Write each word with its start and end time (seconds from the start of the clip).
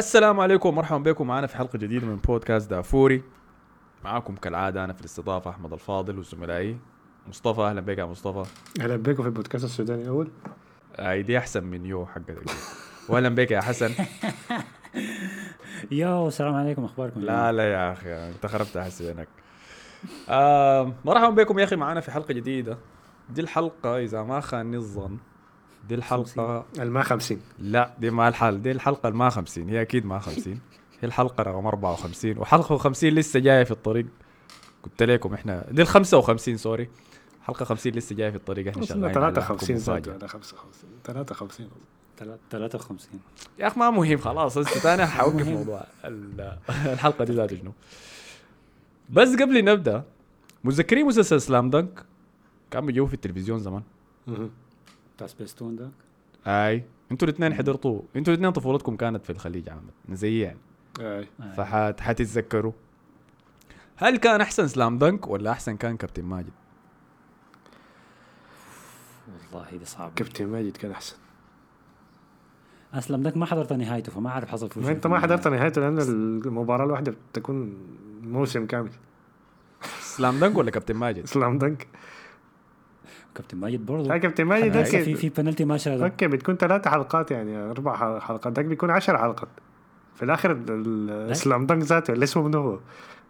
السلام 0.00 0.40
عليكم 0.40 0.68
ومرحبا 0.68 1.10
بكم. 1.10 1.26
معنا 1.26 1.46
في 1.46 1.56
حلقة 1.56 1.78
جديدة 1.78 2.06
من 2.06 2.16
بودكاست 2.16 2.70
دافوري. 2.70 3.22
معاكم 4.04 4.34
كالعادة 4.36 4.84
أنا 4.84 4.92
في 4.92 5.00
الاستضافة 5.00 5.50
أحمد 5.50 5.72
الفاضل 5.72 6.18
وزملائي 6.18 6.78
مصطفى 7.28 7.60
أهلا 7.60 7.80
بك 7.80 7.98
يا 7.98 8.04
مصطفى. 8.04 8.50
أهلا 8.80 8.96
بكم 8.96 9.22
في 9.22 9.28
البودكاست 9.28 9.64
السوداني 9.64 10.02
الأول 10.02 10.30
هاي 10.98 11.22
دي 11.22 11.38
أحسن 11.38 11.64
من 11.64 11.86
yo 11.86 12.06
حقتك. 12.06 12.50
واهلا 13.08 13.28
بك 13.28 13.50
يا 13.50 13.60
حسن. 13.60 13.90
yo 15.90 16.28
السلام 16.28 16.54
عليكم. 16.54 16.84
أخباركم؟ 16.84 17.20
لا 17.20 17.52
لا 17.52 17.72
يا 17.72 17.92
أخي 17.92 18.12
أنت 18.28 18.46
خربت 18.46 18.78
حسينك 18.78 19.28
آه 20.28 20.92
مرحبا 21.04 21.42
بكم 21.42 21.58
يا 21.58 21.64
أخي. 21.64 21.76
معنا 21.76 22.00
في 22.00 22.10
حلقة 22.10 22.34
جديدة. 22.34 22.78
دي 23.30 23.40
الحلقة 23.40 23.98
إذا 23.98 24.22
ما 24.22 24.40
خانني 24.40 24.76
الظن 24.76 25.18
دي 25.88 25.94
الحلقة 25.94 26.64
الماء 26.78 27.02
50 27.04 27.40
لا 27.58 27.94
دي 27.98 28.10
ما 28.10 28.28
الحل 28.28 28.62
دي 28.62 28.70
الحلقة 28.70 29.08
الما 29.08 29.30
50 29.30 29.68
هي 29.68 29.82
أكيد 29.82 30.06
ما 30.06 30.18
50 30.18 30.52
هي 31.00 31.06
الحلقة 31.08 31.42
رقم 31.42 31.66
54 31.66 32.38
وحلقة 32.38 32.76
50 32.76 33.10
لسه 33.10 33.40
جاية 33.40 33.64
في 33.64 33.70
الطريق. 33.70 34.06
قلت 34.82 35.02
لكم 35.02 35.34
إحنا 35.34 35.64
دي 35.70 35.82
ال 35.82 35.86
55 35.86 36.56
سوري. 36.56 36.88
حلقة 37.42 37.64
50 37.64 37.92
لسه 37.92 38.14
جاية 38.16 38.30
في 38.30 38.36
الطريق. 38.36 38.68
إحنا 38.68 38.84
شغالين 38.84 39.04
على 39.04 39.14
53 39.14 39.76
لكم 39.76 39.84
زاد 39.84 39.98
مفاجأة. 40.00 40.16
ولا 40.16 40.26
55 40.26 40.90
53 41.04 41.68
53 42.50 43.20
يا 43.58 43.66
أخي 43.66 43.80
ما 43.80 43.90
مهم 43.90 44.18
خلاص. 44.18 44.56
أنت 44.56 44.86
أنا 44.86 45.06
حوقف 45.06 45.48
موضوع 45.48 45.84
ال- 46.04 46.56
الحلقة 46.68 47.24
دي 47.24 47.32
ذاته 47.32 47.56
شنو. 47.56 47.72
بس 49.10 49.28
قبل 49.36 49.64
نبدأ 49.64 50.04
متذكرين 50.64 51.06
مسلسل 51.06 51.40
سلام 51.40 51.70
دنك 51.70 52.04
كان 52.70 52.86
بيجوا 52.86 53.06
في 53.06 53.14
التلفزيون 53.14 53.58
زمان. 53.58 53.82
بتاع 55.20 55.28
سبيستون 55.28 55.76
ده 55.76 55.90
أي 56.46 56.84
أنتوا 57.12 57.28
الاثنين 57.28 57.54
حضرتوا 57.54 58.02
أنتوا 58.16 58.32
الاثنين 58.34 58.52
طفولتكم 58.52 58.96
كانت 58.96 59.24
في 59.24 59.30
الخليج 59.30 59.68
عامة 59.68 59.90
زي 60.12 60.40
يعني 60.40 60.58
آي. 61.00 61.26
فحت 61.56 62.00
حتتذكروا 62.00 62.72
هل 63.96 64.16
كان 64.16 64.40
أحسن 64.40 64.68
سلام 64.68 64.98
دنك 64.98 65.28
ولا 65.28 65.50
أحسن 65.50 65.76
كان 65.76 65.96
كابتن 65.96 66.24
ماجد؟ 66.24 66.52
والله 69.52 69.76
دي 69.76 69.84
صعبه 69.84 70.14
كابتن 70.14 70.46
ماجد 70.46 70.76
كان 70.76 70.90
أحسن 70.90 71.16
اسلم 72.94 73.22
داك 73.22 73.36
ما 73.36 73.46
حضرت 73.46 73.72
نهايته 73.72 74.12
فما 74.12 74.30
أعرف 74.30 74.48
حصل 74.48 74.70
فيه 74.70 74.90
أنت 74.90 75.06
ما. 75.06 75.18
حضرت 75.20 75.48
نهايته 75.48 75.80
لأن 75.80 75.98
المباراة 75.98 76.84
الواحدة 76.84 77.14
بتكون 77.32 77.76
موسم 78.22 78.66
كامل 78.66 78.90
سلام 80.00 80.40
دنك 80.40 80.58
ولا 80.58 80.70
كابتن 80.70 80.94
ماجد؟ 80.94 81.26
سلام 81.26 81.58
دنك 81.58 81.88
كابتن 83.40 83.58
ماجد 83.58 83.86
برضه 83.86 84.08
لا 84.08 84.18
كابتن 84.18 84.44
ماجد 84.44 84.76
هسه 84.76 84.90
في 84.90 84.98
okay 85.10 85.14
في 85.30 85.42
بنالتي 85.42 85.64
ما 85.64 85.76
شاء 85.76 86.02
okay 86.04 86.26
بتكون 86.26 86.56
ثلاث 86.56 86.88
حلقات 86.88 87.30
يعني 87.30 87.56
أربع 87.70 87.96
حل- 87.96 88.20
حلقات. 88.20 88.56
ذاك 88.56 88.64
بيكون 88.64 88.90
10 88.90 89.16
حلقات. 89.18 89.48
في 90.14 90.22
الآخر 90.24 90.50
ال- 90.52 90.64
ال- 90.70 91.30
السلام 91.30 91.66
دنك 91.66 91.82
ذاته 91.82 92.12
اللي 92.12 92.24
اسمه 92.24 92.42
منو 92.42 92.60
هو؟ 92.60 92.78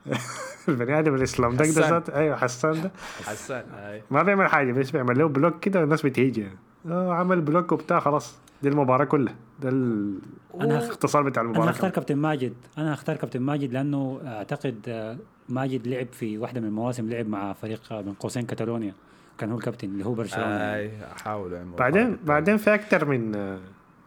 البني 0.69 0.99
آدم 0.99 1.15
السلام 1.15 1.51
دنك 1.57 1.69
ده 1.69 1.83
حسان. 1.83 1.91
ذاته؟ 1.91 2.15
أيوه 2.15 2.37
حسان 2.37 2.83
ده. 2.83 2.91
حسان 3.25 3.65
اي 3.75 4.03
ما 4.11 4.23
بيعمل 4.23 4.47
حاجة 4.49 4.73
بس 4.73 4.91
بيعمل 4.91 5.19
له 5.19 5.29
block 5.29 5.61
كده 5.61 5.81
والناس 5.81 6.05
يعني. 6.19 6.51
آه 6.89 7.15
عمل 7.15 7.41
block 7.41 7.73
وبتاع 7.73 8.01
خلاص. 8.01 8.39
دي 8.63 8.69
المباراة 8.69 9.05
كلها. 9.05 9.35
ده 9.63 9.69
ال- 9.69 10.19
أنا 10.61 10.79
هخ- 10.79 10.83
الاختصار 10.85 11.23
بتاع 11.23 11.43
أنا 11.43 11.51
المباراه 11.51 11.71
هختار 11.71 11.81
كمان. 11.81 11.93
كابتن 11.93 12.17
ماجد. 12.17 12.53
أنا 12.79 12.95
هختار 12.95 13.17
كابتن 13.17 13.41
ماجد 13.43 13.73
لأنه 13.73 14.21
أعتقد 14.25 14.77
آه، 14.89 15.17
ماجد 15.49 15.87
لعب 15.89 16.07
في 16.13 16.39
واحدة 16.39 16.61
من 16.61 16.67
المواسم 16.67 17.11
لعب 17.11 17.29
مع 17.29 17.53
فريق 17.53 17.81
آه، 17.93 18.03
من 18.03 18.13
قوسين 18.13 18.43
كاتالونيا. 18.43 18.95
كان 19.41 19.51
هو 19.53 19.59
الكابتن 19.59 19.89
اللي 19.89 20.07
هو 20.07 20.15
برشلونة. 20.15 20.75
أي 20.75 20.91
أحاول 21.17 21.55
أعمل 21.55 21.77
بعدين 21.77 22.03
مقارنة. 22.03 22.19
بعدين 22.25 22.57
في 22.57 22.75
أكثر 22.75 23.05
من 23.05 23.33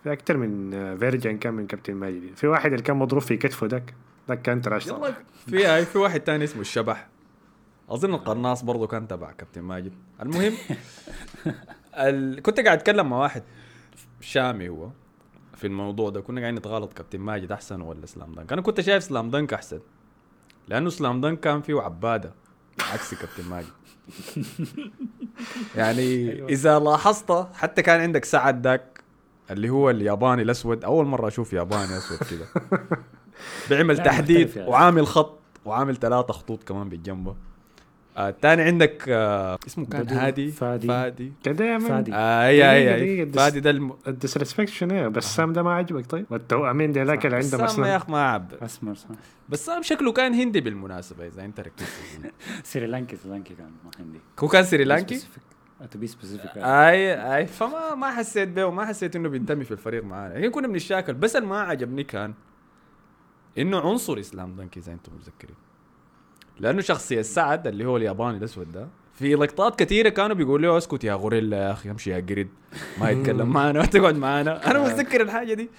في 0.03 0.13
أكثر 0.13 0.37
من 0.37 0.71
version 0.97 1.37
كان 1.37 1.53
من 1.53 1.67
كابتن 1.67 1.93
ماجد. 1.93 2.35
في 2.35 2.47
واحد 2.47 2.71
اللي 2.71 2.83
كان 2.83 2.95
مضروب 2.97 3.21
في 3.21 3.37
كتفه 3.37 3.67
ذاك 3.67 3.93
ذاك 4.29 4.41
كان 4.41 4.61
trash 4.61 4.87
يلا. 4.87 5.13
في 5.47 5.65
هاي 5.65 5.85
في 5.85 5.97
واحد 5.97 6.19
تاني 6.19 6.43
اسمه 6.43 6.61
الشبح. 6.61 7.07
أظن 7.89 8.13
القناص 8.13 8.63
برضه 8.63 8.87
كان 8.87 9.07
تبع 9.07 9.31
كابتن 9.31 9.61
ماجد. 9.61 9.93
المهم 10.21 10.53
ال... 11.95 12.41
كنت 12.41 12.59
قاعد 12.59 12.77
أتكلم 12.77 13.09
مع 13.09 13.17
واحد 13.17 13.43
شامي 14.21 14.69
هو 14.69 14.89
في 15.55 15.67
الموضوع 15.67 16.09
ده. 16.09 16.21
كنا 16.21 16.41
قاعدين 16.41 16.59
نتغالط 16.59 16.93
كابتن 16.93 17.19
ماجد 17.19 17.51
أحسن 17.51 17.81
ولا 17.81 18.05
سلام 18.05 18.31
دنك؟ 18.35 18.53
أنا 18.53 18.61
كنت 18.61 18.81
شايف 18.81 19.03
سلام 19.03 19.29
دنك 19.29 19.53
أحسن 19.53 19.79
لأنه 20.67 20.89
سلام 20.89 21.21
دنك 21.21 21.39
كان 21.39 21.61
فيه 21.61 21.81
عبادة 21.81 22.33
عكس 22.93 23.13
كابتن 23.13 23.49
ماجد. 23.49 23.67
يعني 25.75 26.41
إذا 26.49 26.79
لاحظت 26.79 27.47
حتى 27.53 27.81
كان 27.81 28.01
عندك 28.01 28.25
سعد 28.25 28.61
داك 28.61 29.03
اللي 29.51 29.69
هو 29.69 29.89
الياباني 29.89 30.41
الأسود. 30.41 30.83
أول 30.83 31.05
مرة 31.05 31.27
أشوف 31.27 31.53
ياباني 31.53 31.97
أسود 31.97 32.17
كده 32.17 32.45
بيعمل 33.69 33.97
تحديد 33.97 34.55
يعني. 34.55 34.69
وعامل 34.69 35.07
خط 35.07 35.39
وعامل 35.65 35.95
ثلاثة 35.95 36.33
خطوط 36.33 36.63
كمان 36.63 36.89
بالجنبه. 36.89 37.35
آه 38.17 38.29
الثاني 38.29 38.61
عندك 38.61 39.05
آه 39.09 39.57
اسمه 39.67 39.85
كان 39.85 40.07
هادي؟ 40.09 40.51
فادي. 40.51 40.87
فادي. 40.87 41.33
كده 41.43 41.79
فادي. 41.79 42.13
آه 42.13 42.47
أي 42.47 42.71
أي 42.71 42.95
أي. 43.21 43.25
فادي 43.31 43.59
ده 43.59 43.69
الم... 43.69 43.93
ال 44.07 44.13
disrespect 44.13 44.69
شنو 44.69 44.95
يا 44.95 45.07
بسام 45.07 45.53
ده 45.53 45.63
ما 45.63 45.73
عجبك 45.73 46.05
طيب؟ 46.05 46.25
والتوأمين 46.29 46.91
ده 46.91 47.03
ذاك 47.03 47.25
اللي 47.25 47.37
عنده 47.37 47.57
بسام 47.57 47.85
يا 47.85 47.95
اخ 47.95 48.09
ما 48.09 48.23
عبر 48.23 48.65
اسمر 48.65 48.95
صح. 48.95 49.07
بسام 49.49 49.81
شكله 49.81 50.11
كان 50.11 50.33
هندي 50.33 50.61
بالمناسبة 50.61 51.27
إذا 51.27 51.45
أنت 51.45 51.59
ركزت. 51.59 51.87
سريلانكي 52.63 53.15
سريلانكي 53.15 53.53
كان 53.53 53.71
ما 53.85 53.91
عندي 53.99 54.19
هو 54.39 54.47
كان 54.47 54.63
سريلانكي؟ 54.63 55.19
to 55.91 55.99
be 55.99 56.07
specific 56.07 56.57
أي 56.57 57.35
أي. 57.35 57.45
فما 57.47 57.95
ما 57.95 58.11
حسيت 58.11 58.49
به 58.49 58.65
وما 58.65 58.85
حسيت 58.85 59.15
إنه 59.15 59.29
بينتمي 59.29 59.63
في 59.63 59.71
الفريق 59.71 60.03
معانا. 60.03 60.33
لكن 60.33 60.51
كنا 60.51 60.67
بنتشاكل 60.67 61.13
بس 61.13 61.35
اللي 61.35 61.47
ما 61.47 61.61
عجبني 61.61 62.03
كان 62.03 62.33
إنه 63.57 63.79
عنصر 63.79 64.19
سلام 64.19 64.55
دنك 64.55 64.77
إذا 64.77 64.93
أنتم 64.93 65.11
متذكرين. 65.15 65.55
لأنه 66.59 66.81
شخصية 66.81 67.21
سعد 67.21 67.67
اللي 67.67 67.85
هو 67.85 67.97
الياباني 67.97 68.37
الأسود 68.37 68.71
ده 68.71 68.87
في 69.13 69.35
لقطات 69.35 69.79
كثيرة 69.79 70.09
كانوا 70.09 70.35
بيقولوا 70.35 70.71
له 70.71 70.77
اسكت 70.77 71.03
يا 71.03 71.13
غوريلا 71.13 71.57
يا 71.57 71.71
أخي 71.71 71.91
امشي 71.91 72.09
يا 72.11 72.25
قرد 72.29 72.47
ما 72.99 73.09
يتكلم 73.09 73.49
معنا 73.49 73.79
ما 73.79 73.85
تقعد 73.85 74.15
معنا. 74.15 74.71
أنا 74.71 74.83
متذكر 74.83 75.21
الحاجة 75.21 75.53
دي. 75.53 75.69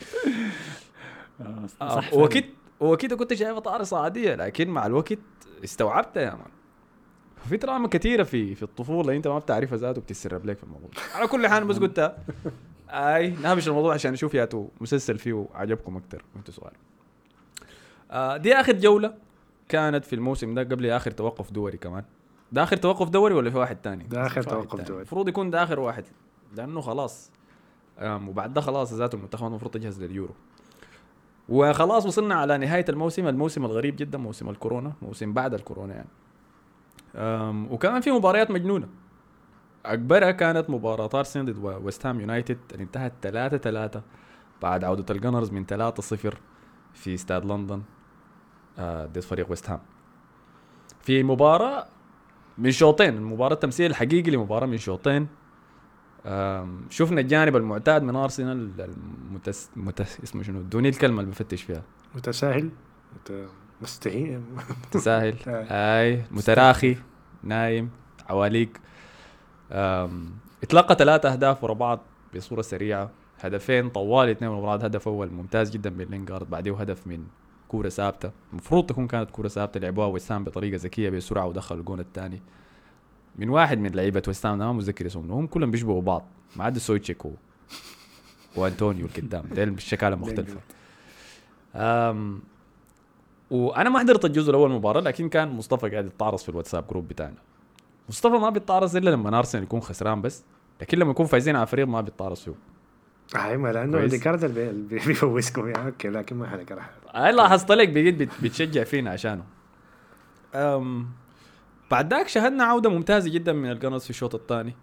آه، 1.40 1.66
صح 1.80 2.14
وكده 2.14 2.44
وكده 2.80 3.16
كنت 3.16 3.34
شايفها 3.34 3.60
طارصة 3.60 3.98
عادية 3.98 4.34
لكن 4.34 4.68
مع 4.68 4.86
الوقت 4.86 5.18
استوعبتها 5.64 6.22
يا 6.22 6.30
مان. 6.30 6.50
في 7.48 7.56
دراما 7.56 7.88
كثيرة 7.88 8.22
في 8.22 8.54
في 8.54 8.62
الطفولة 8.62 9.16
أنت 9.16 9.28
ما 9.28 9.38
بتعرفها 9.38 9.78
ذاته 9.78 10.00
بتسرب 10.00 10.46
لك 10.46 10.56
في 10.56 10.64
الموضوع. 10.64 10.91
على 11.14 11.26
كل 11.26 11.46
حال 11.46 11.64
بس 11.64 11.78
قلتها 11.78 12.16
أي 12.88 13.30
نهمش 13.30 13.68
الموضوع 13.68 13.94
عشان 13.94 14.12
نشوف 14.12 14.34
ياتو 14.34 14.68
مسلسل 14.80 15.18
فيه 15.18 15.46
عجبكم 15.54 15.96
أكثر 15.96 16.24
وانتوا 16.34 16.54
صغار. 16.54 16.72
آه 18.10 18.36
دي 18.36 18.54
آخر 18.54 18.72
جولة. 18.72 19.23
كانت 19.69 20.04
في 20.04 20.12
الموسم 20.14 20.54
ده 20.54 20.62
قبل 20.62 20.91
آخر 20.91 21.10
توقف 21.10 21.52
دوري 21.52 21.78
كمان 21.78 22.04
ده 22.52 22.62
آخر 22.62 22.76
توقف 22.76 23.08
دوري 23.08 23.34
ولا 23.34 23.50
في 23.50 23.58
واحد 23.58 23.76
تاني؟ 23.76 24.04
ده 24.04 24.22
واحد 24.22 24.42
توقف 24.42 24.70
تاني. 24.70 24.82
دوري. 24.88 24.98
المفروض 25.00 25.28
يكون 25.28 25.50
ده 25.50 25.62
آخر 25.62 25.80
واحد 25.80 26.04
لأنه 26.56 26.80
خلاص 26.80 27.30
وبعد 28.03 28.54
ده 28.54 28.60
خلاص 28.60 28.92
ذاته 28.92 29.16
المنتخب 29.16 29.47
المفروض 29.47 29.72
تجهز 29.72 30.03
لليورو 30.03 30.34
وخلاص 31.48 32.06
وصلنا 32.06 32.34
على 32.34 32.58
نهاية 32.58 32.84
الموسم 32.88 33.26
الموسم 33.28 33.64
الغريب 33.64 33.97
جدا 33.97 34.19
موسم 34.19 34.48
الكورونا 34.48 34.92
موسم 35.03 35.32
بعد 35.32 35.54
الكورونا 35.54 35.94
يعني 35.94 36.08
أم 37.16 37.72
وكمان 37.72 38.00
في 38.00 38.10
مباريات 38.10 38.50
مجنونة 38.50 38.88
أكبرها 39.86 40.30
كانت 40.30 40.70
مباراة 40.70 41.10
أرسنال 41.14 41.47
ضد 41.47 41.58
ويست 41.84 42.06
هام 42.06 42.20
يونايتد 42.20 42.58
اللي 42.72 42.82
انتهت 42.82 43.12
3 43.22 43.56
3 43.56 44.03
بعد 44.62 44.84
عودة 44.84 45.14
الجنرز 45.14 45.50
من 45.50 45.66
3 45.66 46.03
0 46.03 46.38
في 46.94 47.14
استاد 47.14 47.44
لندن 47.44 47.82
ضد 48.80 49.20
فريق 49.20 49.50
ويست 49.50 49.70
هام. 49.70 49.80
في 51.00 51.22
مباراة 51.22 51.86
من 52.58 52.70
شوطين 52.70 53.14
المباراة 53.14 53.54
التمثيل 53.54 53.90
الحقيقي 53.90 54.30
لمباراة 54.30 54.66
من 54.66 54.78
شوطين. 54.78 55.26
شفنا 56.90 57.20
الجانب 57.20 57.56
المعتاد 57.56 58.02
من 58.02 58.16
أرسنال 58.16 58.70
المتس... 58.80 59.70
متس... 59.76 60.20
اسمه 60.20 60.42
شنو؟ 60.42 60.62
دوني 60.62 60.88
الكلمة 60.88 61.20
اللي 61.20 61.30
بفتش 61.30 61.62
فيها. 61.62 61.82
متساهل؟ 62.14 62.71
مت- 63.15 63.48
مستهين 63.82 64.44
متساهل. 64.86 65.34
آه. 65.48 65.66
أي 66.00 66.24
متراخي 66.30 66.97
نايم 67.42 67.91
عواليق. 68.28 68.68
اتلقى 70.62 70.94
ثلاثة 70.94 71.32
أهداف 71.32 71.65
ورا 71.65 71.74
بعض 71.74 72.00
بصورة 72.36 72.62
سريعة. 72.62 73.10
هدفين 73.41 73.88
طوال 73.91 74.28
اثنين 74.28 74.50
ورا 74.50 74.60
بعض. 74.60 74.84
هدف 74.84 75.09
أول 75.09 75.30
ممتاز 75.30 75.70
جدا 75.70 75.91
من 75.91 76.04
لينجارد 76.04 76.50
بعديه 76.50 76.77
هدف 76.80 77.06
من 77.06 77.24
كورة 77.74 77.88
ثابتة. 77.88 78.30
المفروض 78.53 78.86
تكون 78.86 79.06
كانت 79.06 79.30
كورة 79.30 79.48
ثابتة 79.48 79.80
لعبوها 79.80 80.06
ويستهام 80.06 80.45
بطريقة 80.44 80.76
ذكية 80.76 81.10
بسرعة 81.10 81.47
ودخلوا 81.47 81.80
الجون 81.80 82.00
الثاني. 82.00 82.42
من 83.36 83.48
واحد 83.48 83.78
من 83.78 83.91
لعيبة 83.91 84.22
ويستهام 84.28 84.59
ما 84.59 84.72
متذكر 84.72 85.06
اسمهم 85.06 85.30
هم 85.32 85.47
كلهم 85.47 85.71
بيشبهوا 85.71 86.03
بعض. 86.03 86.24
ما 86.56 86.65
عدا 86.65 86.78
سوتشيك. 86.78 87.22
وأنطونيو 88.56 89.06
القدام. 89.06 89.44
ديل 89.54 89.71
بالشكالة 89.71 90.16
مختلفة. 90.16 90.60
أم... 91.74 92.41
وأنا 93.50 93.91
ما 93.91 93.98
حضرت 93.98 94.24
الجزء 94.24 94.50
الأول 94.50 94.70
المباراة 94.70 95.00
لكن 95.00 95.28
كان 95.28 95.48
مصطفى 95.48 95.91
قاعد 95.91 96.06
يتعرض 96.06 96.38
في 96.38 96.48
الواتساب 96.48 96.84
group 96.89 97.09
بتاعنا. 97.09 97.38
مصطفى 98.09 98.34
ما 98.34 98.50
بيتعرض 98.50 98.97
إلا 98.97 99.10
لما 99.10 99.38
ارسنال 99.38 99.62
يكون 99.65 99.80
خسران 99.80 100.22
بس 100.22 100.44
لكن 100.80 100.98
لما 100.98 101.10
يكون 101.10 101.27
فايزين 101.27 101.56
على 101.56 101.66
فريق 101.66 101.86
ما 101.86 102.00
بيتعرض 102.00 102.36
فيه 102.36 102.54
أي 103.36 103.56
ما 103.56 103.72
لأنه 103.72 103.98
اللي 103.98 104.18
بي- 104.48 104.72
بي- 104.72 105.06
بيفوزكم 105.06 105.68
يعني 105.68 105.86
okay 105.86 106.09
لكن 106.09 106.36
ما 106.36 106.47
حنقرا 106.48 106.82
هاي 107.15 107.32
لاحظت 107.32 107.72
لك 107.72 107.88
بقيت 107.88 108.15
بت- 108.15 108.28
بتشجع 108.42 108.84
فينا 108.84 109.10
عشانه. 109.10 109.44
أم 110.54 111.09
بعد 111.91 112.15
ذاك 112.15 112.28
شاهدنا 112.28 112.65
عودة 112.65 112.91
ممتازة 112.91 113.30
جدا 113.30 113.53
من 113.53 113.71
القنرز 113.71 114.04
في 114.04 114.10
الشوط 114.10 114.34
الثاني 114.34 114.74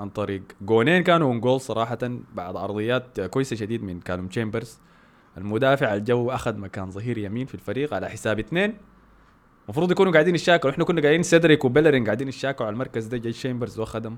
عن 0.00 0.08
طريق 0.08 0.42
جونين. 0.62 1.02
كانوا 1.02 1.28
own 1.28 1.40
goal 1.40 1.60
صراحة 1.60 1.98
بعد 2.34 2.56
عرضيات 2.56 3.20
كويسة 3.20 3.56
شديد 3.56 3.82
من 3.82 4.00
كالوم 4.00 4.26
تشامبرز 4.26 4.78
المدافع 5.38 5.94
الجو 5.94 6.30
أخذ 6.30 6.56
مكان 6.56 6.90
ظهير 6.90 7.18
يمين 7.18 7.46
في 7.46 7.54
الفريق 7.54 7.94
على 7.94 8.08
حساب 8.08 8.38
اثنين. 8.38 8.76
المفروض 9.64 9.90
يكونوا 9.90 10.12
قاعدين 10.12 10.34
يشاكلوا. 10.34 10.72
إحنا 10.72 10.84
كنا 10.84 11.00
قاعدين 11.02 11.22
سيدريك 11.22 11.64
وبيلرين 11.64 12.04
قاعدين 12.04 12.28
يشاكلوا 12.28 12.66
على 12.66 12.74
المركز 12.74 13.06
ده 13.06 13.16
جاي 13.16 13.32
تشامبرز 13.32 13.78
واخدهم 13.80 14.16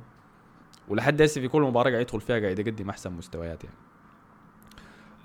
ولحد 0.89 1.23
هسه 1.23 1.41
في 1.41 1.49
كل 1.49 1.63
مباراة 1.63 1.91
قاعد 1.91 2.03
يدخل 2.03 2.21
فيها 2.21 2.39
قاعد 2.41 2.59
يقدم 2.59 2.91
أحسن 2.91 3.13
مستويات 3.13 3.65
يعني. 3.65 3.77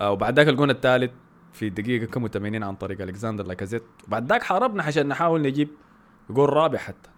آه 0.02 0.12
وبعد 0.12 0.36
ذاك 0.36 0.48
الجون 0.48 0.70
الثالث 0.70 1.12
في 1.54 1.68
الدقيقه 1.68 2.06
كم 2.06 2.28
80 2.28 2.64
عن 2.64 2.76
طريق 2.76 3.02
ألكسندر 3.02 3.48
لاكازيت. 3.48 3.84
وبعد 4.08 4.30
ذاك 4.30 4.44
حاربنا 4.44 4.84
عشان 4.84 5.08
نحاول 5.08 5.42
نجيب 5.42 5.70
جول 6.30 6.54
رابع 6.54 6.78
حتى. 6.78 7.10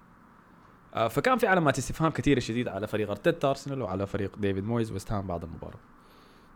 آه 0.94 1.08
فكان 1.08 1.38
في 1.38 1.48
علامات 1.48 1.78
استفهام 1.78 2.12
كثيرة 2.12 2.40
شديد 2.40 2.68
على 2.68 2.88
فريق 2.88 3.10
أرتيتا 3.10 3.50
أرسنال 3.50 3.82
وعلى 3.82 4.08
فريق 4.08 4.38
ديفيد 4.38 4.64
مويز 4.64 4.92
ويست 4.92 5.14
بعد 5.14 5.44
المباراة. 5.44 5.80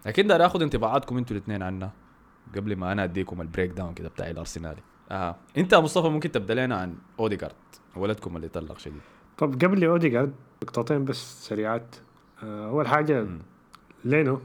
لكن 0.06 0.27
ده 0.27 0.45
آخذ 0.45 0.62
انطباعاتكم 0.62 1.18
أنتوا 1.18 1.38
الاثنين 1.38 1.63
عنا 1.63 1.92
قبل 2.56 2.75
ما 2.75 2.92
أنا 2.92 3.04
أديكم 3.04 3.42
ال 3.41 3.71
breakdown 3.71 3.94
كده 3.94 4.10
بتاع 4.10 4.30
الأرسنالي. 4.30 4.81
آه. 5.12 5.36
أنت 5.57 5.74
يا 5.74 5.80
مصطفى 5.80 6.10
ممكن 6.10 6.31
تبدأ 6.31 6.54
لنا 6.66 6.75
عن 6.75 6.95
اوديجارد 7.19 7.56
ولدكم 7.95 8.36
اللي 8.36 8.48
طلق 8.48 8.80
شديد. 8.80 9.01
طب 9.39 9.53
قبل 9.53 9.83
اوديجارد 9.86 10.33
نقطتين 10.63 11.06
بس 11.06 11.47
سريعات 11.47 11.95
آه، 12.44 12.69
أول 12.69 12.88
حاجة 12.88 13.21
مم. 13.24 13.39
لينو. 14.06 14.39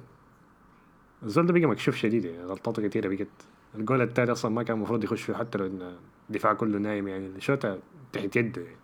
الزول 1.23 1.46
ده 1.46 1.52
بقى 1.52 1.67
مكشوف 1.67 1.96
شديد 1.96 2.25
يعني 2.25 2.44
غلطاته 2.44 2.88
كثيره 2.88 3.08
بقت. 3.08 3.29
الجول 3.75 4.02
التالي 4.02 4.32
أصلا 4.32 4.50
ما 4.50 4.62
كان 4.62 4.76
المفروض 4.76 5.05
يخش 5.05 5.23
فيه 5.23 5.35
حتى 5.35 5.58
لو 5.58 5.67
إن 5.67 5.96
الدفاع 6.31 6.52
كله 6.52 6.79
نايم 6.79 7.08
يعني 7.08 7.26
الشوطه 7.26 7.79
تحت 8.12 8.37
يده 8.37 8.62
يعني. 8.62 8.76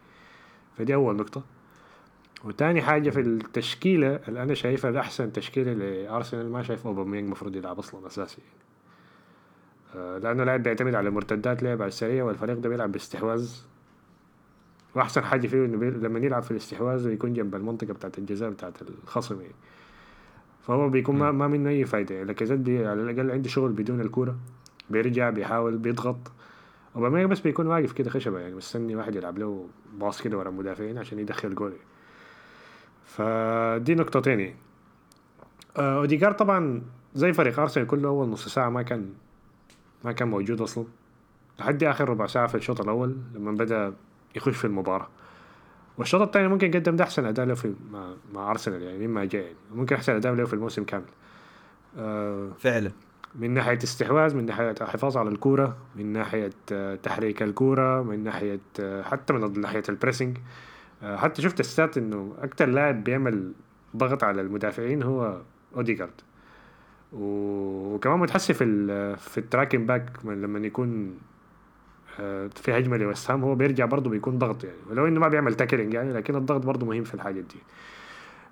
فدي 0.79 0.95
أول 0.95 1.17
نقطة. 1.17 1.43
وتاني 2.45 2.83
حاجة 2.83 3.11
في 3.11 3.21
التشكيلة 3.21 4.21
اللي 4.29 4.43
أنا 4.43 4.55
شايفها 4.55 4.91
الأحسن 4.91 5.33
تشكيلة 5.33 5.73
لأرسنال 5.73 6.53
ما 6.53 6.63
شايف 6.63 6.87
أوباميانج 6.87 7.27
المفروض 7.27 7.57
يلعب 7.57 7.79
أصلا 7.79 8.07
أساسي 8.07 8.41
يعني. 8.41 8.61
آه، 9.95 10.19
لأنه 10.19 10.45
لاعب 10.45 10.63
بيعتمد 10.63 10.95
على 10.95 11.11
مرتدات 11.11 11.63
لعب 11.63 11.83
على 11.83 11.89
السريع 11.89 12.25
والفريق 12.25 12.59
ده 12.59 12.69
بيلعب 12.69 12.93
باستحواذ. 12.93 13.70
وأحسن 14.95 15.25
حاجة 15.25 15.47
فيه 15.47 15.65
إنه 15.65 15.85
لما 15.85 16.19
يلعب 16.19 16.43
في 16.43 16.51
الاستحواذ 16.51 17.07
يكون 17.13 17.33
جنب 17.33 17.55
المنطقة 17.55 17.93
بتاعت 17.93 18.19
الجزاء 18.19 18.51
بتاعت 18.51 18.83
الخصم 18.83 19.41
يعني 19.41 19.55
فهو 20.63 20.89
بيكون 20.89 21.19
ما, 21.19 21.33
ما 21.33 21.49
منه 21.49 21.71
أي 21.71 21.85
فايدة. 21.85 22.15
يعني 22.15 22.27
لاكازيت 22.27 22.69
على 22.69 23.03
الأقل 23.03 23.31
عنده 23.31 23.49
شغل 23.49 23.73
بدون 23.73 24.01
الكورة. 24.01 24.37
بيرجع 24.91 25.31
بيحاول 25.31 25.79
بيضغط. 25.79 26.33
وبما 26.95 27.27
بس 27.27 27.41
بيكون 27.41 27.67
واقف 27.67 27.93
كده 27.93 28.11
خشبة 28.11 28.39
يعني. 28.39 28.55
مستني 28.55 28.97
واحد 28.97 29.17
يلعب 29.17 29.39
له 29.39 29.67
باص 29.95 30.23
كده 30.23 30.39
ورا 30.39 30.49
المدافعين 30.49 30.99
عشان 30.99 31.19
يدخل 31.19 31.55
جول. 31.55 31.73
يعني. 31.73 31.85
فدي 33.05 33.95
نقطتين 33.95 34.41
يعني 34.41 34.55
آه، 35.77 35.99
اوديجار 35.99 36.33
طبعا 36.33 36.83
زي 37.15 37.33
فريق 37.33 37.61
أرسنال 37.61 37.87
كله 37.87 38.09
أول 38.09 38.29
نص 38.29 38.49
ساعة 38.49 38.71
ما 38.71 38.83
كان 38.83 39.13
ما 40.05 40.13
كان 40.13 40.29
موجود 40.29 40.61
أصلا. 40.61 40.85
لحد 41.59 41.85
آخر 41.85 42.09
ربع 42.09 42.27
ساعة 42.27 42.47
في 42.47 42.55
الشوط 42.55 42.81
الأول 42.81 43.17
لما 43.35 43.53
بدأ 43.53 43.95
يخش 44.37 44.57
في 44.57 44.65
المباراة. 44.65 45.09
والشوط 45.99 46.21
الثاني 46.21 46.49
ممكن 46.49 46.71
قدم 46.71 46.97
ده 46.97 47.05
أحسن 47.05 47.25
أداء 47.25 47.47
له 47.47 47.55
في 47.55 47.75
مع, 47.93 48.15
مع 48.35 48.51
أرسنال 48.51 48.83
يعني 48.83 49.07
مما 49.07 49.25
جاء 49.25 49.43
يعني. 49.43 49.55
ممكن 49.75 49.97
أحسن 49.97 50.15
أداء 50.15 50.33
له 50.33 50.45
في 50.45 50.55
الموسم 50.55 50.85
كامل. 50.85 51.05
آه 51.99 52.49
فعلا. 52.59 52.91
من 53.35 53.51
ناحية 53.51 53.79
استحواذ 53.85 54.37
من 54.37 54.47
ناحية 54.47 54.75
الحفاظ 54.81 55.17
على 55.17 55.29
الكورة 55.29 55.77
من 55.97 56.07
ناحية 56.13 56.51
آه 56.73 56.95
تحريك 56.95 57.43
الكورة 57.43 58.03
من 58.03 58.25
ناحية 58.25 58.61
آه 58.81 59.03
حتى 59.03 59.33
من 59.33 59.61
ناحية 59.61 59.83
ال 59.89 59.94
pressing 59.94 60.39
آه 61.03 61.17
حتى 61.17 61.43
شفت 61.43 61.61
ال 61.61 61.67
stats 61.67 61.99
إنه 61.99 62.35
أكتر 62.39 62.67
لاعب 62.67 63.05
بيعمل 63.05 63.53
ضغط 63.97 64.25
على 64.25 64.41
المدافعين 64.41 65.03
هو 65.03 65.41
أوديجارد. 65.77 66.21
وكمان 67.13 68.19
متحسن 68.19 68.55
في 68.55 69.17
في 69.17 69.39
ال 69.39 69.44
tracking 69.44 69.87
back 69.87 70.25
لما 70.25 70.59
يكون 70.59 71.19
في 72.17 72.69
هجمه 72.79 72.97
لويست 72.97 73.31
هام 73.31 73.45
هو 73.45 73.55
بيرجع 73.55 73.85
برضه 73.85 74.11
بيكون 74.11 74.39
ضغط 74.39 74.65
يعني 74.65 74.77
ولو 74.91 75.07
إنه 75.07 75.21
ما 75.21 75.29
بيعمل 75.29 75.55
tackling 75.55 75.95
يعني 75.95 76.13
لكن 76.13 76.37
الضغط 76.37 76.67
برضه 76.67 76.87
مهم 76.87 77.05
في 77.05 77.15
الحاجات 77.15 77.45
دي 77.45 77.57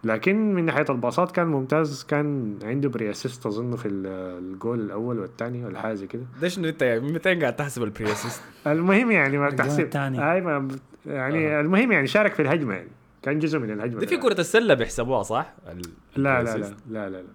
لكن 0.04 0.54
من 0.54 0.64
ناحية 0.64 0.84
الباصات 0.90 1.32
كان 1.32 1.46
ممتاز 1.46 2.04
كان 2.04 2.58
عنده 2.62 2.88
pre-assist 2.88 3.46
أظن 3.46 3.76
في 3.76 3.88
ال- 3.88 4.06
الجول 4.52 4.80
الأول 4.80 5.18
والثاني 5.18 5.64
ولا 5.64 5.80
حاجة 5.80 5.94
زي 5.94 6.06
كده 6.06 6.22
ده 6.40 6.48
شنو 6.48 6.68
أنت 6.68 6.82
يعني 6.82 7.12
200 7.12 7.40
قاعد 7.40 7.56
تحسب 7.56 7.82
ال 7.82 7.88
pre-assist 7.88 8.42
المهم 8.66 9.10
يعني 9.10 9.38
ما 9.38 9.50
تحسب 9.50 9.80
التاني. 9.80 10.32
أي 10.32 10.40
ما 10.40 10.68
يعني 11.06 11.60
المهم 11.60 11.92
يعني 11.92 12.06
شارك 12.06 12.32
في 12.34 12.42
الهجمه 12.42 12.74
يعني 12.74 12.88
كان 13.22 13.38
جزء 13.38 13.58
من 13.58 13.70
الهجمه 13.70 14.00
دي 14.00 14.06
في 14.06 14.16
كرة 14.16 14.40
السلة 14.40 14.74
بيحسبوها 14.74 15.22
صح؟ 15.22 15.52
ال- 15.68 15.82
لا 16.16 16.42
لا 16.42 16.42
لا 16.44 16.54
ال 16.54 16.56
pre-assist. 16.56 16.76
لا 16.90 17.08
لا 17.10 17.16
لا 17.16 17.28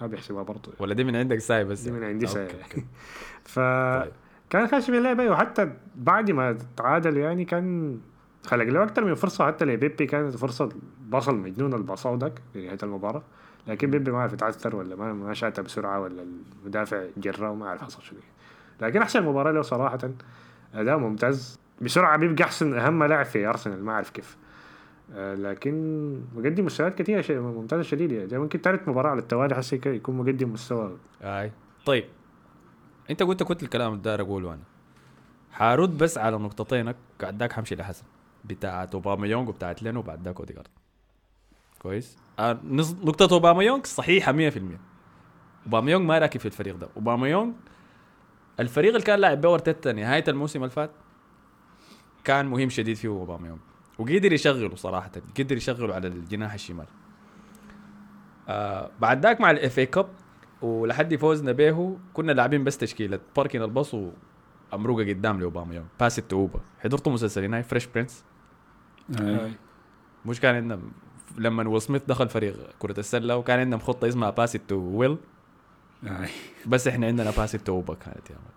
ما 0.00 0.06
بيحسبها 0.06 0.42
برضه 0.42 0.72
ولا 0.78 0.94
دي 0.94 1.04
من 1.04 1.16
عندك 1.16 1.38
ساي 1.38 1.64
بس 1.64 1.80
دي 1.80 1.90
من؟ 1.90 2.04
عندي 2.04 2.26
ساي. 2.26 2.48
ف 3.44 3.58
طيب. 3.58 4.12
كان 4.50 4.66
خش 4.66 4.90
في 4.90 4.98
اللعبة 4.98 5.30
وحتى 5.30 5.72
بعد 5.96 6.30
ما 6.30 6.58
تعادلوا 6.76 7.22
يعني 7.22 7.44
كان 7.44 7.98
خلق 8.46 8.64
له 8.64 8.82
أكثر 8.82 9.04
من 9.04 9.14
فرصة 9.14 9.46
حتى 9.46 9.64
لبيبي 9.64 10.06
كانت 10.06 10.36
فرصة 10.36 10.68
باص 11.08 11.34
مجنون 11.34 11.74
الباصاو 11.74 12.16
داك 12.16 12.32
في 12.52 12.66
نهاية 12.66 12.78
المباراة. 12.82 13.22
لكن 13.66 13.90
بيبي 13.90 14.10
ما 14.10 14.18
عرف 14.18 14.32
يتعثر 14.32 14.76
ولا 14.76 14.96
ما 14.96 15.12
ما 15.12 15.34
شاتها 15.34 15.62
بسرعة 15.62 16.00
ولا 16.00 16.26
المدافع 16.62 17.04
جراه 17.16 17.50
وما 17.50 17.68
عرف 17.68 17.82
حصل 17.82 18.02
شنو. 18.02 18.18
لكن 18.80 19.02
أحسن 19.02 19.22
مباراة 19.22 19.52
له 19.52 19.62
صراحة 19.62 19.98
أداء 20.74 20.98
ممتاز. 20.98 21.58
بسرعة 21.80 22.16
بيبقى 22.16 22.44
أحسن 22.44 22.74
أهم 22.74 23.04
لاعب 23.04 23.24
في 23.24 23.46
أرسنال 23.46 23.84
ما 23.84 23.92
أعرف 23.92 24.10
كيف. 24.10 24.36
آه، 25.14 25.34
لكن 25.34 25.74
مقدم 26.36 26.64
مستويات 26.64 26.94
كثيره 26.94 27.40
ممتازة 27.40 27.82
شديدة. 27.82 28.16
يعني 28.16 28.38
ممكن 28.38 28.58
ثالث 28.58 28.88
مباراة 28.88 29.10
على 29.10 29.20
التوالي 29.20 29.54
حسي 29.54 29.80
يكون 29.86 30.16
مقدم 30.16 30.52
مستوى. 30.52 30.96
أي. 31.22 31.52
طيب. 31.86 32.04
انت 33.10 33.22
قلت 33.22 33.42
كنت 33.42 33.62
الكلام 33.62 33.92
اللي 33.92 34.02
داير 34.02 34.20
أقوله 34.20 34.48
أنا. 34.54 34.62
حارد 35.52 35.98
بس 35.98 36.18
على 36.18 36.36
نقطتينك 36.36 36.96
بعد 37.20 37.38
ذاك 37.40 37.52
حمشي 37.52 37.74
لحسن. 37.74 38.04
بتاعت 38.44 38.94
اوباميونج 38.94 39.48
وبتاعت 39.48 39.82
لينو 39.82 40.00
وبعد 40.00 40.22
ذاك 40.24 40.40
اوديجارد 40.40 40.68
كويس؟ 41.78 42.16
آه 42.38 42.60
نص- 42.64 42.94
نقطة 43.04 43.34
اوباميونج 43.34 43.86
صحيحة 43.86 44.32
100% 44.32 44.34
اوباميونج 45.66 46.06
ما 46.08 46.18
راكب 46.18 46.40
في 46.40 46.46
الفريق 46.46 46.76
ده. 46.76 46.88
اوباميونج 46.96 47.54
الفريق 48.60 48.94
اللي 48.94 49.06
كان 49.06 49.18
لاعب 49.18 49.40
بيه 49.40 49.54
ارتيتا 49.54 49.92
نهاية 49.92 50.24
الموسم 50.28 50.58
اللي 50.58 50.70
فات 50.70 50.90
كان 52.24 52.46
مهم 52.46 52.68
شديد 52.68 52.96
فيه 52.96 53.08
اوباميونج 53.08 53.58
وقدر 53.98 54.32
يشغله 54.32 54.76
صراحة 54.76 55.10
قدر 55.38 55.56
يشغله 55.56 55.94
على 55.94 56.08
الجناح 56.08 56.52
الشمال. 56.52 56.86
آه 58.48 58.90
بعد 59.00 59.22
ذاك 59.26 59.40
مع 59.40 59.50
ال 59.50 59.78
FA 59.78 59.86
Cup 59.86 60.08
ولحد 60.62 61.16
فوزنا 61.16 61.52
به 61.52 61.98
كنا 62.14 62.32
لاعبين 62.32 62.64
بس 62.64 62.78
تشكيلة. 62.78 63.20
parking 63.36 63.62
the 63.62 63.78
bus 63.78 63.94
وامروقه 64.72 65.08
قدام 65.08 65.40
لأوباميونج. 65.40 65.86
pass 66.00 66.20
اوبا 66.32 66.60
حضرتوا 66.78 67.12
مسلسل 67.12 67.44
هناي 67.44 67.62
Fresh 67.62 67.86
Prince. 67.86 68.24
مش 70.26 70.40
كان 70.40 70.54
عندنا 70.54 70.80
لما 71.38 71.68
ويل 71.68 71.78
سميث 71.78 72.02
دخل 72.04 72.28
فريق 72.28 72.56
كرة 72.78 73.00
السلة 73.00 73.36
وكان 73.36 73.58
عندنا 73.60 73.78
خطه 73.80 74.08
اسمها 74.08 74.30
pass 74.30 74.52
to 74.52 74.76
Will. 74.76 75.16
بس 76.66 76.88
إحنا 76.88 77.06
عندنا 77.06 77.30
pass 77.30 77.56
اوبا 77.68 77.94
كانت 77.94 78.30
يا 78.30 78.34
man 78.34 78.52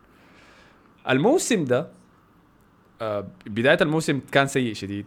الموسم 1.15 1.65
ده 1.65 1.89
آه 3.01 3.27
بداية 3.45 3.77
الموسم 3.81 4.19
كان 4.31 4.47
سيء 4.47 4.73
شديد. 4.73 5.05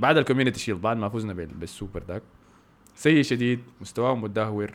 بعد 0.00 0.16
ال 0.16 0.20
Community 0.20 0.60
Shield 0.60 0.80
بعد 0.80 0.96
ما 0.96 1.08
فزنا 1.08 1.32
بال- 1.32 1.54
بالسوبر 1.54 2.02
داك 2.02 2.22
سيء 2.94 3.22
شديد 3.22 3.60
مستواهم 3.80 4.22
متدهور 4.22 4.70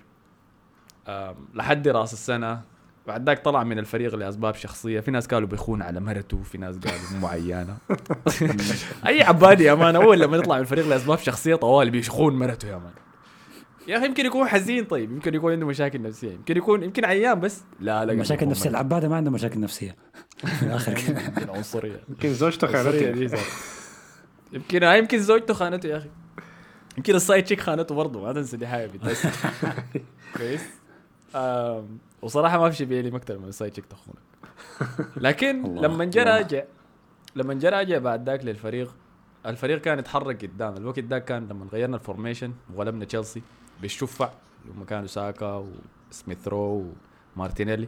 لحد 1.53 1.87
راس 1.87 2.13
السنة 2.13 2.61
بعد 3.07 3.25
ذاك 3.25 3.45
طلع 3.45 3.63
من 3.63 3.79
الفريق 3.79 4.15
لأسباب 4.15 4.55
شخصية. 4.55 4.99
في 4.99 5.11
ناس 5.11 5.27
قالوا 5.27 5.47
بيخون 5.47 5.81
على 5.81 5.99
مرته 5.99 6.43
في 6.43 6.57
ناس 6.57 6.77
قالوا 6.77 7.21
أمه 7.21 7.42
عيانة. 7.42 7.77
أي 9.07 9.21
عبادي 9.21 9.63
يا 9.63 9.73
man 9.73 9.95
أول 9.95 10.19
لما 10.19 10.37
يطلع 10.37 10.55
من 10.55 10.61
الفريق 10.61 10.87
لأسباب 10.87 11.17
شخصية 11.17 11.55
طوالي 11.55 11.91
بيخون 11.91 12.35
مرته 12.39 12.67
يا 12.67 12.75
man. 12.77 12.91
يا 13.87 13.97
أخي 13.97 14.05
يمكن 14.05 14.25
يكون 14.25 14.47
حزين 14.47 14.85
طيب. 14.85 15.11
يمكن 15.11 15.33
يكون 15.35 15.51
عنده 15.51 15.65
مشاكل 15.65 16.01
نفسية. 16.01 16.31
يمكن 16.31 16.57
يكون 16.57 16.83
يمكن 16.83 17.05
عيان 17.05 17.39
بس. 17.39 17.63
لا 17.79 18.05
لا 18.05 18.13
مشاكل 18.13 18.47
نفسية. 18.47 18.69
العباده 18.69 19.09
ما 19.09 19.15
عنده 19.15 19.31
مشاكل 19.31 19.59
نفسية. 19.59 19.95
يمكن 20.43 21.49
عنصرية. 21.49 21.99
يمكن 22.09 22.33
زوجته 22.33 22.67
عنصرية 22.67 23.13
خانته. 23.13 23.25
ذات. 23.25 23.39
يمكن 24.53 24.83
آه، 24.83 24.95
يمكن 24.95 25.19
زوجته 25.19 25.53
خانته 25.53 25.87
يا 25.87 25.97
أخي. 25.97 26.09
يمكن 26.97 27.15
ال 27.15 27.22
side 27.22 27.47
chick 27.47 27.59
خانته 27.59 27.95
برضه 27.95 28.21
ما 28.21 28.33
تنسى 28.33 28.57
دي 28.57 28.67
حاجة 28.67 28.91
كويس. 30.37 30.61
وصراحة 32.21 32.59
ما 32.59 32.69
في 32.69 32.75
شيء 32.75 32.87
بيلي 32.87 33.11
مكتب 33.11 33.41
من 33.41 33.47
ال 33.47 33.53
side 33.53 33.75
chick 33.75 33.85
تخونك 33.85 34.17
لكن 35.25 35.75
لما 35.75 36.05
جا. 36.05 36.23
راجع 36.23 36.63
لما 37.35 37.53
جا 37.53 37.69
راجع 37.69 37.97
بعد 37.97 38.29
ذاك 38.29 38.45
للفريق 38.45 38.95
الفريق 39.45 39.81
كان 39.81 39.99
يتحرك 39.99 40.45
قدام. 40.45 40.77
الوقت 40.77 40.99
ده 40.99 41.19
كان 41.19 41.47
لما 41.47 41.65
غيرنا 41.73 41.95
ال 41.95 42.01
formation 42.01 42.53
وغلبنا 42.75 43.05
تشيلسي 43.05 43.41
بالشفع 43.81 44.29
هم 44.77 44.83
كانوا 44.83 45.07
ساكا 45.07 45.65
وسميث 46.11 46.47
رو 46.47 46.85
ومارتينيلي 47.35 47.87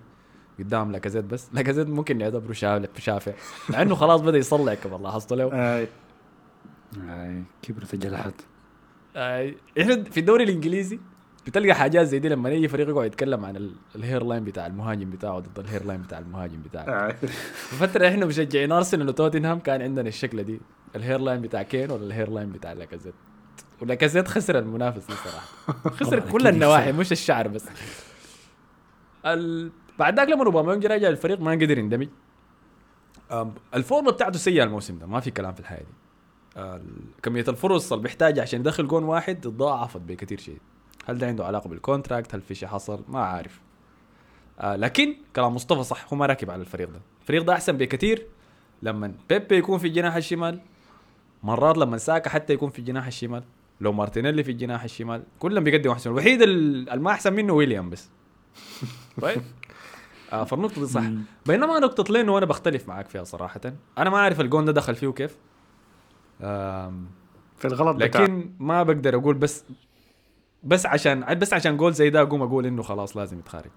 قدام 0.59 0.91
لاكازيت 0.91 1.25
بس. 1.25 1.49
لاكازيت 1.53 1.87
ممكن 1.87 2.17
نعتبره 2.17 2.53
شافع 2.53 2.87
شافع. 2.97 3.33
لأنه 3.69 3.95
خلاص 3.95 4.21
بدأ 4.21 4.37
يصلع 4.37 4.73
كما 4.73 4.95
لاحظت 4.97 5.33
له 5.33 5.53
آه. 5.53 5.87
اي 6.97 7.43
كبرت 7.61 7.93
الجلحات. 7.93 8.33
آه، 9.15 9.53
إحنا 9.81 10.03
في 10.03 10.19
الدوري 10.19 10.43
الإنجليزي 10.43 10.99
بتلقى 11.45 11.73
حاجات 11.75 12.07
زي 12.07 12.19
دي 12.19 12.29
لما 12.29 12.49
يجي 12.49 12.67
فريق 12.67 12.89
يقعد 12.89 13.05
يتكلم 13.05 13.45
عن 13.45 13.55
ال- 13.55 13.75
ال 13.95 14.23
hairline 14.23 14.43
بتاع 14.43 14.67
المهاجم 14.67 15.09
بتاعه 15.09 15.39
ضد 15.39 15.59
ال 15.59 15.85
hairline 15.85 16.01
بتاع 16.01 16.19
المهاجم 16.19 16.61
بتاعه. 16.61 16.83
آه. 16.83 17.11
فترة 17.69 18.07
إحنا 18.07 18.25
مشجعين 18.25 18.71
أرسنال 18.71 19.09
وتوتنهام 19.09 19.59
كان 19.59 19.81
عندنا 19.81 20.07
الشكلة 20.07 20.41
دي. 20.41 20.59
ال 20.95 21.19
hairline 21.19 21.41
بتاع 21.41 21.61
كين 21.63 21.91
ولا 21.91 22.03
ال 22.05 22.29
hairline 22.29 22.51
بتاع 22.51 22.73
لاكازيت؟ 22.73 23.13
ولاكازيت 23.81 24.27
خسر 24.27 24.59
المنافسة 24.59 25.07
دي 25.07 25.13
صراحة. 25.13 25.47
خسر 25.99 26.19
كل 26.19 26.47
النواحي. 26.47 26.91
مش 26.91 27.11
الشعر 27.11 27.47
بس. 27.47 27.65
ال... 29.25 29.71
بعد 29.99 30.15
ذاك 30.19 30.29
لما 30.29 30.45
اوباميونج 30.45 30.85
رجع 30.85 31.07
الفريق 31.09 31.39
ما 31.41 31.51
قدر 31.51 31.77
يندمج. 31.77 32.07
أم، 33.31 33.53
الفورمه 33.73 34.11
بتاعته 34.11 34.37
سيئة 34.39 34.63
الموسم 34.63 34.99
ده 34.99 35.07
ما 35.07 35.19
في 35.19 35.31
كلام 35.31 35.53
في 35.53 35.59
الحياة 35.59 35.79
دي. 35.83 35.93
كمية 37.23 37.45
الفرص 37.47 37.91
اللي 37.93 38.03
بيحتاجها 38.03 38.41
عشان 38.41 38.59
يدخل 38.59 38.87
جون 38.87 39.03
واحد 39.03 39.41
تضاعفت 39.41 40.01
بكثير 40.01 40.39
شيء. 40.39 40.57
هل 41.05 41.17
ده 41.17 41.27
عنده 41.27 41.45
علاقة 41.45 41.67
بال 41.67 41.81
contract 41.81 42.35
هل 42.35 42.41
في 42.41 42.55
شيء 42.55 42.69
حصل؟ 42.69 43.03
ما 43.09 43.19
عارف 43.19 43.61
آه 44.59 44.75
لكن 44.75 45.15
كلام 45.35 45.55
مصطفى 45.55 45.83
صح 45.83 46.05
هو 46.13 46.17
ما 46.17 46.25
راكب 46.25 46.49
على 46.51 46.61
الفريق 46.61 46.89
ده. 46.89 46.99
الفريق 47.21 47.43
ده 47.43 47.53
أحسن 47.53 47.77
بكثير 47.77 48.25
لما 48.83 49.13
بيبي 49.29 49.57
يكون 49.57 49.77
في 49.79 49.87
الجناح 49.87 50.15
الشمال 50.15 50.59
مرات 51.43 51.77
لما 51.77 51.97
ساكا 51.97 52.29
حتى 52.29 52.53
يكون 52.53 52.69
في 52.69 52.79
الجناح 52.79 53.07
الشمال 53.07 53.43
لو 53.81 53.91
مارتينيلي 53.93 54.43
في 54.43 54.51
الجناح 54.51 54.83
الشمال 54.83 55.23
كلهم 55.39 55.63
بيقدموا 55.63 55.93
أحسن. 55.93 56.09
الوحيد 56.09 56.41
ال- 56.41 56.89
الما 56.89 57.11
أحسن 57.11 57.33
منه 57.33 57.53
ويليام 57.53 57.89
بس. 57.89 58.09
طيب. 59.21 59.41
آه 60.33 60.43
فالنقطة 60.43 60.81
دي 60.81 60.87
صح. 60.87 61.03
بينما 61.45 61.79
نقطة 61.79 62.13
لين 62.13 62.29
وأنا 62.29 62.45
بختلف 62.45 62.87
معاك 62.87 63.07
فيها 63.09 63.23
صراحة. 63.23 63.61
أنا 63.97 64.09
ما 64.09 64.17
أعرف 64.17 64.41
الجون 64.41 64.65
ده 64.65 64.71
دخل 64.71 64.95
فيه 64.95 65.07
كيف 65.11 65.37
في 67.57 67.65
الغلط 67.67 67.95
بتاع 67.95 68.21
لكن 68.21 68.51
ما 68.59 68.83
بقدر 68.83 69.15
أقول 69.15 69.35
بس 69.35 69.63
بس 70.63 70.85
عشان 70.85 71.37
بس 71.39 71.53
عشان 71.53 71.77
جول 71.77 71.93
زي 71.93 72.09
ده 72.09 72.21
اقوم 72.21 72.41
أقول 72.41 72.65
انه 72.65 72.81
خلاص 72.83 73.17
لازم 73.17 73.39
يتخارج. 73.39 73.69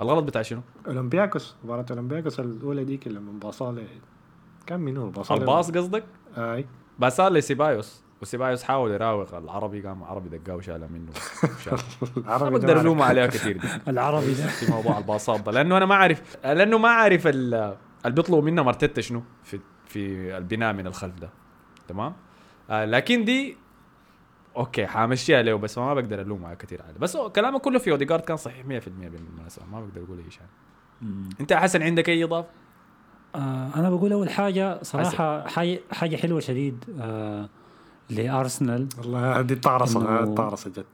الغلط 0.00 0.24
بتاع 0.24 0.42
شنو؟ 0.42 0.60
أولمبياكوس 0.86 1.56
مباراة 1.64 1.86
أولمبياكوس 1.90 2.40
الأولى 2.40 2.84
ديك 2.84 3.08
لما 3.08 3.32
باصها 3.32 3.72
ل- 3.72 3.86
كان 4.66 4.80
منو 4.80 5.10
باصها 5.10 5.36
ل- 5.36 5.40
الباص 5.40 5.70
قصدك؟ 5.70 6.04
أي. 6.36 6.66
باصار 6.98 7.32
لسيبايوس 7.32 8.02
وسيبايوس 8.22 8.62
حاول 8.62 8.90
يراوغ. 8.90 9.38
العربي 9.38 9.80
قام 9.80 10.04
عربي 10.04 10.38
دقاه 10.38 10.56
وشالها 10.56 10.88
منه. 10.88 11.12
العربي 12.16 12.58
ده 12.58 12.66
بقدر 12.66 12.80
ألومه 12.80 13.04
عليها 13.04 13.26
كثير 13.26 13.56
دي. 13.58 13.68
العربي 13.90 14.34
ده. 14.34 14.46
في 14.46 14.72
موضوع 14.72 14.98
الباصات 14.98 15.40
ده. 15.40 15.52
لأنه 15.52 15.76
أنا 15.76 15.86
ما 15.86 15.94
اعرف 15.94 16.36
لأنه 16.44 16.78
ما 16.78 16.88
أعرف 16.88 17.26
ال- 17.26 17.54
اللي 18.06 18.16
بيطلبوا 18.16 18.42
منا 18.42 18.62
مرتدة 18.62 19.02
شنو 19.02 19.22
في 19.44 19.60
في 19.86 20.36
البناء 20.36 20.72
من 20.72 20.86
الخلف 20.86 21.14
ده. 21.20 21.30
تمام؟ 21.88 22.12
آه 22.70 22.84
لكن 22.84 23.24
دي 23.24 23.56
okay 24.56 24.86
حامشيها 24.86 25.42
له 25.42 25.54
بس 25.54 25.78
ما 25.78 25.94
بقدر 25.94 26.20
ألومها 26.20 26.54
كثير 26.54 26.82
عليه 26.82 26.98
بس 26.98 27.16
هو 27.16 27.30
كلامك 27.32 27.60
كله 27.60 27.78
في 27.78 27.90
اوديجارد 27.90 28.20
كان 28.22 28.36
صحيح 28.36 28.62
100% 28.66 28.66
بالمناسبة. 28.88 29.64
ما 29.72 29.80
بقدر 29.80 30.02
أقول 30.04 30.18
أي 30.18 30.30
شيء. 30.30 30.42
أنت 31.40 31.52
حسن 31.52 31.82
عندك 31.82 32.08
أي 32.08 32.24
إضافة؟ 32.24 32.48
آه 33.34 33.70
أنا 33.76 33.90
بقول 33.90 34.12
أول 34.12 34.30
حاجة 34.30 34.82
صراحة 34.82 35.48
حاجة 35.48 35.80
حاجة 35.92 36.16
حلوة 36.16 36.40
شديد 36.40 36.84
آه 37.00 37.48
لأرسنال. 38.10 38.88
والله 38.98 39.40
دي 39.42 39.54
إنه- 39.54 40.08
آه، 40.08 40.22
التعرصة 40.22 40.70
جد. 40.70 40.84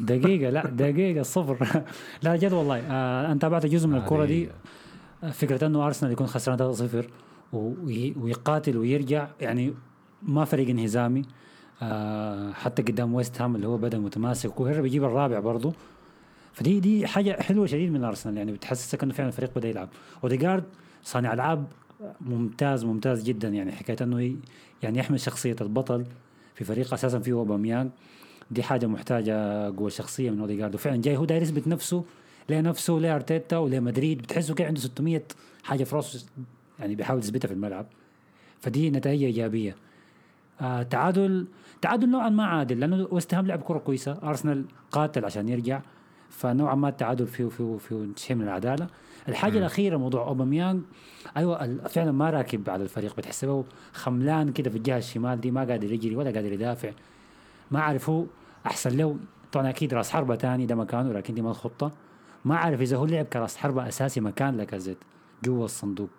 دقيقة 0.00 0.50
لا 0.50 0.66
دقيقة 0.66 1.22
صفر. 1.22 1.82
لا 2.22 2.36
جد 2.36 2.52
والله. 2.52 2.78
آه 2.78 3.26
أنا 3.26 3.38
تابعت 3.38 3.66
جزء 3.66 3.88
من 3.88 3.94
الكرة 3.96 4.24
دي. 4.24 4.48
فكرة 5.32 5.66
إنه 5.66 5.86
أرسنال 5.86 6.12
يكون 6.12 6.26
خسران 6.26 6.58
3-0 6.58 7.04
وي- 7.52 8.14
ويقاتل 8.20 8.76
ويرجع 8.76 9.28
يعني 9.40 9.74
ما 10.22 10.44
فريق 10.44 10.68
انهزامي. 10.68 11.20
آه 11.20 11.24
حتى 12.54 12.82
قدام 12.82 13.14
ويست 13.14 13.40
هام 13.40 13.56
اللي 13.56 13.66
هو 13.68 13.76
بدأ 13.76 13.98
متماسك. 13.98 14.60
وهرب 14.60 14.86
يجيب 14.86 15.04
الرابع 15.04 15.38
برضه 15.38 15.72
فدي 16.52 16.80
دي 16.80 17.06
حاجة 17.06 17.42
حلوة 17.42 17.66
شديد 17.66 17.92
من 17.92 18.04
ارسنال 18.04 18.36
يعني 18.36 18.52
بتحسسك 18.52 19.02
إنه 19.02 19.12
فعلا 19.12 19.28
الفريق 19.28 19.50
بدأ 19.56 19.68
يلعب. 19.68 19.88
اوديجارد 20.24 20.64
صانع 21.02 21.32
ألعاب 21.32 21.66
ممتاز 22.20 22.84
ممتاز 22.84 23.24
جدا. 23.24 23.48
يعني 23.48 23.72
حكاية 23.72 23.96
إنه 24.00 24.36
يعني 24.82 24.98
يحمل 24.98 25.20
شخصية 25.20 25.56
البطل 25.60 26.04
في 26.54 26.64
فريق 26.64 26.92
أساسا 26.94 27.18
فيه 27.18 27.32
اوباميانج 27.32 27.90
دي 28.50 28.62
حاجة 28.62 28.86
محتاجة 28.86 29.66
قوة 29.76 29.88
شخصية 29.88 30.30
من 30.30 30.40
اوديجارد 30.40 30.74
وفعلا 30.74 30.96
جاي 30.96 31.16
هو 31.16 31.24
داير 31.24 31.42
يثبت 31.42 31.68
نفسه 31.68 32.04
لنفسه 32.48 32.94
لارتيتا 32.94 33.56
ولمدريد 33.56 34.22
بتحسه 34.22 34.54
كده 34.54 34.66
عنده 34.66 34.80
600 34.80 35.22
حاجة 35.62 35.84
في 35.84 35.96
راسه 35.96 36.26
يعني 36.80 36.94
بيحاول 36.94 37.18
يثبتها 37.20 37.48
في 37.48 37.54
الملعب. 37.54 37.86
فدي 38.60 38.90
نتائج 38.90 39.22
إيجابية. 39.22 39.76
آه 40.60 40.82
تعادل 40.82 41.46
تعادل 41.82 42.08
نوعا 42.10 42.28
ما 42.28 42.44
عادل 42.46 42.80
لأنه 42.80 43.08
ويست 43.10 43.34
هام 43.34 43.46
لعب 43.46 43.62
كرة 43.62 43.78
كويسة 43.78 44.18
أرسنال 44.22 44.64
قاتل 44.92 45.24
عشان 45.24 45.48
يرجع 45.48 45.80
فنوعا 46.30 46.74
ما 46.74 46.88
التعادل 46.88 47.26
فيه 47.26 47.48
فيه 47.48 47.76
فيه 47.76 48.06
شيء 48.16 48.36
من 48.36 48.42
العدالة. 48.42 48.86
الحاجة 49.28 49.58
الأخيرة 49.58 49.96
موضوع 49.96 50.26
اوباميانج 50.26 50.82
أيوه 51.36 51.76
فعلا 51.88 52.12
ما 52.12 52.30
راكب 52.30 52.70
على 52.70 52.82
الفريق 52.82 53.16
بتحسبه 53.16 53.64
خملان 53.92 54.52
كده 54.52 54.70
في 54.70 54.76
الجهة 54.76 54.98
الشمال 54.98 55.40
دي 55.40 55.50
ما 55.50 55.60
قادر 55.64 55.92
يجري 55.92 56.16
ولا 56.16 56.30
قادر 56.30 56.52
يدافع 56.52 56.90
ما 57.70 57.80
عارف 57.80 58.10
هو 58.10 58.24
أحسن 58.66 58.96
له 58.96 59.16
طبعا 59.52 59.68
أكيد 59.70 59.94
راس 59.94 60.10
حربة 60.10 60.34
تاني 60.34 60.66
ده 60.66 60.74
مكانه 60.74 61.12
لكن 61.12 61.34
دي 61.34 61.42
ما 61.42 61.50
الخطة. 61.50 61.92
ما 62.44 62.56
عارف 62.56 62.80
إذا 62.80 62.96
هو 62.96 63.04
لعب 63.06 63.24
كراس 63.24 63.56
حربة 63.56 63.88
أساسي 63.88 64.20
مكان 64.20 64.56
لاكازيت 64.56 64.98
جوا 65.44 65.64
الصندوق 65.64 66.10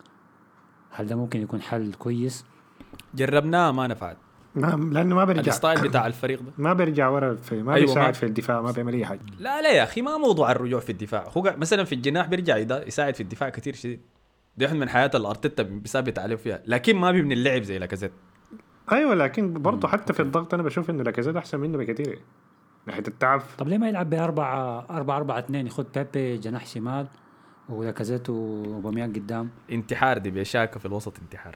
هل 0.92 1.08
ده 1.08 1.16
ممكن 1.16 1.42
يكون 1.42 1.62
حل 1.62 1.94
كويس؟ 1.94 2.46
جربناها 3.16 3.72
ما 3.72 3.88
نفعت. 3.88 4.18
ما 4.56 4.90
لأنه 4.94 5.16
ما 5.16 5.26
بيرجع. 5.26 5.52
ال 5.52 5.57
style 5.57 5.82
بتاع 5.88 6.08
الفريق 6.08 6.42
ده. 6.42 6.52
ما 6.58 6.74
بيرجع 6.74 7.10
ورا 7.10 7.36
في 7.36 7.64
ما 7.64 7.74
أيوة، 7.74 7.86
بيساعد 7.88 8.06
ما- 8.06 8.12
في 8.12 8.26
الدفاع 8.26 8.62
ما 8.62 8.72
بيعمل 8.72 8.94
أي 8.94 9.06
حاجة. 9.06 9.20
لا 9.40 9.62
لا 9.62 9.72
يا 9.72 9.84
أخي 9.84 10.02
ما 10.02 10.18
موضوع 10.18 10.52
الرجوع 10.52 10.80
في 10.80 10.92
الدفاع. 10.92 11.28
هو 11.38 11.56
مثلا 11.58 11.84
في 11.84 11.96
الجناح 11.96 12.28
بيرجع 12.28 12.58
يساعد 12.88 13.16
في 13.16 13.22
الدفاع 13.24 13.50
كثير 13.50 13.76
شديد. 13.76 14.02
دي 14.58 14.66
واحد 14.66 14.76
من 14.76 14.90
الحاجات 14.90 15.12
أرتيتا 15.16 15.64
بيثبت 15.64 16.20
عليه 16.20 16.36
فيها. 16.36 16.62
لكن 16.66 16.96
ما 16.96 17.12
بيبني 17.12 17.34
اللعب 17.34 17.62
زي 17.64 17.78
لاكازيت. 17.80 18.12
أيوه 18.92 19.16
لكن 19.16 19.54
برضه 19.54 19.88
حتى 19.88 20.14
في 20.14 20.22
الضغط 20.22 20.54
أنا 20.54 20.64
بشوف 20.64 20.90
إنه 20.90 21.04
لاكازيت 21.04 21.36
أحسن 21.36 21.60
منه 21.60 21.78
بكثير 21.78 22.20
ناحية 22.88 23.04
التعب. 23.08 23.42
طب 23.58 23.68
ليه 23.68 23.78
ما 23.78 23.90
يلعب 23.90 24.10
بأربعة 24.10 24.86
أربعة 24.90 25.18
أربعة 25.18 25.40
اثنين؟ 25.40 25.66
ياخد 25.66 25.86
بيبي 25.96 26.38
جناح 26.38 26.66
شمال 26.66 27.08
ولاكازيت 27.70 28.30
وأوباميانج 28.30 29.16
قدام. 29.20 29.50
انتحار 29.72 30.18
دي 30.18 30.32
بتشاكل 30.32 30.80
في 30.80 30.86
الوسط 30.86 31.14
انتحار. 31.20 31.56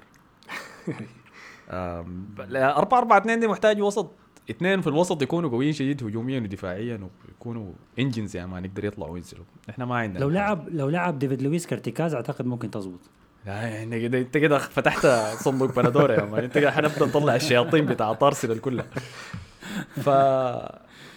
4 1.69 2.97
4 2.97 3.17
2 3.17 3.39
دي 3.39 3.47
محتاج 3.47 3.81
وسط. 3.81 4.11
اثنين 4.49 4.81
في 4.81 4.87
الوسط 4.87 5.21
يكونوا 5.21 5.49
قويين 5.49 5.73
شديد 5.73 6.03
هجوميا 6.03 6.39
ودفاعيا 6.39 7.09
ويكونوا 7.27 7.71
engines 7.99 8.35
يا 8.35 8.45
man 8.45 8.65
يقدر 8.65 8.85
يطلعوا 8.85 9.11
وينزلوا. 9.11 9.45
إحنا 9.69 9.85
ما 9.85 9.95
عندنا 9.95 10.19
لو 10.19 10.29
لعب 10.29 10.69
لو 10.69 10.89
لعب 10.89 11.19
ديفيد 11.19 11.41
لويس 11.41 11.67
كارتكاز 11.67 12.13
أعتقد 12.13 12.45
ممكن 12.45 12.71
تزبط. 12.71 12.99
لا 13.45 13.53
يعني 13.53 14.01
كده 14.01 14.19
أنت 14.19 14.37
كده 14.37 14.57
فتحت 14.57 15.07
صندوق 15.43 15.75
بندوره 15.75 16.13
يا 16.13 16.25
man. 16.25 16.43
أنت 16.43 16.57
كده 16.57 16.71
حنبدأ 16.71 17.05
نطلع 17.05 17.35
الشياطين 17.35 17.85
بتاع 17.85 18.17
ارسنال 18.21 18.61
كلها 18.61 18.85
ف 19.95 20.09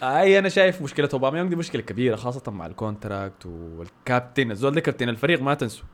أي 0.02 0.38
أنا 0.38 0.48
شايف 0.48 0.82
مشكلة 0.82 1.08
أوباميانج 1.12 1.50
دي 1.50 1.56
مشكلة 1.56 1.82
كبيرة 1.82 2.16
خاصة 2.16 2.52
مع 2.52 2.66
ال 2.66 2.75
contract 2.75 3.46
والكابتن. 3.46 4.50
الزول 4.50 4.74
ده 4.74 4.80
كابتن 4.80 5.08
الفريق 5.08 5.42
ما 5.42 5.54
تنسوا. 5.54 5.86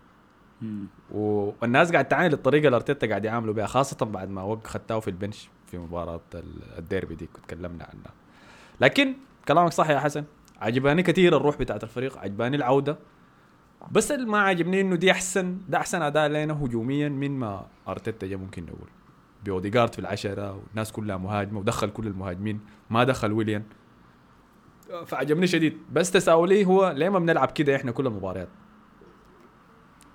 والناس 1.11 1.93
قاعد 1.93 2.09
تعاني 2.09 2.29
للطريقة 2.29 2.67
اللي 2.67 2.77
أرتيتا 2.77 3.07
قاعد 3.07 3.25
يعامله 3.25 3.55
بها 3.55 3.67
خاصة 3.67 4.07
بعد 4.07 4.31
ما 4.31 4.43
وقع 4.43 4.69
خته 4.69 5.01
في 5.01 5.09
ال 5.09 5.15
bench 5.15 5.49
في 5.67 5.79
مباراة 5.79 6.21
ال- 6.35 6.79
الديربي 6.79 7.15
دي 7.15 7.29
تكلمنا 7.47 7.85
عنها. 7.85 8.13
لكن 8.81 9.15
كلامك 9.49 9.73
صح 9.73 9.91
يا 9.91 9.99
حسن. 9.99 10.25
عجباني 10.61 11.03
كثير 11.03 11.37
الروح 11.37 11.57
بتاعت 11.59 11.85
الفريق 11.85 12.19
عجباني 12.19 12.57
العودة. 12.57 12.99
بس 13.93 14.13
اللي 14.13 14.27
ما 14.27 14.39
عجبني 14.39 14.81
إنه 14.81 14.97
دي 14.97 15.11
أحسن 15.11 15.59
ده 15.69 15.79
أحسن 15.79 16.03
أداء 16.03 16.29
لنا 16.29 16.65
هجوميا 16.65 17.09
من 17.09 17.39
ما 17.39 17.67
أرتيتا 17.89 18.27
جا 18.27 18.37
ممكن 18.37 18.63
نقول. 18.67 18.89
بيوديجارد 19.45 19.93
في 19.93 19.99
العشرة 19.99 20.53
والناس 20.57 20.93
كلها 20.93 21.17
مهاجمة 21.17 21.59
ودخل 21.61 21.91
كل 21.91 22.07
المهاجمين 22.07 22.61
ما 22.91 23.05
دخل 23.05 23.33
ويليان. 23.33 23.63
فعجبني 25.07 25.47
شديد. 25.47 25.79
بس 25.93 26.11
تساؤلي 26.11 26.65
هو 26.67 26.91
ليه 26.97 27.09
ما 27.09 27.19
بنلعب 27.19 27.51
كده 27.51 27.77
إحنا 27.77 27.91
كل 27.93 28.07
المباريات؟ 28.07 28.49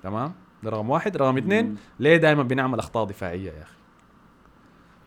تمام؟ 0.10 0.34
ده 0.64 0.70
رقم 0.70 0.90
واحد. 0.90 1.18
رقم 1.18 1.38
اثنين. 1.38 1.76
ليه 2.00 2.18
دائما 2.18 2.44
بنعمل 2.44 2.80
أخطاء 2.80 3.06
دفاعية 3.06 3.52
يا 3.52 3.62
أخي؟ 3.62 3.76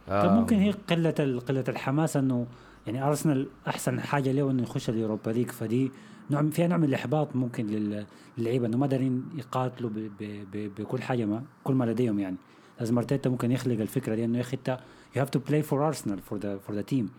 طب 0.07 0.13
آه، 0.15 0.35
ممكن 0.41 0.57
هي 0.57 0.71
قلة 0.71 1.15
ال- 1.19 1.41
قلة 1.41 1.65
الحماس 1.69 2.17
إنه 2.17 2.47
يعني 2.87 3.05
أرسنال 3.09 3.49
أحسن 3.69 4.01
حاجة 4.01 4.33
له 4.33 4.51
إنه 4.51 4.63
يخش 4.63 4.91
اليوروبا 4.91 5.31
ليج؟ 5.31 5.51
فدي 5.51 5.93
نوع 6.31 6.43
فيها 6.43 6.67
نوع 6.69 6.79
من 6.79 6.85
الإحباط 6.85 7.37
ممكن 7.37 7.67
لل- 7.67 8.07
للعيبة 8.39 8.67
إنه 8.67 8.77
ما 8.77 8.87
دارين 8.87 9.25
يقاتلوا 9.35 9.91
ب- 9.91 10.11
ب- 10.21 10.45
ب- 10.53 10.75
بكل 10.81 11.03
حاجة 11.03 11.25
ما 11.25 11.43
كل 11.65 11.75
ما 11.75 11.85
لديهم 11.85 12.19
يعني. 12.19 12.37
لازم 12.81 12.99
أرتيتا 12.99 13.31
ممكن 13.31 13.53
يخلق 13.53 13.81
الفكرة 13.81 14.15
دي 14.15 14.25
إنه 14.25 14.37
يا 14.39 14.43
أخي 14.43 14.57
أنت 14.57 14.79
you 15.17 15.23
have 15.23 15.31
to 15.31 15.39
play 15.39 15.63
for 15.63 15.87
ارسنال 15.87 16.19
for 16.21 16.39
the 16.39 16.59
for 16.59 16.77
the 16.77 16.83
team 16.83 17.11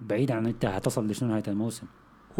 بعيد 0.00 0.30
عن 0.30 0.46
أنت 0.46 0.64
هتصل 0.64 1.06
لشنو 1.06 1.28
نهاية 1.28 1.42
الموسم. 1.48 1.86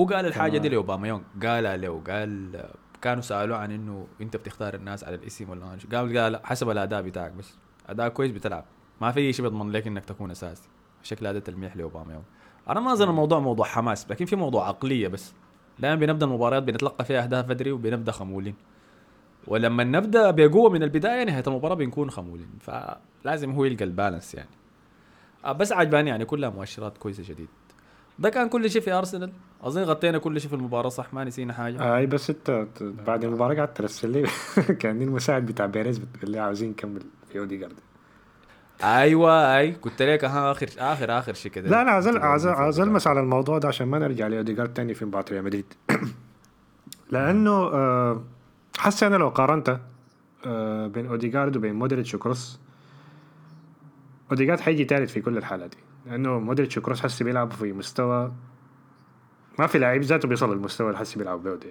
هو 0.00 0.05
قال 0.05 0.27
الحاجة 0.27 0.59
دي. 0.59 0.69
لأوباميانغ؟ 0.69 1.23
قالها 1.43 1.77
له 1.77 2.03
قال 2.11 2.65
كانوا 3.02 3.23
سألوه 3.23 3.59
عن 3.59 3.73
إنه 3.73 4.07
أنت 4.21 4.37
بتختار 4.37 4.75
الناس 4.75 5.05
على 5.05 5.14
الاسم 5.14 5.50
ولا 5.50 5.78
قال 5.93 6.19
قال 6.19 6.47
حسب 6.47 6.71
الأداء 6.71 7.02
بتاعك 7.02 7.33
بس. 7.33 7.59
أداء 7.88 8.09
كويس 8.09 8.33
بتلعب. 8.33 8.64
ما 9.00 9.12
في 9.12 9.33
شيء 9.33 9.45
بيضمن 9.45 9.71
لك 9.73 9.87
إنك 9.87 10.05
تكون 10.05 10.31
أساسي. 10.31 10.69
شكل 11.02 11.26
هذا 11.26 11.38
تلميح 11.38 11.76
لأوباما 11.76 12.12
يونغ 12.12 12.25
أنا 12.69 12.81
ما 12.81 12.93
أظن 12.93 13.09
الموضوع 13.09 13.38
موضوع 13.38 13.67
حماس 13.67 14.11
لكن 14.11 14.25
في 14.25 14.37
موضوع 14.37 14.69
عقلية 14.69 15.09
بس. 15.09 15.35
دائما 15.78 15.97
بنبدأ 15.97 16.26
المباريات 16.26 16.62
بنتلقى 16.62 17.05
فيها 17.05 17.23
أهداف 17.23 17.47
بدري 17.47 17.73
وبنبدأ 17.73 18.12
خمولين. 18.12 18.55
ولما 19.47 19.85
نبدأ 19.85 20.31
بقوة 20.31 20.71
من 20.71 20.83
البداية 20.83 21.25
نهاية 21.25 21.45
المباراة 21.47 21.75
بنكون 21.75 22.11
خمولين. 22.11 22.49
فلازم 22.61 23.50
هو 23.52 23.64
يلقى 23.64 23.85
البالانس 23.85 24.35
يعني. 24.35 24.49
آه، 25.45 25.52
بس 25.52 25.73
عجباني 25.73 26.11
يعني 26.11 26.25
كلها 26.25 26.50
مؤشرات 26.50 26.99
كويسة 26.99 27.23
شديد. 27.23 27.49
ده 28.19 28.31
كان 28.31 28.49
كل 28.49 28.71
شيء 28.71 28.83
في 28.83 28.93
أرسنال. 28.93 29.33
أظن 29.63 29.83
غطينا 29.83 30.19
كل 30.19 30.41
شيء 30.41 30.51
في 30.51 30.57
المباراة 30.57 30.89
صح؟ 30.89 31.15
ما 31.15 31.25
نسينا 31.25 31.53
حاجة. 31.53 31.97
أي 31.97 32.07
بس 32.07 32.31
أنت 32.31 32.67
بعد 33.07 33.25
المباراة 33.25 33.55
قعدت 33.55 33.77
ترسل 33.77 34.11
لي 34.11 34.27
كان 34.81 35.03
المساعد 35.03 35.47
بتاع 35.47 35.67
بيريز 35.67 35.99
بتقول 35.99 36.31
لي 36.31 36.39
عاوزين 36.39 36.71
نكمل 36.71 37.03
في 37.33 37.39
أوديجارد. 37.39 37.75
أيوه 38.85 39.59
أي. 39.59 39.73
قلت 39.73 40.03
لك 40.03 40.25
ها 40.25 40.51
آخر 40.53 40.67
آخر 40.79 41.19
آخر 41.19 41.33
شيء 41.35 41.53
كده. 41.53 41.71
لا 41.71 41.83
أنا 41.83 41.91
عاوز 41.91 42.47
عاوز 42.47 42.81
المس 42.81 43.07
على 43.07 43.21
الموضوع 43.21 43.59
ده 43.59 43.69
عشان 43.69 43.89
ما 43.89 43.99
نرجع 43.99 44.27
لأوديجارد 44.27 44.75
تاني 44.75 44.95
في 44.95 45.05
مباراة 45.05 45.25
ريال 45.31 45.45
مدريد. 45.45 45.75
لأنه 47.13 47.51
آه، 47.51 48.23
حاسس 48.79 49.03
أنا 49.03 49.17
لو 49.17 49.29
قارنت 49.29 49.81
آه، 50.47 50.87
بين 50.87 51.07
أوديجارد 51.07 51.57
وبين 51.57 51.75
مودريتش 51.75 52.15
وكروس 52.15 52.59
أوديجارد 54.31 54.61
حيجي 54.61 54.85
ثالث 54.85 55.13
في 55.13 55.21
كل 55.21 55.37
الحالات 55.37 55.71
دي. 55.71 55.77
لأنه 56.09 56.38
مودريتش 56.38 56.79
وكروس 56.79 57.00
حسي 57.00 57.25
بيلعبوا 57.25 57.57
في 57.57 57.73
مستوى 57.73 58.33
ما 59.59 59.67
في 59.67 59.79
لاعب 59.79 60.00
ذاته 60.00 60.29
بيصل 60.29 60.53
للمستوى 60.53 60.87
اللي 60.87 60.99
حسي 60.99 61.19
بيلعبوا 61.19 61.43
به 61.43 61.55
ده. 61.57 61.71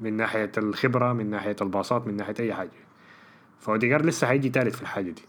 من 0.00 0.16
ناحية 0.16 0.52
الخبرة 0.58 1.12
من 1.12 1.30
ناحية 1.30 1.56
الباصات 1.62 2.06
من 2.06 2.16
ناحية 2.16 2.34
أي 2.40 2.54
حاجة. 2.54 2.70
فاوديجارد 3.60 4.06
لسه 4.06 4.26
حيجي 4.26 4.48
ثالث 4.48 4.76
في 4.76 4.82
الحاجة 4.82 5.10
دي. 5.10 5.22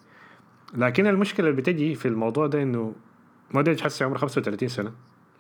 لكن 0.74 1.08
المشكلة 1.08 1.50
اللي 1.50 1.62
بتجي 1.62 1.96
في 1.96 2.08
الموضوع 2.08 2.48
ده 2.48 2.64
إنه 2.64 2.94
مودريتش 3.54 3.82
حسي 3.84 4.04
عمره 4.04 4.18
35 4.18 4.70
سنة 4.70 4.92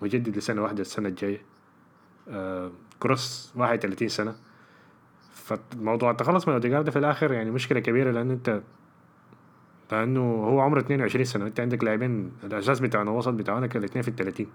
مجدد 0.01 0.37
لسنة 0.37 0.61
واحدة 0.61 0.81
السنة 0.81 1.09
الجاية. 1.09 1.41
آه 2.29 2.71
كروس 2.99 3.53
31 3.55 4.07
سنة. 4.07 4.35
فالموضوع 5.33 6.11
التخلص 6.11 6.47
من 6.47 6.53
اوديجارد 6.53 6.89
في 6.89 6.99
الآخر 6.99 7.33
يعني 7.33 7.51
مشكلة 7.51 7.79
كبيرة 7.79 8.11
لأنه 8.11 8.33
أنت 8.33 8.61
لأنه 9.91 10.21
هو 10.21 10.59
عمره 10.59 10.79
22 10.79 11.25
سنة 11.25 11.47
أنت 11.47 11.59
عندك 11.59 11.83
لاعبين 11.83 12.31
الأساس 12.43 12.79
بتاعنا 12.79 13.11
الوسط 13.11 13.33
بتاعنا 13.33 13.67
كان 13.67 13.79
الاثنين 13.83 14.01
في 14.01 14.07
ال 14.07 14.15
30 14.15 14.47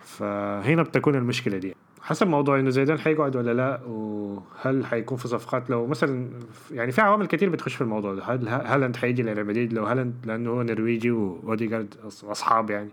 فهنا 0.00 0.82
بتكون 0.82 1.14
المشكلة 1.14 1.58
دي. 1.58 1.76
حسب 2.02 2.26
موضوع 2.26 2.58
إنه 2.58 2.70
زيدان 2.70 2.98
حيقعد 2.98 3.36
ولا 3.36 3.54
لا 3.54 3.80
وهل 3.86 4.86
حيكون 4.86 5.18
في 5.18 5.28
صفقات 5.28 5.70
لو 5.70 5.86
مثلا 5.86 6.28
يعني 6.70 6.92
في 6.92 7.00
عوامل 7.00 7.26
كتير 7.26 7.48
بتخش 7.48 7.74
في 7.74 7.80
الموضوع 7.80 8.14
ده. 8.14 8.24
هل 8.24 8.48
هالاند 8.48 8.96
حيجي 8.96 9.22
لريال 9.22 9.46
مدريد؟ 9.46 9.72
لو 9.72 9.84
هالاند 9.84 10.14
لأنه 10.24 10.50
هو 10.50 10.62
نرويجي 10.62 11.10
واوديجارد 11.10 11.94
أصحاب 12.24 12.70
يعني 12.70 12.88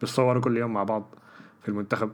بيتصوروا 0.00 0.42
كل 0.42 0.56
يوم 0.56 0.72
مع 0.72 0.82
بعض 0.82 1.14
في 1.62 1.68
المنتخب. 1.68 2.10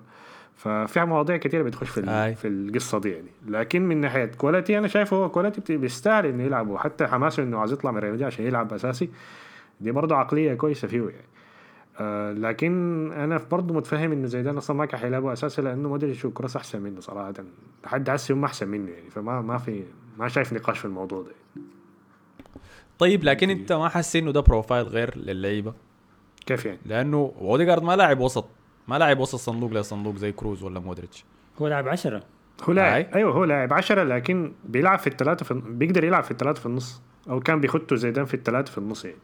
ففي 0.60 1.04
مواضيع 1.04 1.36
كتيرة 1.36 1.62
بتخش 1.62 1.88
في 1.88 2.10
أي. 2.10 2.34
في 2.34 2.48
القصة 2.48 3.00
دي 3.00 3.10
يعني. 3.10 3.28
لكن 3.46 3.82
من 3.82 3.96
ناحية 3.96 4.24
quality 4.24 4.78
أنا 4.78 4.88
شايف 4.88 5.14
هو 5.14 5.28
quality 5.30 5.76
بيستاهل 5.76 6.26
إنه 6.26 6.42
يلعب. 6.42 6.68
وحتى 6.68 7.06
حماسه 7.06 7.42
إنه 7.42 7.58
عايز 7.58 7.72
يطلع 7.72 7.90
من 7.90 7.98
ريال 7.98 8.24
عشان 8.24 8.46
يلعب 8.46 8.72
أساسي 8.72 9.10
دي 9.80 9.90
برضه 9.90 10.16
عقلية 10.16 10.54
كويسة 10.54 10.88
فيه 10.88 11.00
يعني. 11.00 11.28
آه 12.00 12.32
لكن 12.32 12.72
أنا 13.12 13.40
برضه 13.50 13.74
متفهم 13.74 14.12
إنه 14.12 14.26
زيدان 14.26 14.56
أصلا 14.56 14.76
ما 14.76 14.86
كان 14.86 15.00
حيلعبه 15.00 15.32
أساسي 15.32 15.62
لأنه 15.62 15.88
مودريتش 15.88 16.24
وكروس 16.24 16.56
أحسن 16.56 16.82
منه 16.82 17.00
صراحة. 17.00 17.32
لحد 17.84 18.10
هسه 18.10 18.34
هم 18.34 18.44
أحسن 18.44 18.68
منه 18.68 18.90
يعني 18.90 19.10
فما 19.10 19.40
ما 19.40 19.58
في 19.58 19.84
ما 20.18 20.28
شايف 20.28 20.52
نقاش 20.52 20.78
في 20.78 20.84
الموضوع 20.84 21.22
ده. 21.22 21.62
طيب 22.98 23.24
لكن 23.24 23.50
أنت 23.50 23.72
ما 23.72 23.88
حاسس 23.88 24.16
إنه 24.16 24.30
ده 24.30 24.40
profile 24.40 24.86
غير 24.86 25.18
للعيبة؟ 25.18 25.72
كيف 26.46 26.66
يعني؟ 26.66 26.78
لأنه 26.86 27.32
اوديجارد 27.40 27.82
ما 27.82 27.96
لاعب 27.96 28.20
وسط. 28.20 28.46
ما 28.90 28.98
لاعب 28.98 29.18
وسط 29.20 29.38
صندوق 29.38 29.72
لصندوق 29.72 30.16
زي 30.16 30.32
كروز 30.32 30.62
ولا 30.62 30.80
مودريتش 30.80 31.24
هو 31.62 31.68
لاعب 31.68 31.88
عشرة 31.88 32.22
هو 32.62 32.72
لاعب. 32.72 33.06
أيوه 33.14 33.32
هو 33.32 33.44
لاعب 33.44 33.72
10 33.72 34.02
لكن 34.02 34.52
بيلعب 34.64 34.98
في 34.98 35.06
الثلاثه 35.06 35.44
في 35.44 35.54
بيقدر 35.54 36.04
يلعب 36.04 36.24
في 36.24 36.30
الثلاثه 36.30 36.60
في 36.60 36.66
النص 36.66 37.02
أو 37.28 37.40
كان 37.40 37.60
بيخته 37.60 37.96
زيدان 37.96 38.24
في 38.24 38.34
الثلاثه 38.34 38.72
في 38.72 38.78
النص 38.78 39.04
يعني 39.04 39.16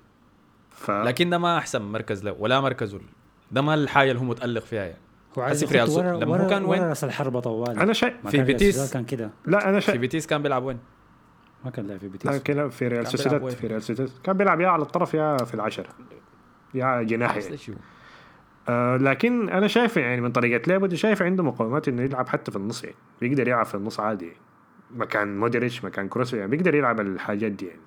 ف 0.70 0.90
لكن 0.90 1.30
ده 1.30 1.38
ما 1.38 1.58
أحسن 1.58 1.82
مركز 1.82 2.24
له 2.24 2.36
ولا 2.38 2.60
مركزه 2.60 3.00
ده 3.52 3.62
ما 3.62 3.74
الحاجة 3.74 4.10
اللي 4.10 4.20
هو 4.20 4.24
متألق 4.24 4.62
فيها 4.62 4.84
يعني 4.84 5.00
هو 5.38 5.42
عايز 5.42 5.64
في 5.64 5.74
ريال 5.74 5.90
ورا 5.90 6.16
لما 6.16 6.36
هو 6.36 6.40
ورا 6.40 6.48
كان 6.48 6.64
وين؟ 6.64 6.82
راس 6.82 7.04
الحربة 7.04 7.40
طوال 7.40 7.78
أنا 7.78 7.92
شايف 7.92 8.14
في 8.26 8.36
كان 8.36 8.46
بيتيس. 8.46 8.92
كان 8.92 9.04
كده 9.04 9.30
لا 9.46 9.68
أنا 9.68 9.80
في 9.80 9.86
شايف 9.86 10.00
بيتيس 10.00 10.26
كان 10.26 10.42
بيلعب 10.42 10.64
وين؟ 10.64 10.78
ما 11.64 11.70
كان 11.70 11.86
لاعب 11.86 12.00
في 12.00 12.06
لا 12.06 12.12
بيتيس 12.12 12.42
كده 12.42 12.68
في 12.68 12.88
ريال 12.88 13.02
كان 13.02 13.10
سوسيداد؟ 13.10 13.48
في 13.48 13.66
ريال 13.66 13.82
سوسيداد 13.82 14.10
كان 14.24 14.36
بيلعب 14.36 14.60
يا 14.60 14.68
على 14.68 14.82
الطرف 14.82 15.14
يا 15.14 15.36
في 15.36 15.54
العشرة 15.54 15.88
يا 16.74 17.02
جناح 17.02 17.36
يعني. 17.36 17.56
آه 18.68 18.96
لكن 18.96 19.48
أنا 19.48 19.66
شايف 19.66 19.96
يعني 19.96 20.20
من 20.20 20.32
طريقة 20.32 20.62
لعبه 20.68 20.94
شايف 20.94 21.22
عنده 21.22 21.42
مقومات 21.42 21.88
إنه 21.88 22.02
يلعب 22.02 22.28
حتى 22.28 22.50
في 22.50 22.56
النص 22.56 22.84
يعني. 22.84 22.96
بيقدر 23.20 23.48
يلعب 23.48 23.66
في 23.66 23.74
النص 23.74 24.00
عادي. 24.00 24.32
مكان 24.96 25.38
مودريتش 25.38 25.84
مكان 25.84 26.08
كروس 26.08 26.34
يعني 26.34 26.50
بيقدر 26.50 26.74
يلعب 26.74 27.00
الحاجات 27.00 27.52
دي 27.52 27.66
يعني. 27.66 27.80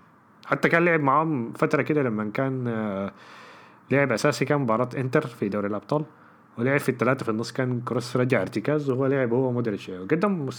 حتى 0.45 0.69
كان 0.69 0.85
لعب 0.85 0.99
معاهم 0.99 1.51
فترة 1.53 1.81
كده 1.81 2.03
لما 2.03 2.31
كان 2.33 2.67
آه 2.67 3.11
لعب 3.91 4.11
أساسي 4.11 4.45
كان 4.45 4.61
مباراة 4.61 4.89
إنتر 4.97 5.27
في 5.27 5.49
دوري 5.49 5.67
الأبطال. 5.67 6.05
ولعب 6.57 6.79
في 6.79 6.89
الثلاثه 6.89 7.23
في 7.23 7.31
النص 7.31 7.51
كان 7.51 7.81
كروس 7.81 8.17
رجع 8.17 8.41
ارتكاز 8.41 8.89
وهو 8.89 9.05
لعب 9.05 9.33
هو 9.33 9.51
مودريتش 9.51 9.89
يعني. 9.89 10.03
وقدم 10.03 10.49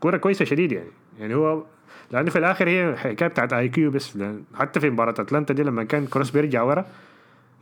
كورة 0.00 0.16
كويسة 0.16 0.44
شديد 0.44 0.72
يعني. 0.72 0.90
يعني 1.18 1.34
هو 1.34 1.64
لأنه 2.10 2.30
في 2.30 2.38
الآخر 2.38 2.68
هي 2.68 2.96
حكاية 2.96 3.28
بتاعت 3.28 3.52
IQ 3.52 3.90
بس 3.90 4.18
حتى 4.54 4.80
في 4.80 4.90
مباراة 4.90 5.14
أتلانتا 5.18 5.54
دي 5.54 5.62
لما 5.62 5.84
كان 5.84 6.06
كروس 6.06 6.30
بيرجع 6.30 6.62
ورا 6.62 6.86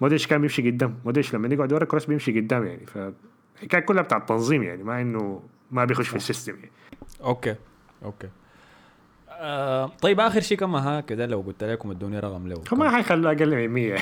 مودريتش 0.00 0.26
كان 0.26 0.40
بيمشي 0.40 0.70
قدام 0.70 0.98
مودريتش 1.05 1.35
لما 1.35 1.55
يقعد 1.55 1.72
ورا 1.72 1.85
كروس 1.85 2.05
بيمشي 2.05 2.40
قدام 2.40 2.66
يعني. 2.66 2.87
فالحكايه 2.87 3.81
كلها 3.81 4.02
بتاع 4.02 4.18
التنظيم 4.18 4.62
يعني 4.62 4.83
ما 4.83 5.00
إنه 5.00 5.42
ما 5.70 5.85
بيخش 5.85 6.09
في 6.09 6.16
السيستم 6.16 6.55
يعني. 6.55 6.70
أوكي 7.24 7.55
أوكي. 8.05 8.28
آه 9.31 9.87
طيب 9.87 10.20
آخر 10.20 10.40
شيء 10.40 10.59
كم 10.59 10.74
ها 10.74 11.00
كده 11.00 11.26
لو 11.26 11.40
قلت 11.40 11.64
لكم 11.64 11.90
ادوني 11.90 12.18
رقم 12.20 12.48
له 12.48 12.62
ما 12.72 12.90
حيخلوا 12.90 13.31
أقل 13.33 13.57
من 13.57 13.68
100 13.68 13.94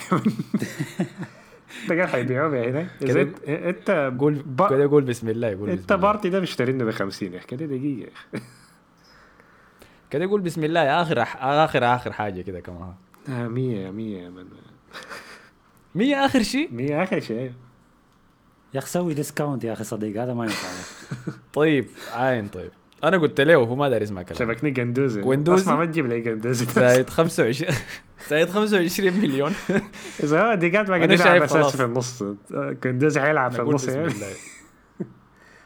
انت 1.82 1.92
قال 1.92 2.08
حيبيعوه 2.08 2.50
كده- 2.50 2.88
إذا 3.02 3.20
إنت 3.68 4.12
قول. 4.20 4.42
كده 4.70 4.86
قول 4.88 5.04
بسم 5.04 5.28
الله 5.28 5.48
يقول 5.48 5.70
إنت 5.70 5.92
بارتي 5.92 6.28
ده 6.30 6.40
مشترينه 6.40 6.84
ب 6.84 6.90
50 6.90 7.32
يا 7.32 7.38
أخي 7.38 7.46
كده 7.46 7.66
دقيقة 7.66 8.00
يا 8.06 8.10
أخي. 8.14 8.44
كده 10.10 10.24
يقول 10.24 10.40
بسم 10.40 10.64
الله 10.64 11.02
آخر 11.02 11.22
آخر 11.40 11.94
آخر 11.94 12.12
حاجة 12.12 12.40
كده 12.42 12.60
كمان 12.60 12.82
ها. 13.28 13.44
آه 13.44 13.48
100 13.48 13.90
100 13.90 14.22
يا 14.22 14.28
من 14.28 14.44
100 15.94 16.24
آخر 16.26 16.42
شيء؟ 16.42 16.68
100 16.72 17.02
آخر 17.02 17.20
شيء 17.20 17.52
يا 18.74 18.78
أخي 18.78 18.88
سوي 18.88 19.14
ديسكاونت 19.14 19.64
يا 19.64 19.72
أخي 19.72 19.84
صديق 19.84 20.22
هذا 20.22 20.34
ما 20.34 20.44
ينفع. 20.44 20.68
طيب 21.52 21.86
عاين 22.12 22.48
طيب. 22.48 22.70
أنا 23.04 23.16
قلت 23.18 23.40
له 23.40 23.54
هو 23.54 23.74
ما 23.76 23.88
داري 23.88 24.04
يسمع 24.04 24.22
كلام. 24.22 24.38
شبكني 24.38 24.70
قندوزي 24.70 25.22
قندوزي؟ 25.22 25.62
اسمع 25.62 25.76
ما 25.76 25.84
تجيب 25.84 26.06
لي 26.06 26.30
قندوزي 26.30 26.64
زايد 26.80 27.10
25 27.10 27.74
زايد 28.30 28.48
25 28.48 29.12
مليون. 29.12 29.52
إذا 30.22 30.42
هو 30.42 30.54
ديجات 30.54 30.90
ما 30.90 30.96
أنا 30.96 31.16
قاعد 31.16 31.36
يلعب 31.36 31.42
اساسي. 31.42 31.76
في 31.76 31.84
النص. 31.84 32.22
قندوزي 32.84 33.20
حيلعب 33.20 33.52
في 33.52 33.62
النص 33.62 33.88
يعني. 33.88 34.14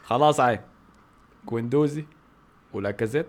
خلاص 0.05 0.41
عاين 0.41 0.61
كويندوزي 1.47 2.05
ولاكازيت 2.73 3.27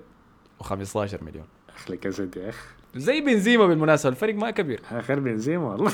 و15 0.63 1.23
مليون. 1.23 1.45
اخلي 1.75 1.97
كاسد 1.97 2.37
يا 2.37 2.49
أخي. 2.49 2.67
زي 2.95 3.21
بنزيما 3.21 3.67
بالمناسبة 3.67 4.09
الفرق 4.09 4.35
ما 4.35 4.51
كبير. 4.51 4.81
اخر 4.91 5.19
بنزيما 5.19 5.65
والله. 5.65 5.91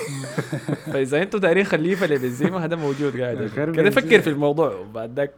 فإذا 0.93 1.21
أنتوا 1.21 1.39
دايرين 1.39 1.63
خليفة 1.63 2.07
لبنزيما 2.07 2.65
هذا 2.65 2.75
موجود 2.75 3.21
قاعد. 3.21 3.37
خير 3.47 3.73
كده 3.73 3.83
بنزيما. 3.83 3.89
فكر 3.89 4.21
في 4.21 4.29
الموضوع 4.29 4.75
وبعد 4.75 5.19
ذاك 5.19 5.33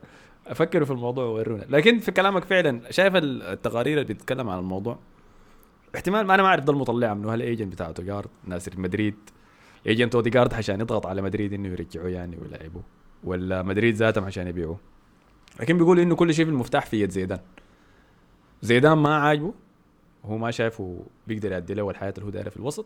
أفكروا 0.47 0.85
في 0.85 0.91
الموضوع 0.91 1.25
وورونا. 1.25 1.65
لكن 1.69 1.99
في 1.99 2.11
كلامك 2.11 2.43
فعلا 2.43 2.81
شايف 2.91 3.15
التقارير 3.15 4.01
اللي 4.01 4.13
بتتكلم 4.13 4.49
عن 4.49 4.59
الموضوع؟ 4.59 4.99
احتمال 5.95 6.27
ما 6.27 6.35
أنا 6.35 6.43
ما 6.43 6.49
أعرف 6.49 6.63
ده 6.63 6.73
المطلع 6.73 7.13
منه. 7.13 7.33
هل 7.33 7.41
ال 7.41 7.47
agent 7.47 7.73
بتاع 7.73 7.87
اوديجارد 7.87 8.29
ناس 8.47 8.71
مدريد؟ 8.77 9.15
agent 9.87 10.15
اوديجارد 10.15 10.53
عشان 10.53 10.81
يضغط 10.81 11.05
على 11.05 11.21
مدريد 11.21 11.53
إنه 11.53 11.69
يرجعوه 11.69 12.09
يعني 12.09 12.37
ويلعبوه 12.41 12.83
ولا 13.23 13.63
مدريد 13.63 13.95
ذاتهم 13.95 14.23
عشان 14.23 14.47
يبيعوه؟ 14.47 14.77
لكن 15.59 15.77
بيقول 15.77 15.99
إنه 15.99 16.15
كل 16.15 16.33
شيء 16.33 16.45
في 16.45 16.51
المفتاح 16.51 16.85
في 16.85 17.01
يد 17.01 17.09
زيدان. 17.09 17.39
زيدان 18.61 18.97
ما 18.97 19.15
عاجبه. 19.15 19.53
هو 20.25 20.37
ما 20.37 20.51
شايفه 20.51 21.05
بيقدر 21.27 21.51
يأدي 21.51 21.73
له 21.73 21.89
الحياة 21.89 22.13
اللي 22.17 22.25
هو 22.25 22.29
دايرها 22.29 22.49
في 22.49 22.57
الوسط. 22.57 22.85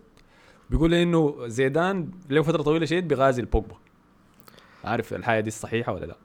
بيقول 0.69 0.93
إنه 0.93 1.47
زيدان 1.47 2.11
له 2.29 2.41
فترة 2.41 2.61
طويلة 2.63 2.85
شديد 2.85 3.07
بيغازي 3.07 3.41
البوجبا 3.41 3.75
عارف 4.83 5.13
الحياة 5.13 5.39
دي 5.39 5.47
الصحيحه 5.47 5.93
ولا 5.93 6.05
لا؟ 6.05 6.15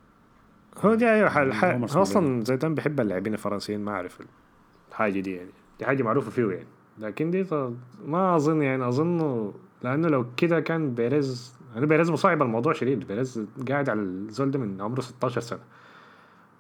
هو 0.79 0.95
دي 0.95 1.11
أيوه 1.11 1.29
هو 1.29 1.87
هو 1.87 2.03
أصلا 2.03 2.45
زيدان 2.45 2.75
بيحب 2.75 3.01
اللاعبين 3.01 3.33
الفرنسيين 3.35 3.81
ما 3.81 3.93
أعرف 3.93 4.19
الحاجة 4.89 5.21
دي 5.21 5.35
يعني. 5.35 5.51
دي 5.79 5.87
حاجة 5.87 6.03
معروفة 6.03 6.31
فيه 6.31 6.51
يعني. 6.51 6.67
لكن 6.99 7.31
دي 7.31 7.47
ما 8.05 8.37
أظن 8.37 8.63
يعني 8.63 8.89
أظن 8.89 9.53
لأنه 9.83 10.09
لو 10.09 10.27
كده 10.37 10.61
كان 10.61 10.95
بيريز 10.95 11.55
أنا 11.77 11.87
بيريز 11.87 12.11
مصاحب 12.11 12.43
الموضوع 12.43 12.73
شديد. 12.73 13.07
بيريز 13.07 13.47
قاعد 13.69 13.89
على 13.89 14.01
الزول 14.01 14.51
ده 14.51 14.59
من 14.59 14.81
عمره 14.81 15.01
16 15.01 15.41
سنة. 15.41 15.61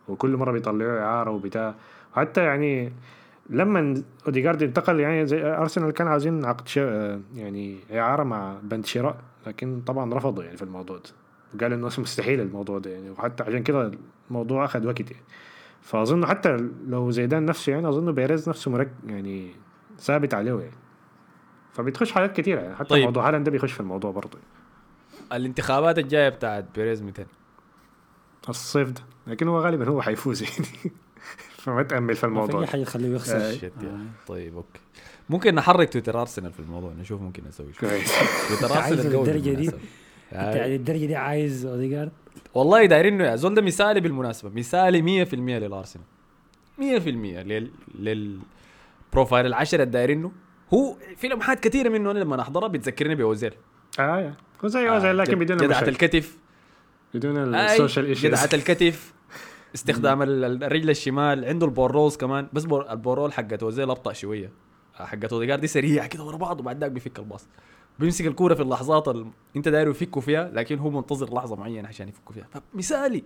وكل 0.09 0.37
مرة 0.37 0.53
بيطلعوه 0.53 1.01
إعارة 1.03 1.31
وبتاع. 1.31 1.75
حتى 2.15 2.45
يعني 2.45 2.93
لما 3.50 4.02
اوديجارد 4.26 4.62
انتقل 4.62 5.00
يعني 5.00 5.26
زي 5.26 5.42
أرسنال 5.42 5.90
كان 5.90 6.09
عاوزين 6.09 6.44
عقد 6.44 6.68
يعني 7.35 7.78
إعارة 7.92 8.22
مع 8.22 8.57
بند 8.62 8.87
شراء 8.87 9.16
لكن 9.46 9.81
طبعا 9.87 10.14
رفضوا 10.14 10.44
يعني 10.44 10.57
في 10.57 10.62
الموضوع 10.62 10.96
ده. 10.96 11.11
قال 11.61 11.72
إنه 11.72 11.87
مستحيل 11.87 12.40
الموضوع 12.40 12.78
ده 12.78 12.90
يعني 12.90 13.11
وحتى 13.11 13.42
عشان 13.42 13.62
كده 13.62 13.92
الموضوع 14.31 14.64
أخذ 14.64 14.87
وقت 14.87 15.00
يعني. 15.00 15.22
فأظن 15.83 16.26
حتى 16.26 16.57
لو 16.87 17.11
زيدان 17.11 17.46
نفسه 17.46 17.72
يعني 17.72 17.88
أظن 17.88 18.12
بيريز 18.12 18.48
نفسه 18.48 18.70
مركز 18.70 18.90
يعني 19.07 19.50
ثابت 19.98 20.35
عليه 20.35 20.52
يعني. 20.52 20.76
فبتخش 21.72 22.12
حاجات 22.12 22.37
كثيره 22.37 22.61
يعني 22.61 22.76
حتى 22.76 22.88
طيب. 22.88 23.05
موضوع 23.05 23.28
هالاند 23.28 23.44
ده 23.44 23.50
بيخش 23.50 23.72
في 23.72 23.81
الموضوع 23.81 24.11
برضه. 24.11 24.38
الانتخابات 25.33 25.98
الجاية 25.98 26.28
بتاعت 26.28 26.64
بيريز 26.74 27.02
متى؟ 27.02 27.26
الصيف 28.48 28.90
ده. 28.90 29.00
لكن 29.26 29.48
هو 29.48 29.59
غالبا 29.61 29.88
هو 29.88 30.02
حيفوز 30.02 30.42
يعني. 30.42 30.66
فما 31.62 31.83
تأمل 31.83 32.14
في 32.14 32.20
في 32.20 32.27
الموضوع. 32.27 32.61
ده. 32.61 32.66
حاجة 32.66 32.81
يخليه 32.81 33.14
يخسر. 33.14 33.37
آه. 33.37 33.70
يعني. 33.83 34.07
طيب 34.27 34.57
أوكي. 34.57 34.81
ممكن 35.31 35.55
نحرك 35.55 35.92
تويتر 35.92 36.20
أرسنال 36.20 36.53
في 36.53 36.61
الموضوع 36.61 36.92
نشوف 37.01 37.20
ممكن 37.20 37.42
نسوي 37.48 37.72
show 37.72 37.81
كويس. 37.81 38.12
تويتر 38.48 38.79
عايز 38.79 38.92
أرسنال 38.92 39.16
قوي 39.16 39.27
للدرجة 39.27 39.55
دي؟ 39.55 39.68
أنت 39.68 40.57
يعني 40.57 40.77
الدرجة 40.77 41.07
دي 41.07 41.16
عايز 41.16 41.66
أوديجارد؟ 41.66 42.12
والله 42.55 42.87
دايرين 42.87 43.20
إنه 43.20 43.35
زول 43.35 43.55
ده 43.55 43.62
مثالي 43.62 44.01
بالمناسبة 44.01 44.51
مثالي 44.51 45.25
100% 45.25 45.35
للأرسنال. 45.35 46.05
100% 46.79 46.83
لل 47.42 47.70
لل 47.98 48.31
profile 48.31 49.46
العشرة 49.46 49.83
الدايرينه 49.83 50.33
هو 50.75 50.96
في 51.16 51.29
لمحات 51.29 51.61
كثيره 51.61 51.88
منه 51.88 52.11
أنا 52.11 52.18
لما 52.18 52.40
احضرها 52.40 52.68
بتذكرني 52.68 53.14
بأوزيل. 53.14 53.55
آه 53.98 54.35
زي 54.64 54.88
أوزيل 54.88 55.18
لكن 55.18 55.38
بدون 55.38 55.57
جدعة 55.57 55.83
الكتف. 55.83 56.37
بدون 57.14 57.55
أي، 57.55 57.72
السوشيال 57.72 58.07
ايشوز 58.07 58.27
جدعة 58.27 58.48
الكتف. 58.55 59.12
استخدام 59.74 60.22
ال- 60.22 60.44
ال- 60.44 60.64
الرجل 60.64 60.90
الشمال 60.90 61.44
عنده 61.44 61.66
البوروز 61.66 62.16
كمان. 62.16 62.46
بس 62.52 62.64
بور 62.64 62.90
البورول 62.92 63.32
حقت 63.32 63.62
اوزيل 63.62 63.90
ابطا 63.90 64.12
شوية. 64.12 64.50
آه، 65.00 65.04
حقت 65.04 65.32
اوديجارد 65.32 65.61
دي 65.61 65.66
سريع 65.66 66.06
كده 66.06 66.24
ورا 66.24 66.37
بعض 66.37 66.61
وبعد 66.61 66.80
ذاك 66.80 66.90
بيفك 66.90 67.18
الباص. 67.18 67.46
بيمسك 67.98 68.26
الكورة 68.26 68.54
في 68.54 68.62
اللحظات 68.62 69.08
اللي 69.08 69.26
انت 69.56 69.68
داير 69.68 69.88
يفكوا 69.88 70.22
فيها 70.22 70.50
لكن 70.54 70.78
هو 70.78 70.90
منتظر 70.90 71.35
لحظة 71.35 71.56
معينة 71.56 71.88
عشان 71.88 72.08
يفكوا 72.08 72.35
فيها. 72.35 72.46
فمثالي 72.72 73.22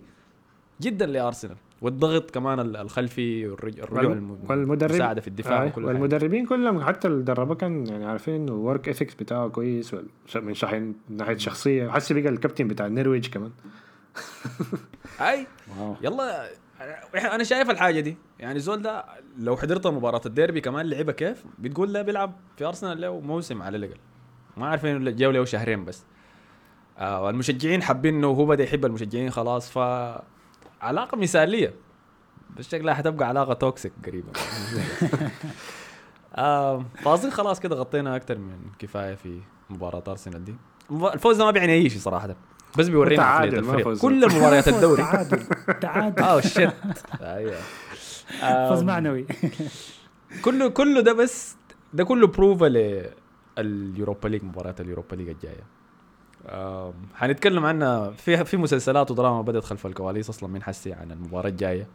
جدا 0.81 1.05
لأرسنال. 1.05 1.55
والضغط 1.81 2.31
كمان 2.31 2.59
ال- 2.59 2.77
الخلفي 2.77 3.47
والرج- 3.47 3.79
الرجوع 3.79 4.13
الم- 4.13 4.37
والمدرب 4.49 4.89
المساعده 4.91 5.21
في 5.21 5.27
الدفاع 5.27 5.63
آه، 5.63 5.73
والمدربين 5.77 6.45
كلهم 6.45 6.81
حتى 6.81 7.07
اللي 7.07 7.23
دربوه 7.23 7.55
كان 7.55 7.87
يعني 7.87 8.05
عارفين 8.05 8.35
إنه 8.35 8.53
work 8.53 8.89
ethics 8.89 9.13
بتاعه 9.15 9.47
كويس 9.49 9.95
من 10.35 10.53
شحن 10.53 10.93
من 11.09 11.17
ناحية 11.17 11.37
شخصية. 11.37 11.89
حسي 11.89 12.13
بقى 12.21 12.29
الكابتن 12.29 12.67
بتاع 12.67 12.85
النرويج 12.85 13.27
كمان. 13.27 13.51
اي 15.21 15.47
يلا 16.01 16.49
أنا 17.15 17.43
شايف 17.43 17.69
الحاجة 17.69 17.99
دي. 17.99 18.17
يعني 18.39 18.59
زول 18.59 18.81
ده 18.81 19.05
لو 19.37 19.57
حضرت 19.57 19.87
مباراة 19.87 20.21
الديربي 20.25 20.61
كمان 20.61 20.85
لعبها 20.89 21.13
كيف؟ 21.13 21.43
بتقول 21.59 21.93
لا 21.93 22.01
بيلعب 22.01 22.33
في 22.57 22.65
أرسنال 22.65 23.01
له 23.01 23.19
موسم 23.19 23.61
على 23.61 23.77
الأقل. 23.77 23.97
ما 24.57 24.67
عارفين 24.67 25.15
جو 25.15 25.31
له 25.31 25.45
شهرين 25.45 25.85
بس. 25.85 26.03
آه 26.97 27.23
والمشجعين 27.23 27.83
حابين 27.83 28.15
إنه 28.15 28.27
هو 28.27 28.45
بدأ 28.45 28.63
يحب 28.63 28.85
المشجعين 28.85 29.29
خلاص. 29.29 29.69
ف 29.71 29.77
علاقة 30.81 31.17
مثالية. 31.17 31.73
بس 32.57 32.69
شكلها 32.71 32.93
حتبقى 32.93 33.27
علاقة 33.27 33.53
toxic 33.53 33.93
قريبا. 34.05 34.31
آه 36.35 36.85
فاظن 37.03 37.29
خلاص 37.29 37.59
كده 37.59 37.75
غطينا 37.75 38.15
أكثر 38.15 38.37
من 38.37 38.57
كفاية 38.79 39.15
في 39.15 39.41
مباراة 39.69 40.03
أرسنال 40.07 40.43
دي. 40.45 40.55
الفوز 40.91 41.37
ده 41.37 41.45
ما 41.45 41.51
بيعني 41.51 41.73
أي 41.73 41.89
شيء 41.89 41.99
صراحة. 41.99 42.35
بس 42.77 42.87
بيورينا 42.87 43.23
ما 43.39 43.43
الفريق. 43.43 43.83
فوز. 43.83 44.01
كل 44.01 44.23
المباريات 44.23 44.67
الدوري. 44.67 45.03
تعادل 45.03 45.39
تعادل. 45.81 46.23
آه 46.23 46.41
shit 46.41 46.73
أيوه. 47.21 47.55
فوز 48.69 48.83
معنوي. 48.83 49.25
كله 50.45 50.69
كله 50.69 51.01
ده 51.01 51.13
بس 51.13 51.55
ده 51.93 52.03
كله 52.03 52.27
بروفا 52.27 52.65
لل 53.57 53.74
Europa 53.74 54.27
League 54.27 54.43
مباريات 54.43 54.81
ال 54.81 54.86
Europa 54.86 55.15
League 55.15 55.29
الجاية. 55.29 55.63
حنتكلم 57.15 57.65
عنها. 57.65 58.09
في 58.11 58.45
في 58.45 58.57
مسلسلات 58.57 59.11
ودراما 59.11 59.41
بدأت 59.41 59.63
خلف 59.63 59.85
الكواليس 59.85 60.29
أصلا 60.29 60.49
من 60.49 60.63
حسي 60.63 60.93
عن 60.93 61.11
المباراة 61.11 61.49
الجاية. 61.49 61.87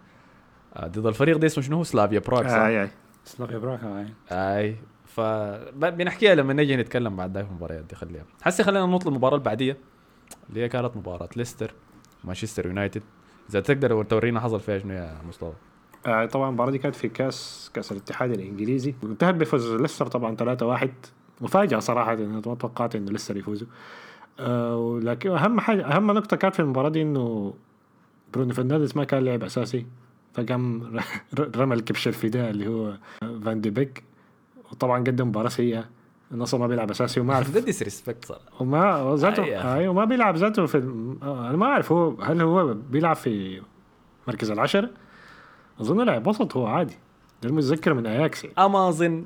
آه، 0.76 0.86
ضد 0.86 1.06
الفريق 1.06 1.36
ده 1.36 1.46
اسمه 1.46 1.64
شنو؟ 1.64 1.76
هو 1.76 1.84
سلافيا 1.84 2.18
براغ 2.18 2.42
صح؟ 2.42 2.48
آه، 2.54 2.82
آه. 2.82 2.88
سلافيا 3.24 3.58
براغ 3.58 3.78
آي. 4.32 4.76
ف 5.06 5.20
ب- 5.20 5.96
بنحكيها 5.96 6.34
لما 6.34 6.52
نجي 6.52 6.76
نتكلم 6.76 7.16
بعد 7.16 7.34
ذاك 7.36 7.46
المباريات 7.50 7.84
دي 7.84 7.94
خليها. 7.96 8.24
حسي 8.42 8.62
خلينا 8.64 8.86
نطلب 8.86 9.08
المباراه 9.12 9.34
اللي 9.34 9.44
بعديها 9.44 9.76
اللي 10.50 10.60
هي 10.62 10.68
كانت 10.68 10.96
مباراة 10.96 11.28
ليستر 11.36 11.74
مانشستر 12.24 12.66
يونايتد؟ 12.66 13.02
إذا 13.50 13.60
تقدر 13.60 14.02
تورينا 14.02 14.40
حصل 14.40 14.60
فيها 14.60 14.78
شنو 14.78 14.92
يا 14.92 15.18
مصطفى؟ 15.28 15.52
آه 16.06 16.26
طبعا 16.26 16.48
المباراة 16.48 16.70
دي 16.70 16.78
كانت 16.78 16.94
في 16.94 17.08
كأس 17.08 17.70
كأس 17.74 17.92
الاتحاد 17.92 18.30
الإنجليزي. 18.30 18.94
وانتهت 19.02 19.34
بفوز 19.34 19.72
ليستر 19.72 20.06
طبعا 20.06 20.36
3-1 20.84 20.88
مفاجأة 21.40 21.78
صراحة 21.78 22.12
أنا 22.12 22.26
ما 22.26 22.40
توقعت 22.40 22.96
إنه 22.96 23.10
ليستر 23.12 23.36
يفوزوا. 23.36 23.68
آه 24.40 24.76
ولكن 24.76 25.30
أهم 25.30 25.60
حاجة 25.60 25.96
أهم 25.96 26.10
نقطة 26.10 26.36
كانت 26.36 26.54
في 26.54 26.60
المباراة 26.60 26.88
دي 26.88 27.02
إنه 27.02 27.54
برونو 28.34 28.52
فرنانديز 28.54 28.96
ما 28.96 29.04
كان 29.04 29.24
لاعب 29.24 29.42
أساسي. 29.44 29.86
فقام 30.34 30.92
رمى 31.56 31.74
الكبش 31.74 32.08
الفداء 32.08 32.50
اللي 32.50 32.66
هو 32.68 32.94
فان 33.44 33.60
دي 33.60 33.70
بيك. 33.70 34.04
وطبعا 34.72 34.98
قدم 34.98 35.28
مباراة 35.28 35.48
سيئة. 35.48 35.88
النصر 36.32 36.58
ما 36.58 36.66
بيلعب 36.66 36.90
أساسي 36.90 37.20
وما 37.20 37.34
أعرف. 37.34 37.50
ده 37.54 37.60
disrespect 37.60 38.24
صراحة. 38.24 38.42
وما 38.60 39.14
ذاته 39.18 39.44
أي 39.44 39.48
يا 39.50 39.60
أخي. 39.60 39.78
اي 39.80 39.88
وما 39.88 40.04
بيلعب 40.04 40.36
ذاته 40.36 40.66
في 40.66 40.74
الم- 40.74 41.18
آه، 41.22 41.48
أنا 41.48 41.56
ما 41.56 41.66
أعرف 41.66 41.92
هو 41.92 42.20
هل 42.22 42.40
هو 42.42 42.74
بيلعب 42.74 43.16
في 43.16 43.62
مركز 44.28 44.50
العشرة 44.50 44.90
أظن 45.80 46.00
لاعب 46.06 46.26
وسط 46.26 46.56
هو 46.56 46.66
عادي. 46.66 46.94
ده 47.42 47.48
المتذكر 47.48 47.94
من 47.94 48.06
اياكس. 48.06 48.46
اما 48.58 48.88
اظن 48.88 49.24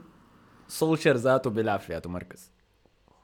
سولشر 0.68 1.12
ذاته 1.16 1.50
بيلعب 1.50 1.80
في 1.80 1.92
ذاته 1.92 2.10
مركز 2.10 2.50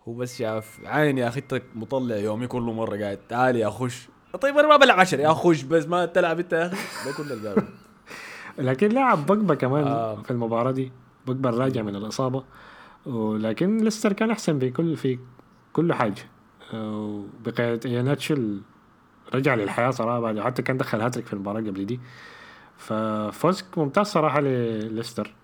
هو 0.09 0.12
بس 0.14 0.38
شاف 0.38 0.81
عين 0.85 1.18
يا 1.18 1.29
أخي 1.29 1.40
انت 1.40 1.62
مطلع 1.75 2.16
يومي 2.16 2.47
كل 2.47 2.62
مرة 2.62 2.97
قاعد 2.97 3.18
تعال 3.29 3.57
يا 3.57 3.68
خش 3.71 4.09
طيب 4.40 4.59
أنا 4.59 4.68
ما 4.68 4.77
بلعب 4.77 5.01
عشر 5.01 5.21
يا 5.21 5.29
خش 5.29 5.62
بس 5.62 5.87
ما 5.87 6.07
تلعب 6.07 6.38
أنت 6.38 6.53
يا 6.53 6.66
أخي. 6.66 6.77
ده 7.11 7.16
كل 7.16 7.33
الباب 7.33 7.64
لكن 8.59 8.88
لعب 8.88 9.27
بوجبا 9.27 9.55
كمان 9.55 9.87
آه. 9.87 10.23
في 10.23 10.31
المباراة 10.31 10.71
دي 10.71 10.92
بوجبا 11.27 11.51
راجع 11.51 11.83
من 11.83 11.97
الإصابة. 11.97 12.45
ولكن 13.06 13.76
ليستر 13.78 14.12
كان 14.12 14.30
أحسن 14.30 14.58
بكل 14.58 14.96
في 14.96 15.18
كل 15.72 15.92
حاجة. 15.92 16.22
وبقيادة 16.74 17.90
إياناتشو 17.90 18.34
ال- 18.34 18.60
رجع 19.34 19.54
للحياة 19.54 19.90
صراحة 19.90 20.20
بعد 20.20 20.40
حتى 20.40 20.62
كان 20.62 20.76
دخل 20.76 21.00
هاتريك 21.00 21.26
في 21.26 21.32
المباراة 21.32 21.60
قبل 21.60 21.86
دي. 21.86 22.00
ففوز 22.76 23.64
ممتاز 23.76 24.06
صراحة 24.06 24.40
لليستر. 24.40 25.34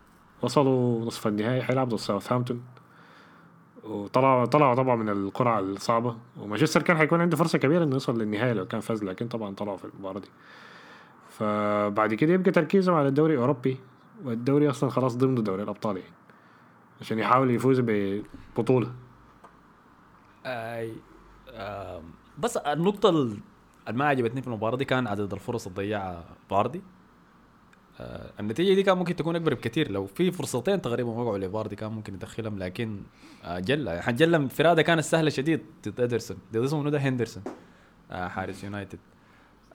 وصلوا 0.42 1.04
نصف 1.06 1.26
النهائي 1.26 1.62
حيلعب 1.62 1.88
ضد 1.88 1.96
ساوثهامبتون. 1.98 2.62
وطلعوا 3.84 4.44
طلعوا 4.44 4.74
طبعا 4.74 4.96
من 4.96 5.08
القرعة 5.08 5.60
الصعبة. 5.60 6.16
ومانشستر 6.36 6.82
كان 6.82 6.96
حيكون 6.96 7.20
عنده 7.20 7.36
فرصة 7.36 7.58
كبيرة 7.58 7.84
إنه 7.84 7.92
يوصل 7.92 8.18
للنهائي 8.20 8.54
لو 8.54 8.66
كان 8.66 8.80
فاز 8.80 9.04
لكن 9.04 9.28
طبعا 9.28 9.54
طلعوا 9.54 9.76
في 9.76 9.84
المباراة 9.84 10.20
دي. 10.20 10.28
فبعد 11.28 12.14
كده 12.14 12.32
يبقى 12.32 12.50
تركيزهم 12.50 12.94
على 12.96 13.08
الدوري 13.08 13.34
الأوروبي. 13.34 13.76
والدوري 14.24 14.70
أصلا 14.70 14.90
خلاص 14.90 15.16
ضمن 15.16 15.42
دوري 15.42 15.62
الأبطال 15.62 15.96
يعني. 15.96 16.17
عشان 17.00 17.18
يحاول 17.18 17.50
يفوز 17.50 17.80
ببطولة. 17.84 18.92
أي 20.46 20.92
آم، 21.50 22.02
بس 22.38 22.56
النقطة 22.56 23.08
ال- 23.11 23.38
اللي 23.88 23.98
ما 23.98 24.04
عجبتني 24.04 24.40
في 24.42 24.48
المباراة 24.48 24.76
دي 24.76 24.84
كان 24.84 25.06
عدد 25.06 25.32
الفرص 25.32 25.66
اللي 25.66 25.76
ضيعها 25.76 26.24
فاردي 26.50 26.82
آه، 28.00 28.30
النتيجة 28.40 28.74
دي 28.74 28.82
كان 28.82 28.98
ممكن 28.98 29.16
تكون 29.16 29.37
أكبر 29.37 29.54
بكثير 29.54 29.90
لو 29.90 30.06
في 30.06 30.30
فرصتين 30.32 30.82
تقريبا 30.82 31.11
وقعوا 31.11 31.38
لفاردي 31.38 31.76
كان 31.76 31.92
ممكن 31.92 32.14
يدخلهم 32.14 32.58
لكن 32.58 33.02
آه، 33.44 33.58
جلة 33.58 33.92
يعني 33.92 34.12
جلة 34.16 34.37
انفرادة 34.38 34.82
كانت 34.82 35.00
سهلة 35.04 35.30
شديد 35.30 35.61
ضد 35.88 36.00
إدرسون. 36.00 36.37
ضد 36.52 36.56
اسمه 36.62 36.90
ده 36.90 36.98
هندرسون 36.98 37.42
آه، 38.11 38.28
حارس 38.28 38.64
يونايتد 38.64 38.98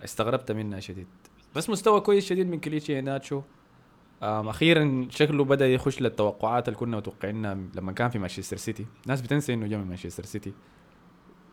استغربت 0.03 0.51
منها 0.51 0.79
شديد. 0.79 1.07
بس 1.55 1.69
مستوى 1.69 2.01
كويس 2.01 2.25
شديد 2.25 2.47
من 2.47 2.59
كليتشي 2.59 3.01
ناتشو 3.01 3.41
أخيرا 4.23 5.07
شكله 5.09 5.43
بدأ 5.43 5.67
يخش 5.67 6.01
للتوقعات 6.01 6.67
اللي 6.67 6.79
كنا 6.79 6.97
متوقعينها 6.97 7.57
لما 7.75 7.91
كان 7.91 8.09
في 8.09 8.19
مانشستر 8.19 8.57
سيتي. 8.57 8.85
ناس 9.07 9.21
بتنسى 9.21 9.53
إنه 9.53 9.67
جاي 9.67 9.79
من 9.79 9.87
مانشستر 9.87 10.23
سيتي. 10.23 10.53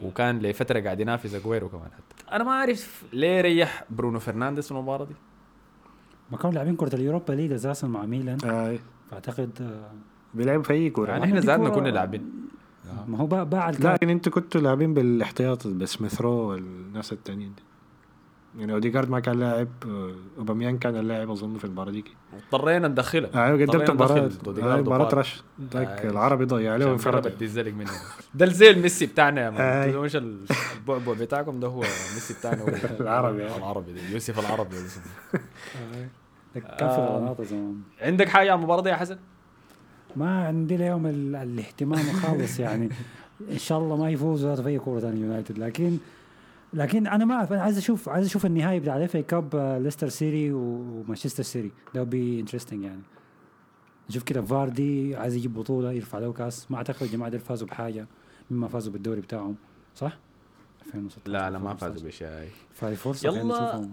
وكان 0.01 0.39
لفترة 0.39 0.81
قاعد 0.81 1.01
ينافس 1.01 1.35
أجويرو 1.35 1.69
كمان 1.69 1.91
حتى. 1.93 2.35
أنا 2.37 2.45
ما 2.45 2.51
أعرف 2.51 3.05
ليه 3.13 3.41
ريح 3.41 3.85
برونو 3.91 4.19
فرنانديز 4.19 4.65
في 4.65 4.73
المباراة 4.73 5.05
دي. 5.05 5.15
ما 6.33 6.39
كانوا 6.39 6.55
لاعبين 6.55 6.77
كرة 6.77 6.95
اليوروبا 6.95 7.33
ليج 7.33 7.53
أساسا 7.53 7.87
مع 7.87 8.07
ميلان. 8.07 8.39
آه 8.45 8.79
فأعتقد 9.11 9.51
آه، 9.61 9.91
بيلعبوا 10.35 10.63
في 10.63 10.73
أي 10.73 10.91
كورة. 10.91 11.11
يعني 11.11 11.25
إحنا 11.25 11.41
زادنا 11.41 11.69
كنا 11.69 11.89
لاعبين. 11.89 12.31
ما 13.09 13.19
هو 13.19 13.27
باع 13.27 13.71
الكارت 13.71 14.03
لكن 14.03 14.11
أنتوا 14.11 14.33
كنتوا 14.33 14.61
لاعبين 14.61 14.95
بالاحتياط 14.95 15.67
بسميث 15.67 16.21
رو 16.21 16.31
والناس 16.31 17.13
التانيين 17.13 17.55
دي. 17.55 17.63
يعني 18.59 18.73
اوديجارد 18.73 19.11
ما 19.11 19.21
كان 19.21 19.41
لاعب 19.41 19.69
آه، 19.87 20.15
اوباميان 20.39 20.79
كان 20.79 20.97
اللاعب 20.97 21.31
أظن 21.31 21.59
في 21.59 21.65
المباراة 21.65 21.91
دي 21.91 22.05
اضطرينا 22.37 22.89
ندخلها 22.89 23.31
أيوه 23.47 23.67
قدمت 23.67 23.91
مباراة 23.91 24.31
آه، 24.49 24.77
مباراة. 24.81 25.15
رش 25.15 25.43
ذاك 25.73 25.89
آه. 25.89 26.11
العربي 26.11 26.45
ضيع 26.45 26.73
عليه 26.73 26.97
الزلق 27.43 27.73
منه 27.73 27.91
ده 28.35 28.47
زي 28.47 28.71
الميسي 28.71 29.07
بتاعنا 29.07 29.41
يا 29.45 29.51
مان 29.51 29.61
آي. 29.61 29.89
أنتوا 29.89 30.05
مش 30.05 30.17
ال- 30.17 30.45
البعبع 30.77 31.13
بتاعكم 31.13 31.61
ده 31.61 31.69
هو 31.69 31.81
ميسي 31.81 32.35
بتاعنا 32.35 32.65
العربي، 33.01 33.45
آه. 33.47 33.57
العربي 33.57 33.93
ده 33.93 34.01
يوسف 34.13 34.39
العربي. 34.39 34.77
كان 36.55 36.89
في 36.89 37.01
غلطات 37.01 37.47
زمان 37.47 37.77
عندك 38.01 38.29
حاجة 38.29 38.51
على 38.51 38.59
المباراة 38.59 38.83
دي 38.83 38.89
يا 38.89 38.97
حسن؟ 38.97 39.19
ما 40.17 40.47
عندي 40.47 40.75
اليوم 40.75 41.07
ال- 41.07 41.37
الاهتمام 41.37 42.13
خالص 42.13 42.61
يعني 42.61 42.89
إن 43.53 43.59
شاء 43.59 43.79
الله 43.79 43.97
ما 43.97 44.11
يفوزوا 44.11 44.55
في 44.55 44.69
أي 44.69 44.79
كورة 44.79 45.01
ثانية 45.01 45.21
يونايتد 45.23 45.59
لكن 45.59 45.99
لكن 46.73 47.07
أنا 47.07 47.25
ما 47.25 47.35
أعرف 47.35 47.53
أنا 47.53 47.63
عايز 47.63 47.79
أشوف 47.79 48.09
عايز 48.09 48.27
أشوف 48.27 48.47
النهائي 48.47 48.81
بتاع 48.81 48.97
الاف 48.97 49.17
اي 49.17 49.23
كاب 49.23 49.57
ليستر 49.83 50.09
سيتي 50.09 50.53
ومانشستر 50.53 51.43
سيتي 51.43 51.71
ده 51.95 52.03
بي 52.03 52.41
انترستنج 52.41 52.85
يعني. 52.85 53.03
نشوف 54.11 54.23
كده 54.23 54.43
فاردي 54.43 55.17
عايز 55.17 55.37
يجيب 55.37 55.55
بطولة 55.55 55.93
يرفع 55.93 56.19
له 56.19 56.33
كأس. 56.33 56.71
ما 56.71 56.77
أعتقد 56.77 57.03
الجماعة 57.03 57.31
دول 57.31 57.41
فازوا 57.41 57.69
بحاجة 57.69 58.07
مما 58.51 58.69
فازوا 58.69 58.93
بالدوري 58.93 59.21
بتاعهم. 59.21 59.57
صح؟ 59.95 60.19
2016 60.87 61.33
لا 61.33 61.51
لا 61.51 61.59
ما 61.59 61.73
2015. 61.73 61.93
فازوا 61.93 62.09
بشيء. 62.09 62.51
فهذه 62.75 62.95
فرصة 62.95 63.29
يلا 63.29 63.89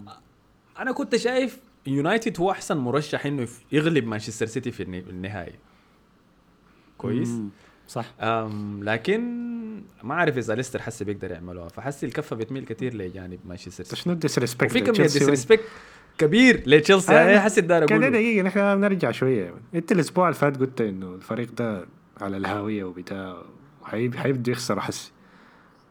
أنا 0.78 0.92
كنت 0.92 1.16
شايف 1.16 1.60
يونايتد 1.86 2.40
هو 2.40 2.50
أحسن 2.50 2.76
مرشح 2.76 3.26
إنه 3.26 3.48
يغلب 3.72 4.06
مانشستر 4.06 4.46
سيتي 4.46 4.70
في 4.70 4.82
النهائي. 4.82 5.54
كويس؟ 6.98 7.28
مم، 7.28 7.48
صح. 7.88 8.14
أم 8.20 8.84
لكن 8.84 9.48
ما 10.02 10.14
أعرف 10.14 10.38
إذا 10.38 10.54
ليستر 10.54 10.82
حسي 10.82 11.04
بيقدر 11.04 11.30
يعملوها 11.30 11.68
فحسي 11.68 12.06
الكفة 12.06 12.36
بتميل 12.36 12.64
كثير 12.64 12.94
لجانب 12.94 13.38
مانشستر 13.44 13.84
سيتي 13.84 13.96
شنو 13.96 14.12
ال 14.12 14.17
disrespect 14.17 14.70
وفي 14.70 14.80
كميه 14.80 14.92
disrespect 15.02 15.64
كبير 16.18 16.62
لتشيلسي 16.66 17.12
آه، 17.12 17.14
يعني 17.20 17.40
حسيت 17.40 17.64
دار 17.64 17.86
كده 17.86 17.94
أقول 17.96 18.02
له. 18.04 18.08
دقيقة 18.18 18.42
نحن 18.42 18.76
بنرجع 18.76 19.10
يعني. 19.22 19.54
أنت 19.74 19.92
الأسبوع 19.92 20.28
اللي 20.28 20.38
فات 20.38 20.56
قلت 20.60 20.80
إنه 20.80 21.14
الفريق 21.14 21.52
ده 21.52 21.86
على 22.20 22.36
الهاوية 22.36 22.84
وبتاع 22.84 23.42
حيب- 23.84 24.14
حيبدوا 24.16 24.52
يخسروا 24.52 24.80
حسي 24.80 25.12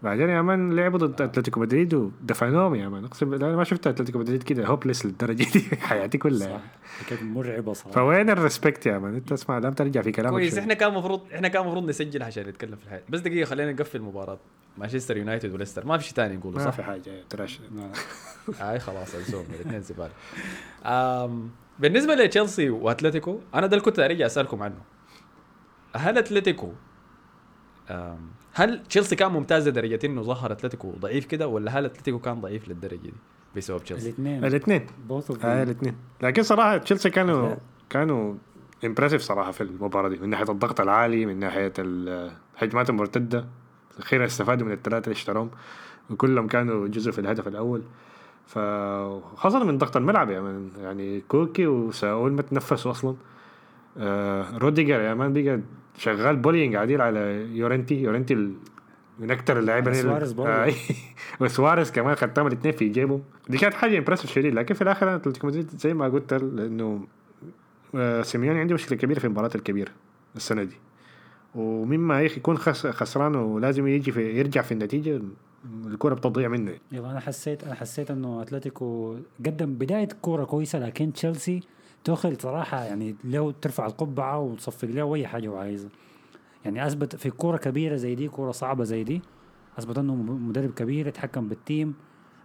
بعدين 0.04 0.30
يا 0.30 0.42
man 0.42 0.76
لعبوا 0.76 1.00
ضد 1.00 1.22
أتلتيكو 1.22 1.60
مدريد 1.60 1.94
ودفنوهم 1.94 2.76
يا 2.76 2.90
man. 2.90 3.06
أقسم 3.06 3.30
بالله 3.30 3.48
أنا 3.48 3.56
ما 3.56 3.64
شفت 3.64 3.88
أتلتيكو 3.88 4.20
مدريد 4.20 4.44
كده 4.44 4.66
hopeless 4.68 5.06
للدرجة 5.06 5.36
دي 5.38 5.46
في 5.46 5.76
حياتي 5.88 6.18
كلها. 6.18 6.48
يعني. 6.48 6.62
صح. 7.02 7.10
كانت 7.10 7.22
مرعبة 7.24 7.74
صراحة. 7.74 7.92
فوين 7.96 8.30
الريسبكت 8.30 8.86
يا 8.86 8.98
مان؟ 9.00 9.16
أنت 9.16 9.32
اسمع 9.32 9.58
لم 9.58 9.74
ترجع 9.74 10.02
في 10.02 10.12
كلامك 10.12 10.34
كويس. 10.34 10.58
إحنا 10.58 10.74
كان 10.74 10.90
المفروض 10.90 11.22
إحنا 11.34 11.48
كان 11.48 11.62
المفروض 11.62 11.90
نسجل 11.90 12.24
عشان 12.24 12.48
نتكلم 12.48 12.76
في 12.76 12.84
الحياة. 12.84 13.04
بس 13.10 13.20
دقيقة 13.20 13.46
خلينا 13.46 13.72
نقفل 13.72 13.98
المباراه 13.98 14.40
مانشستر 14.78 15.18
يونايتد 15.18 15.54
وليستر. 15.54 15.86
ما 15.86 15.98
في 15.98 16.04
شيء 16.04 16.14
ثاني 16.14 16.38
نقوله 16.38 16.58
ما 16.58 16.64
صح؟ 16.66 16.72
في 16.72 16.84
حاجة 16.84 17.24
trash 17.30 17.60
اي 18.62 18.80
خلاص 18.80 19.16
الزوم 19.16 19.46
الاثنين 19.56 19.82
زبالة. 19.82 20.12
بالنسبة 21.80 22.16
لتشيلسي 22.16 22.70
وأتلتيكو 22.70 23.40
أنا 23.56 23.68
ده 23.68 23.74
اللي 23.78 23.86
كنت 23.86 24.00
أرجع 24.00 24.26
أسألكم 24.26 24.64
عنه. 24.64 24.82
هل 25.96 26.18
أتلتيكو 26.18 26.72
هل 28.58 28.84
تشيلسي 28.84 29.16
كان 29.16 29.32
ممتاز 29.32 29.68
لدرجة 29.68 30.00
إنه 30.06 30.22
ظهر 30.22 30.52
أتلتيكو 30.52 30.92
ضعيف 31.00 31.26
كده 31.26 31.48
ولا 31.48 31.80
هل 31.80 31.86
أتلتيكو 31.86 32.20
كان 32.20 32.42
ضعيف 32.42 32.68
للدرجة 32.70 32.96
دي 32.96 33.14
بسبب 33.56 33.84
تشيلسي؟ 33.84 34.10
الاثنين. 34.10 34.46
الاثنين. 34.46 34.88
آه 35.44 35.64
الاثنين. 35.64 35.96
لكن 36.22 36.44
صراحة 36.44 36.78
تشيلسي 36.78 37.10
كانوا. 37.10 37.56
كانوا 37.90 38.36
impressive 38.86 39.22
صراحة 39.22 39.52
في 39.52 39.62
المباراة 39.62 40.10
دي 40.10 40.18
من 40.18 40.30
ناحية 40.30 40.52
الضغط 40.52 40.82
العالي 40.82 41.26
من 41.26 41.40
ناحية 41.40 41.74
الهجمات 41.80 42.90
المرتدة. 42.90 43.46
أخيرا 44.00 44.26
استفادوا 44.26 44.68
من 44.68 44.74
الثلاثة 44.74 45.04
اللي 45.04 45.16
اشتروهم 45.16 45.50
وكلهم 46.10 46.48
كانوا 46.48 46.88
جزء 46.88 47.12
في 47.12 47.20
الهدف 47.20 47.48
الأول. 47.48 47.82
فخاصة 48.46 49.64
من 49.64 49.78
ضغط 49.78 49.98
الملعب 49.98 50.30
يا 50.30 50.42
man. 50.42 50.72
يعني 50.82 51.22
كوكي 51.22 51.68
وساول 51.68 52.32
ما 52.32 52.42
تنفسوا 52.42 52.92
أصلا. 52.92 53.16
آه 53.98 54.58
روديجر 54.58 55.00
يا 55.00 55.14
man 55.14 55.34
بقى 55.34 55.62
شغال 55.98 56.36
bullying 56.36 56.76
عديل 56.76 57.02
على 57.02 57.20
يورنتي. 57.54 57.96
يورنتي 57.96 58.34
ال- 58.34 58.54
من 59.20 59.32
اللاعبين 59.50 59.94
على 59.94 60.02
اللي- 60.02 60.26
سواريز. 60.26 60.40
آه 60.40 60.74
وسواريز 61.42 61.92
كمان 61.92 62.16
خدتهم 62.16 62.48
الاثنين 62.48 62.74
في 62.74 62.90
جيبهم. 62.90 63.22
دي 63.50 63.58
كانت 63.58 63.74
حاجة 63.74 63.98
impressive 63.98 64.32
شديد. 64.32 64.54
لكن 64.54 64.74
في 64.76 64.82
الآخر 64.82 65.08
أنا 65.08 65.16
اتلتيكو 65.16 65.48
مدريد 65.48 65.70
زي 65.70 65.94
ما 65.94 66.06
قلت 66.08 66.34
لأنه 66.34 67.08
آه، 67.96 68.22
سيميوني 68.22 68.60
عنده 68.60 68.74
مشكلة 68.74 68.98
كبيرة 68.98 69.20
في 69.20 69.26
المباريات 69.26 69.56
الكبيرة 69.56 69.92
السنة 70.36 70.64
دي. 70.64 70.76
ولما 71.56 72.22
يكون 72.22 72.58
خس 72.58 72.88
خسران 72.88 73.36
ولازم 73.36 73.88
يجي 73.88 74.12
في 74.12 74.22
يرجع 74.40 74.62
في 74.62 74.72
النتيجة 74.72 75.22
الكرة 75.86 76.14
بتضيع 76.14 76.48
منه. 76.48 76.72
يلا 76.92 77.12
أنا 77.12 77.20
حسيت 77.20 77.64
أنا 77.64 77.74
حسيت 77.76 78.12
إنه 78.12 78.42
أتلتيكو 78.42 79.18
قدم 79.46 79.74
بداية 79.74 80.08
كوره 80.22 80.44
كويسة 80.44 80.80
لكن 80.80 81.14
تشيلسي 81.14 81.60
توخل 82.08 82.38
صراحة 82.42 82.84
يعني 82.84 83.16
لو 83.24 83.52
ترفع 83.52 83.86
القبعة 83.86 84.40
وتصفق 84.40 84.88
له 84.88 85.16
اي 85.16 85.28
حاجة 85.28 85.48
هو 85.48 85.58
عايزها. 85.58 85.90
يعني 86.66 86.88
أثبت 86.88 87.16
في 87.16 87.30
كورة 87.30 87.58
كبيرة 87.58 87.96
زي 87.96 88.16
دي 88.16 88.28
كورة 88.28 88.52
صعبة 88.52 88.84
زي 88.84 89.04
دي 89.04 89.22
أثبت 89.80 89.98
إنه 89.98 90.16
م- 90.16 90.50
مدرب 90.50 90.72
كبير 90.72 91.08
يتحكم 91.08 91.48
بال 91.48 91.63
team 91.63 91.94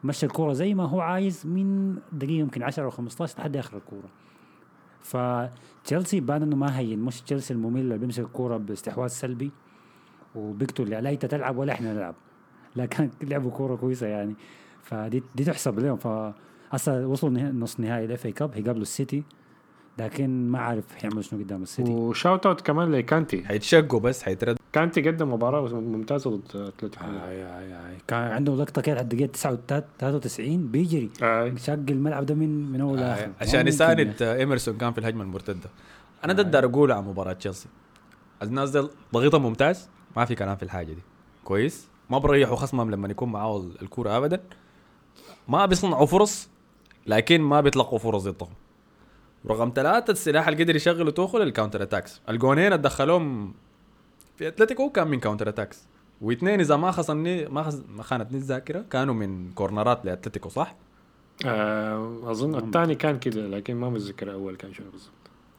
مشى 0.05 0.27
الكورة 0.27 0.53
زي 0.53 0.75
ما 0.75 0.85
هو 0.89 1.01
عايز 1.01 1.47
من 1.47 1.97
دقيقة 2.13 2.39
يمكن 2.41 2.63
10 2.63 2.85
أو 2.85 2.91
15 2.91 3.39
لحد 3.39 3.57
آخر 3.57 3.77
الكورة. 3.77 4.09
فتشيلسي 5.01 6.21
بان 6.21 6.43
إنه 6.43 6.57
ما 6.57 6.79
هين 6.79 6.99
مش 6.99 7.21
تشيلسي 7.21 7.55
الممل 7.55 7.81
اللي 7.81 7.99
بيمسك 7.99 8.23
الكورة 8.25 8.57
باستحواذ 8.57 9.09
سلبي 9.09 9.51
وبيقتل 10.35 10.91
لا 10.91 11.11
أنت 11.11 11.27
تلعب 11.27 11.57
ولا 11.59 11.73
إحنا 11.73 11.95
نلعب. 11.95 12.15
لا 12.77 12.87
كان 12.87 13.11
لعبوا 13.23 13.51
كورة 13.51 13.77
كويسة 13.77 14.07
يعني. 14.07 14.35
فدي 14.83 15.23
دي 15.35 15.45
تحسب 15.45 15.79
لهم. 15.79 15.97
ف 15.97 16.07
هسه 16.71 17.07
وصلوا 17.07 17.33
نص 17.43 17.81
نهائي 17.81 18.05
ال 18.05 18.27
FA 18.27 18.33
Cup 18.33 18.53
هيقابلوا 18.55 18.83
السيتي. 18.83 19.23
لكن 19.99 20.51
ما 20.51 20.59
عارف 20.59 20.85
حيعملوا 20.97 21.23
شنو 21.23 21.41
قدام 21.43 21.63
السيتي. 21.63 21.91
و 21.91 22.00
shout 22.00 22.47
out 22.47 22.61
كمان 22.61 22.93
لكانتي. 22.93 23.45
حيتشقوا 23.45 24.01
بس 24.01 24.23
حيترد 24.23 24.57
كانتي 24.73 25.03
قدم 25.09 25.33
مباراة 25.33 25.69
ممتازة 25.75 26.31
ضد 26.31 26.57
أتلتيكو. 26.57 27.05
آي 27.05 27.45
آي 27.59 27.75
آي. 27.91 27.97
كان 28.09 28.19
عنده 28.33 28.55
لقطة 28.55 28.83
كده 28.83 28.95
لحد 28.95 29.13
الدقيقه 29.13 29.33
93 29.99 30.67
بيجري. 30.69 31.11
آه. 31.23 31.55
شق 31.57 31.73
الملعب 31.73 32.27
ده 32.27 32.35
من 32.35 32.73
من 32.73 32.81
أول 32.81 32.99
لاخر 32.99 33.25
آه، 33.25 33.31
عشان 33.41 33.67
يساند 33.69 34.23
آه، 34.23 34.37
إيمرسون 34.37 34.77
كان 34.79 34.93
في 34.93 34.99
الهجمة 34.99 35.23
المرتدة. 35.23 35.71
أنا 36.25 36.33
ده 36.33 36.43
بدي 36.43 36.59
أقول 36.59 36.93
عن 36.93 37.05
مباراة 37.05 37.33
تشيلسي. 37.33 37.69
الناس 38.43 38.71
دي 38.71 38.89
ضغطهم 39.15 39.43
ممتاز 39.43 39.89
ما 40.17 40.25
في 40.25 40.35
كلام 40.35 40.57
في 40.57 40.63
الحاجة 40.63 40.93
دي. 40.93 41.03
كويس. 41.45 41.89
ما 42.11 42.19
بريحوا 42.19 42.57
خصمهم 42.57 42.91
لما 42.91 43.09
يكون 43.09 43.33
معاه 43.33 43.57
ال- 43.57 43.83
الكوره 43.83 44.17
ابدا. 44.17 44.41
ما 45.49 45.67
بيصنعوا 45.67 46.07
فرص 46.07 46.49
لكن 47.07 47.41
ما 47.41 47.61
بيطلقوا 47.61 47.99
فرص 47.99 48.23
ضدهم. 48.29 48.49
رقم 49.47 49.73
ثلاثة 49.75 50.11
السلاح 50.11 50.49
اللي 50.49 50.65
قدر 50.65 50.77
يشغله 50.77 51.11
توخل 51.11 51.43
ال 51.43 51.48
counter 51.48 51.83
attacks 51.83 52.21
الجونين 52.29 52.67
اللي 52.67 52.79
دخلوهم 52.79 53.55
في 54.37 54.49
أتلتيكو 54.49 54.91
كان 54.91 55.09
من 55.09 55.21
counter 55.21 55.49
attacks 55.49 55.87
واثنين 56.21 56.61
إذا 56.61 56.77
ما 56.77 56.91
خصني 56.91 57.49
ما 57.49 57.63
خص... 57.63 57.83
ما 57.89 58.03
خانتني 58.03 58.39
الذاكره 58.39 58.85
كانوا 58.91 59.15
من 59.15 59.51
corner 59.53 59.98
ات 59.98 60.05
لأتلتيكو 60.05 60.49
صح؟ 60.49 60.75
آه 61.47 62.31
أظن 62.31 62.55
الثاني 62.55 62.95
كان 62.95 63.19
كده 63.19 63.49
لكن 63.49 63.75
ما 63.77 63.91
متذكر 63.91 64.29
الأول 64.29 64.57
كان 64.57 64.75
شنو 64.75 64.91
بالضبط. 64.91 65.13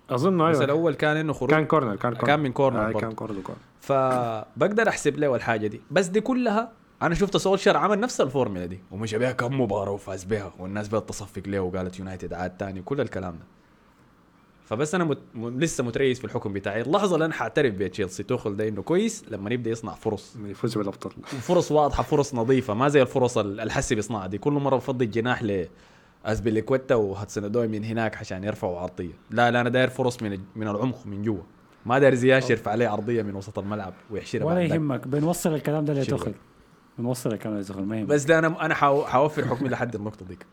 أظن 0.10 0.38
بس 0.38 0.56
أيوه 0.56 0.66
الأول 0.66 0.94
كان 0.94 1.18
إنه 1.18 1.34
خروج. 1.34 1.50
كان 1.50 1.66
corner 1.66 1.96
كان 1.96 2.14
corner 2.14 2.28
كان 2.28 2.40
من 2.40 2.52
corner 2.52 2.90
آه. 2.90 2.92
كان 2.92 3.12
corner 3.12 3.42
corner 3.42 3.60
فبقدر 3.82 4.90
أحسب 4.90 5.18
له 5.18 5.36
الحاجة 5.36 5.68
دي. 5.68 5.82
بس 5.92 6.08
دي 6.08 6.22
كلها 6.22 6.72
أنا 7.02 7.16
شفت 7.16 7.38
سولشر 7.38 7.78
عمل 7.78 8.00
نفس 8.00 8.22
الفورمولا 8.22 8.66
دي. 8.66 8.80
ومشى 8.92 9.18
بيها 9.18 9.32
كم 9.32 9.62
مباراة 9.62 9.92
وفاز 9.92 10.24
بها 10.24 10.54
والناس 10.60 10.88
بدأت 10.88 11.10
تصفق 11.10 11.44
له 11.48 11.60
وقالت 11.60 12.00
يونايتد 12.00 12.34
عاد 12.34 12.58
تاني 12.58 12.80
وكل 12.80 13.02
الكلام 13.02 13.34
ده. 13.34 13.46
فبس 14.66 14.96
أنا 14.96 15.04
مت... 15.04 15.18
م... 15.36 15.60
لسه 15.60 15.84
متريس 15.84 16.20
في 16.20 16.26
الحكم 16.26 16.54
بتاعي. 16.54 16.82
اللحظة 16.82 17.14
اللي 17.16 17.26
أنا 17.26 17.34
حأعترف 17.34 17.74
بتشيلسي 17.74 18.24
توخل 18.24 18.56
ده 18.56 18.68
إنه 18.68 18.82
كويس 18.82 19.26
لما 19.32 19.54
يبدا 19.54 19.70
يصنع 19.72 19.94
فرص. 19.94 20.36
يفوز 20.46 20.78
بالأبطال. 20.78 21.14
وفرص 21.24 21.72
واضحة 21.72 22.04
فرص 22.04 22.34
نظيفة 22.36 22.74
ما 22.74 22.88
زي 22.90 23.02
الفرص 23.02 23.38
ال- 23.38 23.60
الحسي 23.60 23.96
بيصنعها 23.96 24.28
دي. 24.28 24.38
كل 24.38 24.54
مرة 24.54 24.76
بفضي 24.76 25.06
الجناح 25.06 25.44
ل 25.44 25.68
أزبيليكويتا 26.26 26.96
وهادسون 26.96 27.35
أودوي 27.35 27.68
من 27.68 27.84
هناك 27.84 28.18
عشان 28.18 28.44
يرفعوا 28.44 28.80
عرضية. 28.80 29.14
لا 29.32 29.52
لا 29.52 29.62
أنا 29.62 29.70
داير 29.70 29.90
فرص 29.90 30.24
من 30.24 30.40
من 30.56 30.68
العمق 30.68 31.06
من 31.06 31.22
جوا. 31.22 31.42
ما 31.86 32.00
داير 32.00 32.14
زياش 32.14 32.50
يرفع 32.50 32.72
عليه 32.72 32.88
عرضية 32.88 33.22
من 33.22 33.36
وسط 33.36 33.60
الملعب 33.60 33.94
ويحشرها 34.12 34.46
ولا. 34.46 34.62
يهمك. 34.62 35.08
بنوصل 35.08 35.54
الكلام 35.54 35.86
ده. 35.86 35.94
لتوخل 35.94 36.34
بنوصل 36.98 37.34
الكلام 37.34 37.56
ده 37.56 37.62
لتوخل 37.62 37.82
ما 37.82 37.98
يهمك. 37.98 38.08
بس 38.08 38.24
ده 38.24 38.40
أنا 38.40 38.66
أنا 38.66 38.74
حوفر 38.76 39.46
حكمي 39.48 39.70
لحد 39.70 39.96
النقطة 39.96 40.26
ديك. 40.26 40.46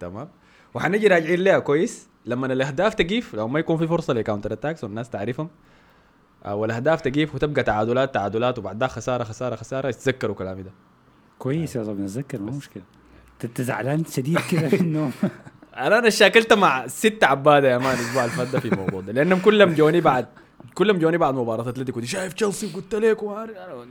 تمام؟ 0.00 0.28
وحنجي 0.74 1.06
راجعين 1.06 1.40
لها 1.40 1.58
كويس. 1.58 2.08
لما 2.26 2.46
الأهداف 2.46 2.94
تقيف 2.94 3.34
لو 3.34 3.48
ما 3.48 3.58
يكون 3.58 3.76
في 3.76 3.86
فرصة 3.86 4.14
ل 4.14 4.19
counter 4.19 4.52
attacks 4.52 4.84
والناس 4.84 5.10
تعرفهم 5.10 5.48
والاهداف 6.46 7.00
تقيف 7.00 7.34
وتبقى 7.34 7.62
تعادلات 7.62 8.14
تعادلات 8.14 8.58
وبعد 8.58 8.80
ذاك 8.80 8.90
خسارة 8.90 9.24
خسارة 9.24 9.56
خسارة 9.56 9.88
يتذكروا 9.88 10.34
كلامي 10.34 10.62
ده. 10.62 10.70
كويس 11.38 11.76
يا 11.76 11.82
زلمه 11.82 12.00
نتذكر 12.04 12.40
ما 12.40 12.50
مشكلة. 12.50 12.82
أنت 13.44 13.60
زعلان 13.60 14.04
شديد 14.04 14.38
كده 14.50 14.70
إنه 14.80 15.10
أنا 15.76 15.98
أنا 15.98 16.10
شاكلت 16.10 16.52
مع 16.52 16.86
ست 16.86 17.24
عبادة 17.24 17.68
يا 17.70 17.78
مان 17.78 17.94
الأسبوع 17.94 18.24
اللي 18.24 18.36
فات 18.36 18.56
في 18.56 18.68
الموضوع 18.68 19.00
ده 19.00 19.12
لأنهم 19.12 19.38
كلهم 19.38 19.74
جوني 19.74 20.00
بعد 20.00 20.26
كلهم 20.74 20.98
جوني 20.98 21.18
بعد 21.18 21.34
مباراة 21.34 21.68
أتلتيكو 21.68 22.00
دي. 22.00 22.06
شايف 22.06 22.32
تشيلسي 22.32 22.66
قلت 22.66 22.94
لك 22.94 23.22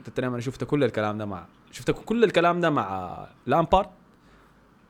انت 0.08 0.20
أنا 0.20 0.40
شفت 0.40 0.64
كل 0.64 0.84
الكلام 0.84 1.18
ده 1.18 1.26
مع 1.26 1.46
شفت 1.72 1.92
كل 1.92 2.24
الكلام 2.24 2.62
ده 2.62 2.70
مع 2.70 3.18
لامبارد. 3.48 3.90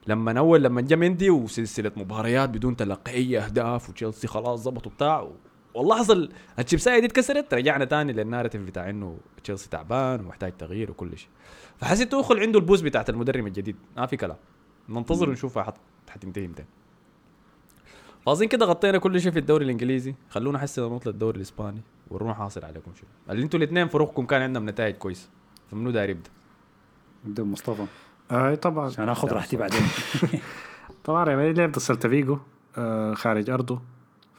لما 0.08 0.40
اول 0.40 0.64
لما 0.64 0.82
جا 0.82 0.96
مندي 0.96 1.30
وسلسلة 1.30 1.92
مباريات 1.96 2.50
بدون 2.50 2.76
تلقي 2.76 3.38
أهداف 3.38 3.90
وتشيلسي 3.90 4.28
خلاص 4.28 4.64
ظبطوا 4.64 4.92
بتاع 4.92 5.28
والله 5.74 6.00
حصل 6.00 6.30
الشيبسايه 6.60 7.00
دي 7.00 7.06
اتكسرت 7.06 7.54
رجعنا 7.54 7.86
تاني 7.86 8.14
للناريتيف 8.14 8.62
بتاع 8.62 8.90
إنه 8.90 9.18
تشيلسي 9.44 9.70
تعبان 9.70 10.20
ومحتاج 10.20 10.58
تغيير 10.58 10.92
وكل 10.92 11.18
شيء. 11.18 11.30
فحسيت 11.78 12.12
توخل 12.12 12.40
عنده 12.40 12.60
ال 12.60 12.63
boost 12.63 12.82
بتاعت 12.82 13.10
المدرب 13.10 13.48
الجديد. 13.48 13.76
ما 13.98 14.06
في 14.06 14.18
كلام. 14.18 14.38
ننتظر 14.90 15.30
ونشوفها 15.30 15.64
حت... 15.64 15.76
حتنتهي 16.10 16.48
متى. 16.48 16.66
فاظن 18.26 18.46
كده 18.46 18.66
غطينا 18.66 18.98
كل 18.98 19.22
شيء 19.22 19.32
في 19.32 19.40
الدوري 19.40 19.66
الإنجليزي. 19.66 20.16
خلونا 20.30 20.60
حسنا 20.60 20.88
نطلع 20.88 21.12
الدوري 21.12 21.38
الإسباني 21.38 21.82
ورونا 22.10 22.34
حاصل 22.34 22.66
عليكم 22.66 22.92
شو 22.94 23.06
اللي 23.30 23.44
أنتوا 23.44 23.60
الاثنين 23.60 23.88
فرقكم 23.88 24.26
كان 24.26 24.42
عندهم 24.42 24.70
نتائج 24.70 24.96
كويسة. 24.96 25.30
فمنو 25.72 25.92
داير 25.92 26.10
يبدأ؟ 26.10 26.30
بدون 27.24 27.52
مصطفى. 27.52 27.86
إي 28.32 28.56
طبعا. 28.56 28.86
عشان 28.86 29.10
آخذ 29.10 29.32
راحتي 29.34 29.58
بعدين. 29.58 29.82
طبعا 31.06 31.24
ريال 31.24 31.38
مدريد 31.38 31.58
لعب 31.60 31.72
ضد 31.72 31.80
سيلتا 31.80 32.10
فيجو 32.10 32.38
آه 32.78 33.14
خارج 33.14 33.50
أرضه. 33.50 33.82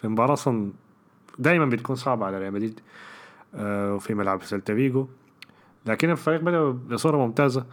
في 0.01 0.09
مباراة 0.09 0.33
أصلا 0.33 0.72
دائما 1.38 1.66
بتكون 1.66 1.96
صعبة 1.96 2.27
على 2.27 2.38
ريال 2.38 2.53
مدريد 2.53 2.81
آه 3.55 3.94
وفي 3.94 4.14
ملعب 4.14 4.42
سيلتا 4.42 4.75
فيجو. 4.75 5.07
لكن 5.87 6.11
الفريق 6.11 6.40
بدأ 6.40 6.70
بصورة 6.70 7.16
ممتازة. 7.16 7.66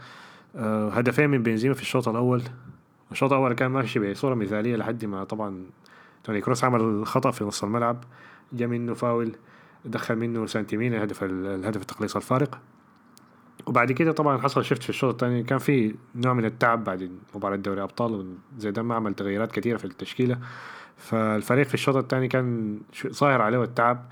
آه 0.55 0.89
هدفين 0.89 1.29
من 1.29 1.43
بنزيما 1.43 1.73
في 1.73 1.81
الشوط 1.81 2.07
الأول. 2.07 2.43
الشوط 3.11 3.33
الأول 3.33 3.53
كان 3.53 3.71
ماشي 3.71 4.11
بصورة 4.11 4.35
مثالية 4.35 4.75
لحد 4.75 5.05
ما 5.05 5.23
طبعا 5.23 5.65
توني 6.23 6.41
كروس 6.41 6.63
عمل 6.63 7.07
خطأ 7.07 7.31
في 7.31 7.43
نص 7.43 7.63
الملعب. 7.63 8.03
جا 8.53 8.67
منه 8.67 8.93
فاول 8.93 9.31
دخل 9.85 10.15
منه 10.15 10.45
سانتيمين 10.45 10.93
الهدف 10.93 11.23
الهدف 11.23 11.81
التقليص 11.81 12.15
الفارق. 12.15 12.59
وبعد 13.65 13.91
كده 13.91 14.11
طبعا 14.11 14.37
حصل 14.37 14.65
شفت 14.65 14.83
في 14.83 14.89
الشوط 14.89 15.13
الثاني. 15.13 15.43
كان 15.43 15.57
في 15.57 15.95
نوع 16.15 16.33
من 16.33 16.45
التعب 16.45 16.83
بعد 16.83 17.11
مباراة 17.35 17.55
دوري 17.55 17.83
أبطال 17.83 18.35
زيدان 18.57 18.85
ما 18.85 18.95
عمل 18.95 19.13
تغييرات 19.13 19.51
كثيرة 19.51 19.77
في 19.77 19.85
التشكيلة. 19.85 20.39
فالفريق 20.97 21.67
في 21.67 21.73
الشوط 21.73 21.95
الثاني 21.95 22.27
كان 22.27 22.79
ظاهر 23.07 23.41
عليه 23.41 23.63
التعب 23.63 24.05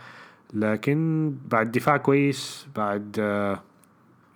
لكن 0.54 1.32
بعد 1.52 1.72
دفاع 1.72 1.98
كويس 1.98 2.68
بعد 2.76 3.16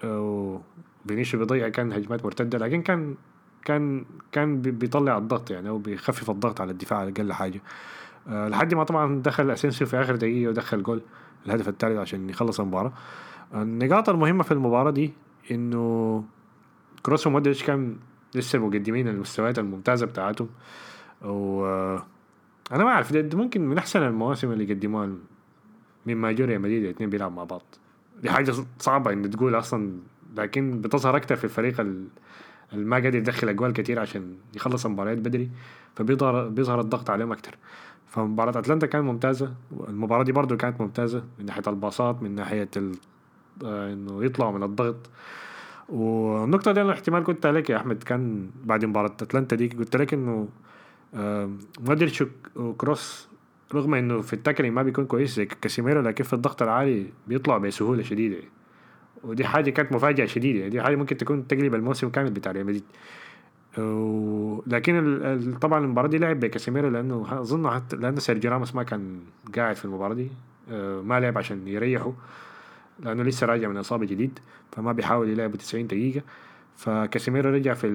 آه 0.04 0.62
فينيسيوس 1.06 1.38
بيضيع 1.38 1.70
كان 1.70 1.94
هجمات 1.94 2.26
مرتدة 2.26 2.58
لكن 2.58 2.82
كان 2.82 3.16
كان 3.66 4.06
كان 4.32 4.62
بيطلع 4.62 5.18
الضغط 5.18 5.52
يعني 5.52 5.70
أو 5.70 5.78
بيخفف 5.78 6.30
الضغط 6.30 6.62
على 6.62 6.72
الدفاع 6.72 7.04
أقل 7.04 7.34
حاجة. 7.34 7.62
أه 8.28 8.48
لحد 8.48 8.74
ما 8.74 8.84
طبعا 8.84 9.22
دخل 9.22 9.52
أسينسيو 9.52 9.88
في 9.88 10.02
آخر 10.02 10.16
دقيقة 10.16 10.50
ودخل 10.50 10.84
جول 10.84 11.02
الهدف 11.46 11.70
الثالث 11.70 11.98
عشان 11.98 12.30
يخلص 12.30 12.60
المباراة. 12.60 12.94
النقاط 13.54 14.10
المهمة 14.10 14.44
في 14.44 14.52
المباراة 14.52 14.92
دي 14.92 15.14
إنه 15.52 16.24
كروس 17.04 17.28
ومودريتش 17.28 17.64
كان 17.64 17.98
لسه 18.36 18.60
مقدمين 18.60 19.08
المستويات 19.08 19.60
الممتازة 19.60 20.06
بتاعتهم. 20.06 20.50
و 21.22 21.66
أنا 22.72 22.84
ما 22.84 22.90
أعرف 22.90 23.14
ممكن 23.16 23.68
من 23.68 23.78
أحسن 23.78 24.04
المواسم 24.04 24.52
اللي 24.52 24.74
قدموها 24.74 25.10
مما 26.06 26.32
جوري 26.32 26.58
مدريد 26.58 26.84
الاثنين 26.84 27.10
بيلعبوا 27.10 27.36
مع 27.36 27.44
بعض. 27.44 27.62
دي 28.22 28.30
حاجة 28.30 28.54
صعبة 28.80 29.14
ان 29.14 29.30
تقول 29.30 29.56
أصلا 29.56 30.00
لكن 30.38 30.82
بتظهر 30.82 31.16
أكثر 31.18 31.36
في 31.36 31.44
الفريق 31.44 31.80
اللي 31.80 32.06
ما 32.86 32.96
قادر 32.96 33.16
يدخل 33.16 33.50
أجوال 33.50 33.74
كتير 33.74 34.00
عشان 34.00 34.36
يخلص 34.56 34.86
المباريات 34.86 35.18
بدري 35.18 35.50
فبيظهر 35.96 36.48
بيظهر 36.48 36.80
الضغط 36.80 37.10
عليهم 37.10 37.32
أكتر. 37.32 37.58
فمباراة 38.08 38.60
أتلانتا 38.60 38.88
كانت 38.88 39.06
ممتازة 39.06 39.54
المباراة 39.90 40.24
دي 40.24 40.32
برضو 40.32 40.58
كانت 40.58 40.82
ممتازة 40.82 41.24
من 41.40 41.46
ناحية 41.46 41.64
الباصات 41.68 42.24
من 42.24 42.36
ناحية 42.36 42.70
إنه 43.64 44.24
يطلعوا 44.24 44.52
من 44.52 44.64
الضغط. 44.64 45.10
والنقطة 45.90 46.72
دي 46.72 46.82
أنا 46.82 46.92
احتمال 46.94 47.24
قلت 47.24 47.48
لك 47.48 47.70
يا 47.70 47.78
أحمد 47.78 48.04
كان 48.04 48.50
بعد 48.64 48.86
مباراة 48.86 49.16
أتلانتا 49.22 49.56
دي 49.56 49.68
قلت 49.68 49.96
لك 49.96 50.14
إنه 50.14 50.48
آه 51.16 51.50
مودريتش 51.80 52.24
وكروس 52.56 53.28
رغم 53.74 53.94
إنه 53.94 54.22
في 54.22 54.34
ال 54.34 54.38
tackling 54.38 54.76
ما 54.76 54.84
بيكون 54.84 55.06
كويس 55.06 55.36
زي 55.36 55.46
كاسيميرو 55.46 56.02
لكن 56.02 56.24
في 56.24 56.34
الضغط 56.34 56.62
العالي 56.62 57.06
بيطلع 57.28 57.58
بسهولة 57.58 58.04
شديدة. 58.04 58.38
ودي 59.24 59.46
حاجة 59.46 59.70
كانت 59.70 59.92
مفاجأة 59.92 60.26
شديدة. 60.26 60.68
دي 60.68 60.82
حاجة 60.82 60.96
ممكن 60.96 61.18
تكون 61.18 61.48
تقلب 61.48 61.76
الموسم 61.76 62.10
كامل 62.10 62.32
بتاع 62.32 62.52
ريال 62.52 62.66
مدريد. 62.66 62.84
لكن 64.68 65.58
طبعا 65.62 65.80
المباراة 65.80 66.08
دي 66.08 66.18
لعب 66.18 66.40
بكاسيميرو 66.40 66.90
لأنه 66.90 67.42
أظن 67.42 67.70
حتى 67.70 67.96
لأنه 67.96 68.20
سيرجيو 68.20 68.52
راموس 68.52 68.76
ما 68.76 68.84
كان 68.84 69.20
قاعد 69.56 69.76
في 69.76 69.86
المباراة 69.86 70.14
دي. 70.14 70.30
ما 71.02 71.20
لعب 71.20 71.38
عشان 71.38 71.68
يريحه. 71.68 72.14
لأنه 73.00 73.24
لسه 73.24 73.48
راجع 73.48 73.68
من 73.68 73.78
إصابة 73.78 74.06
جديد 74.06 74.40
فما 74.72 74.92
بيحاول 74.92 75.30
يلعب 75.30 75.56
90 75.56 75.88
دقيقة. 75.88 76.22
فكاسيميرو 76.78 77.50
رجع 77.50 77.74
في 77.74 77.88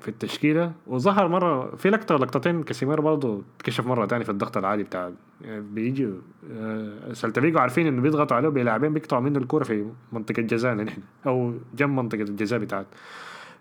في 0.00 0.08
التشكيلة 0.08 0.72
وظهر 0.86 1.28
مرة 1.28 1.76
في 1.76 1.90
لقطة 1.90 2.16
لقطتين 2.16 2.62
كاسيميرو 2.62 3.02
برضه 3.02 3.42
كشف 3.64 3.86
مرة 3.86 4.06
تاني 4.06 4.24
في 4.24 4.30
الضغط 4.30 4.56
العالي 4.56 4.82
بتاع 4.82 5.10
يعني 5.40 5.60
بيجي 5.60 6.08
سيلتا 7.12 7.35
فيجو 7.35 7.58
عارفين 7.58 7.86
إنه 7.86 8.02
بيضغطوا 8.02 8.36
عليه 8.36 8.48
اللاعبين 8.48 8.92
بيقطعوا 8.92 9.22
منه 9.22 9.38
الكورة 9.38 9.64
في 9.64 9.86
منطقة 10.12 10.42
جزانا 10.42 10.84
نحن 10.84 11.02
أو 11.26 11.54
جنب 11.76 11.90
منطقة 11.90 12.22
الجزاء 12.22 12.58
بتاعت 12.58 12.86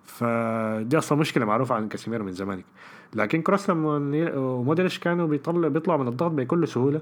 فدي 0.03 0.97
أصلا 0.97 1.17
مشكلة 1.17 1.45
معروفة 1.45 1.75
عن 1.75 1.88
كاسيميرو 1.88 2.25
من 2.25 2.31
زمان. 2.31 2.62
لكن 3.15 3.41
كروس 3.41 3.69
لما 3.69 3.99
مودريتش 4.62 4.99
كانوا 4.99 5.27
بيطلع 5.27 5.67
بيطلعوا 5.67 5.99
من 5.99 6.07
الضغط 6.07 6.31
بكل 6.31 6.67
سهولة. 6.67 7.01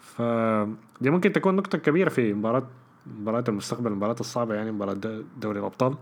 فدي 0.00 1.10
ممكن 1.10 1.32
تكون 1.32 1.56
نقطة 1.56 1.78
كبيرة 1.78 2.08
في 2.08 2.32
مباراه 2.34 2.66
مباراة 3.20 3.44
المستقبل 3.48 3.90
المباراة 3.90 4.16
الصعبة 4.20 4.54
يعني 4.54 4.72
مباراة 4.72 4.96
دوري 5.40 5.58
الأبطال. 5.58 5.94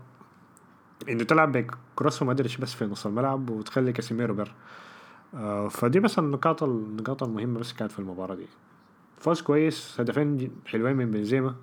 إنه 1.09 1.23
تلعب 1.23 1.51
بكروس 1.51 2.21
ومودريتش 2.21 2.57
بس 2.57 2.73
في 2.73 2.85
نص 2.85 3.05
الملعب 3.05 3.49
وتخلي 3.49 3.93
كاسيميرو 3.93 4.33
بر. 4.33 4.51
آه 5.35 5.67
فدي 5.67 5.99
بس 5.99 6.19
النقاط 6.19 6.63
النقاط 6.63 7.23
المهمة 7.23 7.59
بس 7.59 7.73
كانت 7.73 7.91
في 7.91 7.99
المباراة 7.99 8.35
دي. 8.35 8.47
فوز 9.17 9.41
كويس 9.41 10.01
هدفين 10.01 10.51
حلوين 10.65 10.95
من 10.95 11.11
بنزيما. 11.11 11.55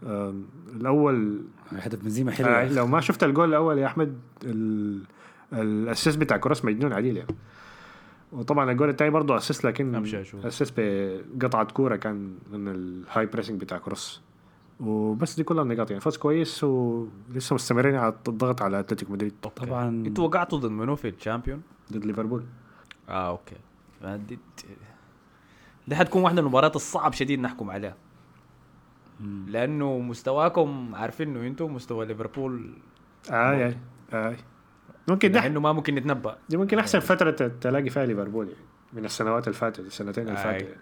الأول 0.76 1.42
هدف 1.72 2.02
بنزيما 2.02 2.32
حلو 2.32 2.48
آه 2.48 2.72
لو 2.72 2.86
ما 2.86 3.00
شفت 3.00 3.24
الجول 3.24 3.48
الأول 3.48 3.78
يا 3.78 3.86
أحمد 3.86 4.18
ال 5.52 5.62
assist 5.62 6.18
بتاع 6.18 6.36
كروس 6.36 6.64
مجنون 6.64 6.92
عديل 6.92 7.16
يعني. 7.16 7.34
وطبعا 8.32 8.70
الجول 8.70 8.88
الثاني 8.88 9.10
برضه 9.10 9.36
assist 9.36 9.64
لكن 9.64 9.94
assist 10.44 10.74
بقطعه 10.78 11.64
كورة 11.64 11.96
كان 11.96 12.38
من 12.52 12.68
ال 12.68 13.26
high 13.26 13.38
pressing 13.38 13.60
بتاع 13.60 13.78
كروس. 13.78 14.22
وبس 14.80 15.36
دي 15.36 15.44
كلها 15.44 15.62
النقاط 15.62 15.90
يعني. 15.90 16.00
فوز 16.00 16.16
كويس 16.16 16.64
ولسه 16.64 17.54
مستمرين 17.54 17.94
على 17.94 18.14
الضغط 18.28 18.62
على 18.62 18.80
أتلتيكو 18.80 19.12
مدريد. 19.12 19.32
طبعا. 19.42 19.88
أنتوا 19.88 20.24
وقعتوا 20.24 20.58
ضد 20.58 20.70
منو 20.70 20.96
في 20.96 21.08
ال 21.08 21.13
Champions؟ 21.13 21.62
ضد 21.92 22.06
ليفربول. 22.06 22.44
آه 23.08 23.28
أوكي. 23.28 23.56
دي 24.04 24.38
دي 25.88 25.96
حتكون 25.96 26.22
واحدة 26.22 26.42
من 26.42 26.46
المباريات 26.46 26.76
الصعب 26.76 27.12
شديد 27.12 27.40
نحكم 27.40 27.70
عليها. 27.70 27.96
لأنه 29.46 29.98
مستواكم 29.98 30.94
عارفين 30.94 31.36
انه 31.36 31.46
أنتم 31.46 31.74
مستوى 31.74 32.06
ليفربول. 32.06 32.72
اي 33.30 33.66
اي 33.66 33.76
اي 34.12 34.36
ممكن 35.08 35.32
ده 35.32 35.46
إنه 35.46 35.60
ما 35.60 35.72
ممكن 35.72 35.94
نتنبأ. 35.94 36.36
دي 36.48 36.56
ممكن 36.56 36.78
أحسن 36.78 36.98
فترة 36.98 37.48
تلاقي 37.60 37.90
فيها 37.90 38.06
ليفربول 38.06 38.46
يعني 38.48 38.60
من 38.92 39.04
السنوات 39.04 39.48
اللي 39.48 39.58
فاتت 39.58 39.80
السنتين 39.80 40.28
اللي 40.28 40.38
فاتت 40.38 40.76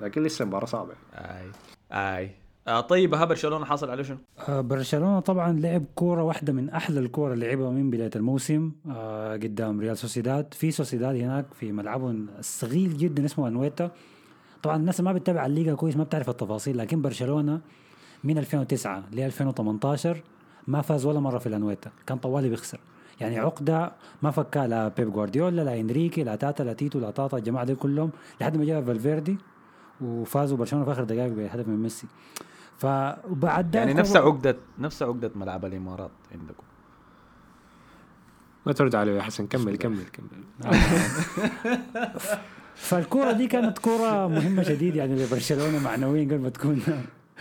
لكن 0.00 0.22
لسه 0.22 0.44
مباراة 0.44 0.66
صعبة. 0.66 0.92
أي. 1.14 1.50
أي. 1.92 2.30
آه 2.68 2.80
طيب 2.80 3.14
ها 3.14 3.24
برشلونة 3.24 3.64
حصل 3.64 3.90
عليه 3.90 4.02
شنو؟ 4.02 4.16
آه 4.48 4.60
برشلونة 4.60 5.20
طبعا 5.20 5.52
لعب 5.52 5.84
كورة 5.94 6.22
واحدة 6.22 6.52
من 6.52 6.70
أحلى 6.70 7.00
الكورة 7.00 7.32
اللي 7.34 7.46
لعبها 7.46 7.70
من 7.70 7.90
بداية 7.90 8.10
الموسم 8.16 8.72
آه 8.90 9.32
قدام 9.32 9.80
ريال 9.80 9.98
سوسيداد. 9.98 10.54
في 10.54 10.70
سوسيداد 10.70 11.16
هناك 11.16 11.46
في 11.54 11.72
ملعبهم 11.72 12.28
الصغير 12.38 12.92
جدا 12.92 13.24
اسمه 13.24 13.48
أنويتا. 13.48 13.90
طبعا 14.62 14.76
الناس 14.76 15.00
ما 15.00 15.12
بتتابع 15.12 15.46
الليغا 15.46 15.74
كويس 15.74 15.96
ما 15.96 16.04
بتعرف 16.04 16.28
التفاصيل 16.28 16.78
لكن 16.78 17.02
برشلونة 17.02 17.60
من 18.24 18.38
2009 18.38 19.04
ل 19.12 19.20
2018 19.20 20.22
ما 20.66 20.82
فاز 20.82 21.06
ولا 21.06 21.20
مرة 21.20 21.38
في 21.38 21.46
الأنويتا. 21.46 21.90
كان 22.06 22.18
طوالي 22.18 22.48
بيخسر. 22.48 22.80
يعني 23.22 23.38
عقدة 23.38 23.92
ما 24.22 24.30
فكها 24.30 24.66
لا 24.66 24.88
بيب 24.88 25.12
جوارديولا 25.12 25.62
لا 25.62 25.80
إنريكي 25.80 26.24
لا 26.24 26.36
تاتا 26.36 26.62
لا 26.62 26.72
تيتو 26.72 26.98
لا 26.98 27.10
طاطا 27.10 27.38
الجماعة 27.38 27.64
دي 27.64 27.74
كلهم 27.74 28.10
لحد 28.40 28.56
ما 28.56 28.64
جاء 28.64 28.82
فالفيردي 28.82 29.36
وفازوا 30.00 30.56
برشلونة 30.56 30.84
في 30.84 30.92
آخر 30.92 31.04
دقائق 31.04 31.32
بهدف 31.32 31.68
من 31.68 31.82
ميسي. 31.82 32.06
فبعد 32.78 33.74
يعني 33.74 33.94
نفس 33.94 34.16
عقدة 34.16 34.56
نفس 34.78 35.02
عقدة 35.02 35.30
ملعب 35.34 35.64
الإمارات 35.64 36.10
عندكم. 36.32 36.62
ما 38.66 38.72
ترد 38.72 38.94
عليه 38.94 39.12
يا 39.12 39.22
حسن 39.22 39.46
كمل 39.46 39.76
كمل 39.76 40.04
كمل. 40.12 40.28
فالكرة 42.74 43.32
دي 43.32 43.46
كانت 43.46 43.78
كرة 43.78 44.26
مهمة 44.26 44.62
شديد 44.62 44.96
يعني 44.96 45.24
لبرشلونة 45.24 45.78
معنويا 45.84 46.24
قبل 46.24 46.38
ما 46.38 46.48
تكون 46.48 46.82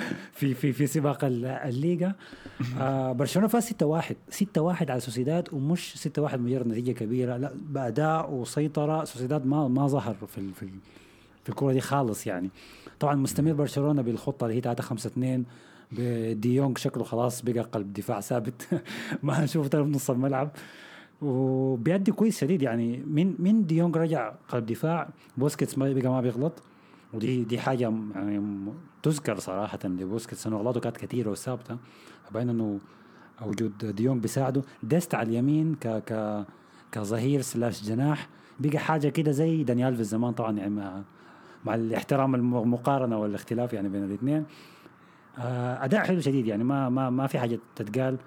في 0.37 0.53
في 0.53 0.73
في 0.73 0.87
سباق 0.87 1.19
الليغا. 1.23 2.13
آه 2.79 3.11
برشلونة 3.11 3.47
فاز 3.47 3.63
6 3.63 3.85
1 3.85 4.15
6 4.29 4.61
1 4.61 4.91
على 4.91 4.99
سوسيداد 4.99 5.49
ومش 5.53 5.93
6 5.97 6.21
1 6.21 6.39
مجرد 6.39 6.67
نتيجة 6.67 6.91
كبيرة 6.91 7.37
لا 7.37 7.51
بأداء 7.69 8.31
وسيطرة. 8.31 9.03
سوسيداد 9.03 9.45
ما 9.45 9.67
ما 9.67 9.87
ظهر 9.87 10.13
في 10.27 10.41
في 10.53 10.67
في 11.43 11.49
الكرة 11.49 11.71
دي 11.71 11.81
خالص 11.81 12.27
يعني. 12.27 12.49
طبعا 12.99 13.15
مستمر 13.15 13.53
برشلونة 13.53 14.01
بالخطة 14.01 14.45
اللي 14.45 14.57
هي 14.57 14.61
3 14.61 14.83
5 14.83 15.07
2 15.07 15.43
بديونج 15.91 16.77
شكله 16.77 17.03
خلاص 17.03 17.41
بقى 17.41 17.59
قلب 17.61 17.93
دفاع 17.93 18.19
ثابت. 18.19 18.67
ما 19.23 19.33
هنشوف 19.43 19.67
في 19.67 19.77
نص 19.77 20.09
الملعب. 20.09 20.49
وبيأدي 21.21 22.11
كويس 22.11 22.39
شديد 22.39 22.61
يعني. 22.61 22.97
من 23.07 23.35
من 23.39 23.65
ديونج 23.65 23.97
رجع 23.97 24.33
قلب 24.49 24.65
دفاع 24.65 25.09
بوسكيتس 25.37 25.77
ما 25.77 25.93
بقى 25.93 26.09
ما 26.09 26.21
بيغلط. 26.21 26.63
ودي 27.13 27.43
دي 27.43 27.59
حاجة 27.59 27.93
يعني 28.15 28.39
تذكر 29.03 29.39
صراحة 29.39 29.79
لبوسكيتس 29.83 30.47
إنه 30.47 30.57
أغلاطه 30.57 30.79
كانت 30.79 30.97
كثيره 30.97 31.29
وثابتة 31.31 31.77
فبين 32.23 32.49
إنه 32.49 32.79
وجود 33.45 33.95
ديونج 33.95 34.21
بيساعده. 34.21 34.61
ديست 34.83 35.15
على 35.15 35.29
اليمين 35.29 35.75
ك 35.75 35.87
ك 35.87 36.43
كظهير 36.91 37.41
slash 37.41 37.83
جناح 37.83 38.29
بقى 38.59 38.77
حاجة 38.77 39.09
كده 39.09 39.31
زي 39.31 39.63
داني 39.63 39.95
ألفيس 39.95 40.01
زمان 40.01 40.31
طبعا 40.33 40.57
يعني 40.57 40.69
مع 40.69 41.01
مع 41.65 41.75
الاحترام 41.75 42.35
الم- 42.35 42.57
المقارنة 42.57 43.17
والاختلاف 43.17 43.73
يعني 43.73 43.89
بين 43.89 44.03
الاثنين. 44.03 44.45
آه، 45.37 45.85
أداء 45.85 46.01
حلو 46.05 46.19
شديد 46.21 46.47
يعني 46.47 46.63
ما 46.63 46.89
ما 46.89 47.09
ما 47.09 47.27
في 47.27 47.39
حاجة 47.39 47.59
تتقال 47.75 48.17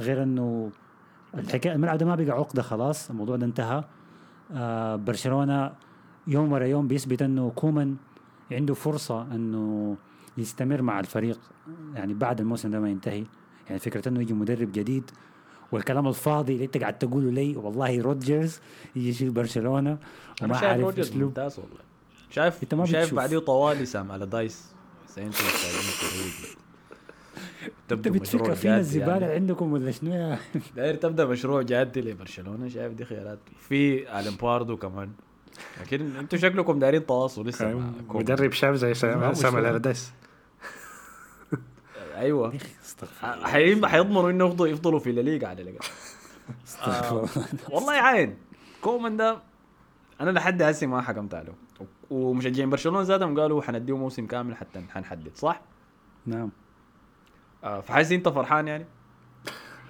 غير 0.00 0.22
إنه 0.22 0.70
الحكاية 1.34 1.72
الملعب 1.72 1.98
ده 1.98 2.06
ما 2.06 2.14
بقى 2.14 2.30
عقدة 2.30 2.62
خلاص 2.62 3.10
الموضوع 3.10 3.36
ده 3.36 3.46
انتهى. 3.46 3.84
آه 4.52 4.96
برشلونة 4.96 5.72
يوم 6.26 6.52
ورا 6.52 6.64
يوم 6.64 6.88
بيثبت 6.88 7.22
إنه 7.22 7.50
كومان 7.54 7.96
عنده 8.52 8.74
فرصة 8.74 9.22
إنه 9.34 9.96
يستمر 10.38 10.82
مع 10.82 11.00
الفريق 11.00 11.40
يعني 11.94 12.14
بعد 12.14 12.40
الموسم 12.40 12.70
ده 12.70 12.80
ما 12.80 12.90
ينتهي. 12.90 13.24
يعني 13.66 13.78
فكرة 13.78 14.08
إنه 14.08 14.20
يجي 14.20 14.34
مدرب 14.34 14.72
جديد 14.72 15.10
والكلام 15.72 16.08
الفاضي 16.08 16.52
اللي 16.52 16.64
انت 16.64 16.76
قاعد 16.76 16.98
تقوله 16.98 17.30
لي 17.30 17.56
والله 17.56 18.02
روجرز 18.02 18.60
يجي 18.96 19.08
يشيل 19.08 19.30
برشلونه 19.30 19.98
وما 20.42 20.54
شايف 20.54 20.64
عارف 20.64 20.82
روجرز 20.82 21.16
ممتاز 21.16 21.58
والله. 21.58 21.80
شايف 22.30 22.62
أنت 22.62 22.74
ما 22.74 22.86
شايف. 22.86 23.14
بعديه 23.14 23.38
طوالي 23.38 23.86
سام 23.86 24.12
ألاردايس 24.12 24.72
أنت 25.18 25.34
بتفكر 27.92 28.54
فينا 28.54 28.78
الزبالة 28.78 29.12
يعني. 29.12 29.34
عندكم 29.34 29.72
ولا 29.72 29.90
شنو 29.90 30.36
داير 30.76 30.94
تبدأ 30.94 31.26
مشروع 31.26 31.62
جادي 31.62 32.00
لبرشلونة 32.00 32.68
شايف 32.68 32.92
دي 32.92 33.04
خيارات. 33.04 33.38
في 33.58 34.10
لامبارد 34.20 34.76
كمان. 34.76 35.10
لكن 35.80 36.16
أنتوا 36.16 36.38
شكلكم 36.38 36.78
دايرين 36.78 37.06
تواصل 37.06 37.46
لسه 37.48 37.72
كومان. 37.72 37.92
مدرب 38.08 38.52
شاب 38.52 38.74
زي 38.74 38.88
ما 38.88 38.94
سام 38.94 39.30
مش 39.30 39.36
سام 39.36 39.52
فاهم. 39.52 39.60
ألاردايس 39.64 40.12
أيوه 42.16 42.52
حيضمنوا 43.84 44.30
إنه 44.30 44.46
يفضلوا 44.46 44.68
يفضلوا 44.68 44.98
في 44.98 45.10
الليغا 45.10 45.48
على 45.48 45.62
الاقل 45.62 45.78
استغفر 46.68 47.18
الله. 47.20 47.30
والله 47.70 47.92
عين 47.92 48.36
كومان 48.82 49.16
ده 49.16 49.38
أنا 50.20 50.30
لحد 50.30 50.62
هسه 50.62 50.86
ما 50.86 51.02
حكمت 51.02 51.34
عليه 51.34 51.52
ومشجعين 52.10 52.70
برشلونة 52.70 53.02
ذاتهم 53.02 53.40
قالوا 53.40 53.62
حنديه 53.62 53.96
موسم 53.96 54.26
كامل 54.26 54.56
حتى 54.56 54.82
حنحدد 54.90 55.36
صح؟ 55.36 55.60
نعم 56.26 56.50
آه 57.64 57.80
فحاسس 57.80 58.12
أنت 58.12 58.28
فرحان 58.28 58.68
يعني؟ 58.68 58.84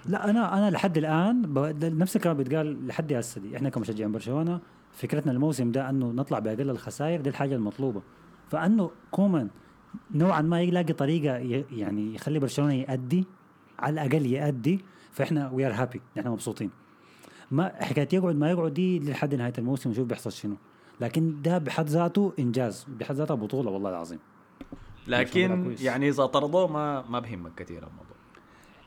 لا 0.07 0.31
أنا 0.31 0.59
أنا 0.59 0.71
لحد 0.71 0.99
الآن 0.99 1.43
ب- 1.43 1.85
نفس 1.85 2.17
الكلام 2.17 2.37
بيتقال 2.37 2.87
لحد 2.87 3.13
هسه 3.13 3.41
دي 3.41 3.57
إحنا 3.57 3.69
كمشجعين 3.69 4.13
برشلونة 4.13 4.61
فكرتنا 4.93 5.33
الموسم 5.33 5.73
ده 5.73 5.91
أنه 5.91 6.07
نطلع 6.07 6.39
بأقل 6.39 6.71
الخسائر 6.71 7.21
دي 7.21 7.31
الحاجة 7.31 7.55
المطلوبة. 7.55 8.03
فأنه 8.51 8.91
كومان 9.11 9.49
نوعا 10.15 10.41
ما 10.41 10.61
يلاقي 10.61 10.93
طريقة 10.93 11.37
يعني 11.73 12.15
يخلي 12.15 12.39
برشلونة 12.39 12.75
يأدي 12.75 13.25
على 13.79 13.93
الأقل 13.93 14.27
يأدي 14.27 14.81
فإحنا 15.13 15.51
we 15.51 15.67
are 15.67 15.73
happy 15.73 16.01
إحنا 16.19 16.31
مبسوطين. 16.31 16.71
ما 17.51 17.73
حكاية 17.85 18.09
يقعد 18.13 18.37
ما 18.37 18.51
يقعد 18.51 18.75
دي 18.75 19.01
لحد 19.01 19.35
نهاية 19.35 19.53
الموسم 19.59 19.91
نشوف 19.91 20.07
بيحصل 20.07 20.33
شنو. 20.33 20.57
لكن 21.01 21.43
ده 21.43 21.59
بحد 21.59 21.89
ذاته 21.89 22.33
إنجاز 22.39 22.87
بحد 23.01 23.15
ذاته 23.15 23.35
بطولة 23.35 23.71
والله 23.71 23.91
العظيم. 23.91 24.19
لكن. 25.07 25.75
يعني 25.81 26.09
إذا 26.09 26.27
طردوه 26.27 26.67
ما 26.67 27.03
ما 27.09 27.21
بهمك 27.21 27.55
كثير 27.55 27.79
الموضوع. 27.79 28.17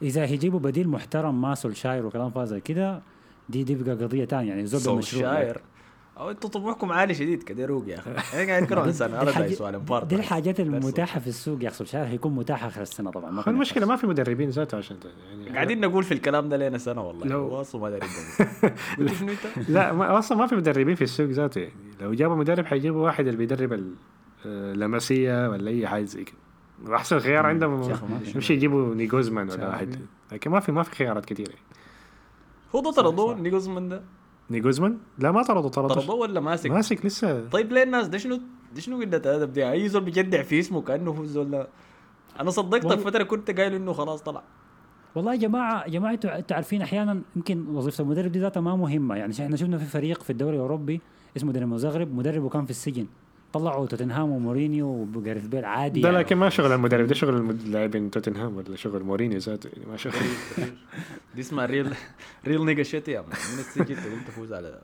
إذا 0.01 0.25
هيجيبوا 0.25 0.59
بديل 0.59 0.89
محترم 0.89 1.41
ما 1.41 1.55
سولشاير 1.55 2.05
وكلام 2.05 2.29
فاضي 2.29 2.47
زي 2.47 2.61
كده 2.61 3.01
دي 3.49 3.63
دي 3.63 3.75
بقى 3.75 3.95
قضية 3.95 4.25
ثانية 4.25 4.49
يعني 4.49 4.65
زول 4.65 4.97
مشروع. 4.97 5.01
سولشاير 5.01 5.61
أو 6.17 6.29
أنتوا 6.29 6.49
طموحكم 6.49 6.91
عالي 6.91 7.13
شديد 7.13 7.43
كديروق 7.43 7.83
يا 7.87 7.97
أخي. 7.99 8.11
أنا 8.11 8.19
قاعد 8.51 8.63
اتكلم 8.63 8.79
عن 8.79 8.91
سنه 8.91 9.21
الحاجة- 9.21 9.37
دايس 9.37 9.61
وعلى 9.61 9.77
امبارد 9.77 10.07
دي 10.07 10.15
الحاجات 10.15 10.59
المتاحة 10.59 11.19
في 11.19 11.27
السوق 11.27 11.63
يا 11.63 11.67
أخي 11.67 11.77
سولشاير 11.77 12.05
هيكون 12.07 12.35
متاح 12.35 12.63
آخر 12.65 12.81
السنة 12.81 13.11
طبعا 13.11 13.31
ما 13.31 13.41
في 13.41 13.49
المشكلة 13.49 13.85
ما 13.85 13.95
في 13.95 14.07
مدربين 14.07 14.49
ذاته 14.49 14.77
عشان 14.77 14.99
ت- 14.99 15.05
يعني 15.29 15.49
قاعدين 15.49 15.79
نقول 15.81 16.03
في 16.03 16.13
الكلام 16.13 16.49
ده 16.49 16.57
لنا 16.57 16.77
سنة 16.77 17.01
والله. 17.07 17.27
لو- 17.27 17.61
أصلا 17.61 17.81
ما 17.81 17.89
داري 17.89 18.05
أقول. 18.05 18.71
قلت 18.99 19.13
شنو 19.19 19.31
أنت؟ 19.31 19.69
لا 19.69 19.93
ما 19.93 20.19
أصلا 20.19 20.37
ما 20.37 20.47
في 20.47 20.55
مدربين 20.55 20.95
في 20.95 21.03
السوق 21.03 21.27
ذاته. 21.29 21.59
يعني 21.61 21.73
لو 22.01 22.13
جابوا 22.13 22.35
مدرب 22.35 22.65
حيجيبوا 22.65 23.05
واحد 23.05 23.25
اللي 23.27 23.37
بيدرب 23.37 23.73
ال- 23.73 23.93
آه، 24.45 25.49
ولا 25.49 25.69
أي 25.69 25.87
حاجة 25.87 26.03
زي 26.03 26.23
كده. 26.23 26.37
أحسن 26.95 27.19
خيار 27.19 27.45
عندهم 27.45 27.91
مش 28.35 28.49
يجيبوا 28.49 28.95
نيجوزمان 28.95 29.49
ولا. 29.49 29.67
واحد. 29.67 29.99
لكن 30.31 30.51
ما 30.51 30.59
في 30.59 30.71
ما 30.71 30.83
في 30.83 30.91
خيارات 30.95 31.25
كثيره 31.25 31.49
يعني. 31.49 31.61
هو 32.75 32.81
ده 32.81 32.91
طردوه 32.91 33.35
نيجوزمان 33.39 33.89
ده. 33.89 34.03
نيجوزمان 34.49 34.97
لا 35.19 35.31
ما 35.31 35.43
طردوا 35.43 35.69
طردوا. 35.69 35.95
طردوه 35.95 36.15
ولا 36.15 36.39
ماسك؟ 36.39 36.71
ماسك 36.71 37.05
لسه. 37.05 37.49
طيب 37.49 37.71
ليه 37.71 37.83
الناس؟ 37.83 38.07
ده 38.07 38.17
شنو؟ 38.17 38.39
ده 38.75 38.81
شنو 38.81 38.97
قلة 39.01 39.21
أدب 39.25 39.53
دي؟ 39.53 39.71
أي 39.71 39.89
زول 39.89 40.03
بيجدع 40.03 40.41
في 40.43 40.59
اسمه 40.59 40.81
كأنه 40.81 41.11
هو 41.11 41.21
الزول 41.23 41.51
ده. 41.51 41.67
أنا 42.39 42.49
صدقتك 42.49 42.85
والله- 42.85 43.03
فترة 43.03 43.23
كنت 43.23 43.51
قايل 43.59 43.73
إنه 43.73 43.93
خلاص 43.93 44.21
طلع. 44.21 44.43
والله 45.15 45.31
يا 45.33 45.37
جماعة 45.39 45.83
يا 45.83 45.89
جماعة 45.89 46.13
أنتوا 46.13 46.55
عارفين 46.55 46.81
أحيانا 46.81 47.21
يمكن 47.35 47.67
وظيفة 47.67 48.01
المدرب 48.01 48.31
دي 48.31 48.39
ذاتها 48.39 48.61
ما 48.61 48.75
مهمة. 48.75 49.15
يعني 49.15 49.33
إحنا 49.39 49.55
شفنا 49.57 49.77
في 49.77 49.85
فريق 49.85 50.23
في 50.23 50.29
الدوري 50.29 50.55
الأوروبي 50.55 51.01
اسمه 51.37 51.51
دينامو 51.51 51.77
زغرب 51.77 52.15
مدربه 52.15 52.49
كان 52.49 52.65
في 52.65 52.71
السجن. 52.71 53.07
طلعوا 53.55 53.85
توتنهام 53.87 54.31
ومورينيو 54.31 54.87
وجاريث 55.15 55.45
بيل 55.47 55.65
عادي 55.65 56.01
ده 56.01 56.07
يعني. 56.09 56.19
لكن 56.19 56.35
ما 56.37 56.49
شغل 56.49 56.71
المدرب 56.71 57.07
ده 57.07 57.13
شغل 57.15 57.33
المد- 57.37 57.67
لاعبين 57.67 58.11
توتنهام 58.11 58.55
ولا 58.57 58.75
شغل 58.75 59.03
مورينيو 59.03 59.37
ذاته 59.39 59.69
يعني 59.73 59.85
ما 59.91 59.97
شغل 59.97 60.13
دي 61.35 61.41
اسمها 61.41 61.65
real 61.65 61.93
real 62.47 62.65
nigga 62.65 62.83
shit 62.83 63.07
يا. 63.07 63.21
من 63.21 63.59
السجن 63.59 63.95
تقوم 63.95 64.19
تفوز 64.27 64.53
على 64.53 64.81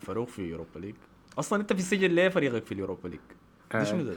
فاروق 0.00 0.28
في 0.28 0.42
Europa 0.42 0.78
League 0.78 0.94
أصلا 1.38 1.60
أنت 1.60 1.72
في 1.72 1.78
السجن 1.78 2.10
ليه 2.10 2.28
فريقك 2.28 2.64
في 2.66 2.72
ال 2.72 2.77
Europa 2.77 3.08
League؟ 3.08 3.20
آه. 3.74 3.78
دي 3.78 3.86
شنو 3.86 4.02
ده؟ 4.02 4.12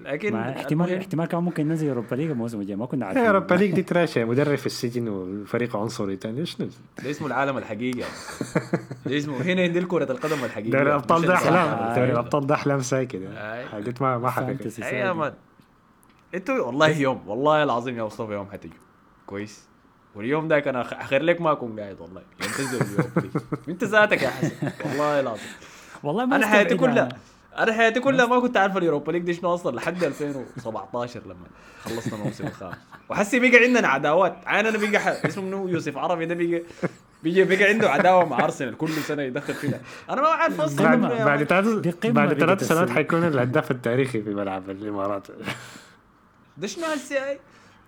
لكن 0.00 0.32
مع 0.32 0.50
احتمال 0.50 0.94
احتمال 0.94 1.26
كان 1.26 1.42
ممكن 1.42 1.68
ننزل 1.68 1.88
Europa 1.88 2.14
League 2.14 2.30
الموسم 2.30 2.60
الجاي. 2.60 2.76
ما 2.76 2.86
كنا 2.86 3.06
عارفين. 3.06 3.24
Europa 3.24 3.52
League 3.52 3.72
دي 3.72 3.82
trash 3.82 4.24
مدرب 4.24 4.58
في 4.58 4.66
السجن 4.66 5.08
وفريق 5.08 5.76
عنصري 5.76 6.16
تاني. 6.16 6.46
شنو 6.46 6.68
ده 7.04 7.10
اسمه 7.10 7.26
العالم 7.26 7.58
الحقيقي. 7.58 8.04
ده 9.06 9.18
اسمه 9.18 9.42
هنا 9.42 9.66
دي 9.66 9.80
كرة 9.80 10.12
القدم 10.12 10.44
الحقيقية 10.44 10.70
دوري 10.70 10.82
الابطال 10.82 11.22
ده. 11.22 11.34
أحلام. 11.34 11.68
آه. 11.68 11.94
دوري 11.94 12.12
الابطال 12.12 12.46
ده 12.46 12.54
أحلام 12.54 12.80
ساكت 12.80 13.20
آه. 13.36 13.66
حاجات 13.66 14.02
ما 14.02 14.18
ما 14.18 14.30
حقيقية 14.30 14.84
يا. 14.84 15.12
man 15.12 15.32
أنتوا 16.34 16.60
والله 16.60 16.88
يوم 16.88 17.28
والله 17.28 17.62
العظيم 17.62 17.98
يا 17.98 18.02
مصطفى 18.04 18.32
يوم 18.32 18.46
حتجوا 18.52 18.74
كويس. 19.26 19.68
واليوم 20.14 20.48
ده 20.48 20.58
أنا 20.58 21.02
اخر 21.02 21.22
لك 21.22 21.40
ما 21.40 21.52
أكون 21.52 21.80
قاعد 21.80 22.00
والله. 22.00 22.22
يوم 22.42 22.50
تنزل 22.52 22.80
اليوم 22.82 23.12
دي. 23.16 23.40
انت 23.72 23.84
ذاتك 23.84 24.22
يا 24.22 24.30
حسن. 24.30 24.70
والله 24.84 25.20
العظيم. 25.20 25.42
والله 26.02 26.26
ما 26.26 26.36
أنا 26.36 26.46
حياتي 26.46 26.76
كلها. 26.76 27.08
أنا 27.58 27.72
حياتي 27.72 28.00
كلها 28.00 28.26
ما 28.26 28.40
كنت 28.40 28.56
عارف 28.56 28.76
ال 28.76 28.81
Europa 28.81 29.12
League 29.12 29.22
دي 29.22 29.34
شنو 29.34 29.54
أصلا 29.54 29.76
لحد 29.76 30.04
2017 30.04 31.20
لما 31.26 31.46
خلصنا 31.84 32.14
الموسم 32.14 32.46
الخامس. 32.46 32.76
وحسي 33.08 33.38
بقى 33.40 33.64
عندنا 33.64 33.88
عداوات. 33.88 34.36
عين 34.46 34.66
أنا 34.66 34.78
بقى 34.78 35.26
اسمه 35.26 35.44
منو 35.44 35.68
يوسف 35.68 35.98
عربي 35.98 36.26
ده 36.26 36.34
بقى 36.34 36.62
بقى 37.24 37.44
بقى 37.56 37.64
عنده 37.64 37.90
عداوة 37.90 38.24
مع 38.24 38.44
أرسنال 38.44 38.76
كل 38.76 38.88
سنة 38.90 39.22
يدخل 39.22 39.54
فيها 39.54 39.80
أنا 40.10 40.22
ما 40.22 40.28
عارف 40.28 40.60
أصلا 40.60 40.96
بعد 40.96 41.44
بعد. 42.12 42.34
ثلاث 42.38 42.68
سنوات. 42.68 42.90
حيكون 42.90 43.24
الهداف 43.24 43.70
التاريخي 43.70 44.22
في 44.22 44.30
ملعب 44.30 44.70
الإمارات. 44.70 45.26
ده 46.56 46.66
شنو 46.66 46.84
هسي 46.84 47.18
هاي؟ 47.18 47.38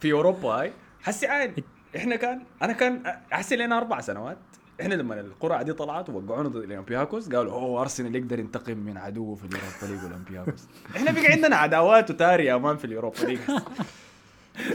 في 0.01 0.13
أوروبا 0.13 0.49
هاي؟ 0.49 0.73
هسي 1.05 1.27
عين 1.27 1.55
إحنا 1.97 2.17
كان 2.17 2.43
أنا 2.63 2.73
كان 2.73 3.03
هسي 3.33 3.57
لنا 3.57 3.79
أربع 3.79 4.01
سنوات. 4.01 4.39
إحنا 4.81 4.95
لما 4.95 5.21
القرعة 5.21 5.63
دي 5.63 5.73
طلعت 5.73 6.11
ووقعونا 6.11 6.49
ضد 6.49 6.57
الأولمبياكوس 6.57 7.29
قالوا 7.29 7.53
أوه 7.53 7.81
أرسنال 7.81 8.17
يقدر 8.17 8.39
ينتقم 8.39 8.79
من 8.79 8.97
عدوه 8.97 9.35
في 9.35 9.45
ال 9.45 9.51
Europa 9.51 9.87
League 9.87 10.05
والأولمبياكوس. 10.05 10.69
إحنا 10.97 11.11
بقى 11.13 11.27
عندنا 11.27 11.57
عداوات 11.57 12.11
وتاري 12.11 12.45
يا 12.45 12.57
man 12.57 12.77
في 12.77 12.85
ال 12.85 12.89
Europa 12.89 13.17
League. 13.19 13.39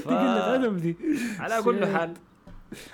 ف... 0.03 0.09
دي. 0.67 0.95
على 1.39 1.63
كل 1.63 1.85
حال. 1.85 2.13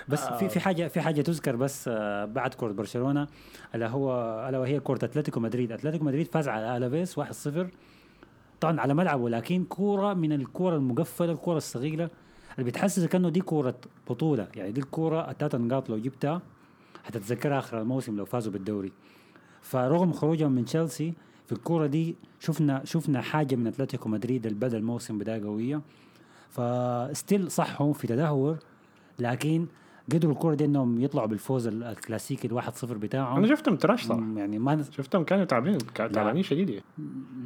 بس 0.08 0.22
آه. 0.22 0.36
في 0.36 0.48
في 0.48 0.60
حاجة 0.60 0.88
في 0.88 1.00
حاجة 1.00 1.22
تذكر 1.22 1.56
بس 1.56 1.88
آه، 1.88 2.24
بعد 2.24 2.54
كرة 2.54 2.72
برشلونة 2.72 3.26
ألا 3.74 3.88
هو 3.88 4.12
ألا 4.48 4.58
وهي 4.58 4.80
كرة 4.80 5.04
أتلتيكو 5.04 5.40
مدريد. 5.40 5.72
أتلتيكو 5.72 6.04
مدريد 6.04 6.26
فاز 6.26 6.48
على 6.48 6.76
الافيس 6.76 7.20
1-0 7.20 7.66
طبعا 8.60 8.80
على 8.80 8.94
ملعبه 8.94 9.28
لكن 9.28 9.64
كورة 9.64 10.14
من 10.14 10.32
الكورة 10.32 10.76
المقفلة 10.76 11.32
الكورة 11.32 11.56
الصغيرة 11.56 12.10
اللي 12.58 12.70
بتحسسك 12.70 13.14
إنه 13.14 13.28
دي 13.28 13.40
كورة 13.40 13.74
بطولة. 14.10 14.48
يعني 14.56 14.72
دي 14.72 14.80
الكورة 14.80 15.30
الثلاث 15.30 15.54
نقاط 15.54 15.90
لو 15.90 15.98
جبتها. 15.98 16.42
حتتذكرها 17.04 17.58
آخر 17.58 17.80
الموسم 17.80 18.16
لو 18.16 18.24
فازوا 18.24 18.52
بالدوري. 18.52 18.92
فرغم 19.62 20.12
خروجهم 20.12 20.52
من 20.52 20.64
تشيلسي 20.64 21.14
في 21.46 21.52
الكورة 21.52 21.86
دي 21.86 22.16
شفنا 22.40 22.84
شفنا 22.84 23.20
حاجة 23.20 23.56
من 23.56 23.66
أتلتيكو 23.66 24.08
مدريد 24.08 24.46
اللي 24.46 24.58
بدا 24.58 24.76
الموسم 24.78 25.18
بداية 25.18 25.44
قوية. 25.44 25.80
ف 26.50 26.67
still 26.67 27.50
صح 27.50 27.82
في 27.92 28.06
تدهور 28.06 28.58
لكن 29.18 29.66
قدروا 30.12 30.32
الكوره 30.32 30.54
دي 30.54 30.64
إنهم 30.64 31.00
يطلعوا 31.00 31.26
بالفوز 31.26 31.66
ال- 31.66 31.82
الكلاسيكي 31.84 32.48
الواحد 32.48 32.74
صفر 32.74 32.96
بتاعهم. 32.96 33.36
أنا 33.36 33.46
شفتهم 33.46 33.76
trash 33.76 34.04
صراحة 34.04 34.26
يعني 34.36 34.58
ما 34.58 34.82
شفتهم 34.90 35.24
كانوا 35.24 35.44
تعبانين 35.44 35.78
تعبانين 35.94 36.42
شديد 36.42 36.70
يعني. 36.70 36.84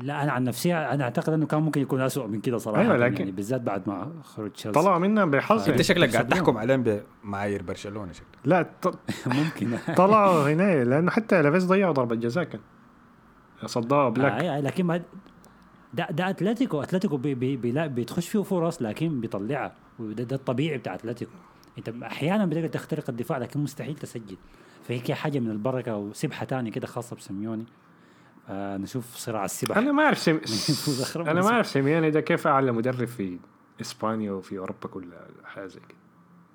لا 0.02 0.22
أنا 0.22 0.32
عن 0.32 0.44
نفسي 0.44 0.74
أنا 0.74 1.04
أعتقد 1.04 1.32
إنه 1.32 1.46
كان 1.46 1.62
ممكن 1.62 1.80
يكون 1.80 2.00
اسوء 2.00 2.26
من 2.26 2.40
كده 2.40 2.58
صراحة 2.58 2.80
أيوة، 2.82 2.96
لكن- 2.96 3.16
يعني 3.18 3.30
بالذات 3.30 3.60
بعد 3.60 3.88
ما 3.88 4.12
خرج 4.22 4.52
تشيلسي. 4.52 4.80
طلعوا 4.80 4.98
منها 4.98 5.24
بحظ. 5.24 5.58
أنت 5.58 5.68
يعني. 5.68 5.82
شكلك 5.82 6.12
قاعد. 6.12 6.28
تحكم 6.28 6.56
عليهم 6.58 6.82
بمعايير 7.22 7.62
برشلونة 7.62 8.12
شكلك. 8.12 8.26
لا 8.44 8.62
ط- 8.82 8.98
ممكن. 9.26 9.78
طلعوا 9.96 10.50
هنا 10.52 10.84
لأنه 10.84 11.10
حتى 11.10 11.42
لافيس 11.42 11.64
ضيعوا 11.64 11.92
ضربة 11.92 12.14
جزاء 12.14 12.44
كان. 12.44 12.60
صدها 13.66 14.08
أوبلاك. 14.08 14.44
آه 14.44 14.60
لكن 14.60 14.84
ما 14.84 15.02
ده 15.94 16.06
ده 16.10 16.30
أتلتيكو 16.30 16.82
أتلتيكو 16.82 17.16
بي 17.16 17.34
بي 17.34 17.56
بي 17.56 17.72
بتخش 17.88 18.28
فيه 18.28 18.42
فرص 18.42 18.82
لكن 18.82 19.20
بيطلعها. 19.20 19.72
وده 19.98 20.24
ده 20.24 20.36
الطبيعي 20.36 20.78
بتاع 20.78 20.94
أتلتيكو. 20.94 21.30
انت 21.78 21.88
أحيانا 22.02 22.46
بتقدر 22.46 22.68
تخترق 22.68 23.10
الدفاع 23.10 23.38
لكن 23.38 23.60
مستحيل 23.60 23.94
تسجل. 23.96 24.36
فهيك 24.88 25.12
حاجة 25.12 25.38
من 25.38 25.50
البركة 25.50 25.96
وسبحة 25.96 26.44
تانية 26.46 26.70
كده 26.70 26.86
خاصة 26.86 27.16
بسيميوني. 27.16 27.64
آه 28.48 28.76
نشوف 28.76 29.16
صراع 29.16 29.44
السبح. 29.44 29.76
أنا 29.78 29.92
ما 29.92 30.02
أعرف 30.02 30.28
آخر 31.02 31.30
أنا 31.30 31.40
ما. 31.40 31.48
أعرف 31.48 31.66
سيميوني 31.66 32.10
ده 32.10 32.20
كيف 32.20 32.46
أعلى 32.46 32.72
مدرب 32.72 33.04
في 33.08 33.38
إسبانيا 33.80 34.32
وفي 34.32 34.58
أوروبا 34.58 34.88
كلها 34.88 35.26
حاجة 35.44 35.66
زي 35.66 35.80
كده. 35.80 35.98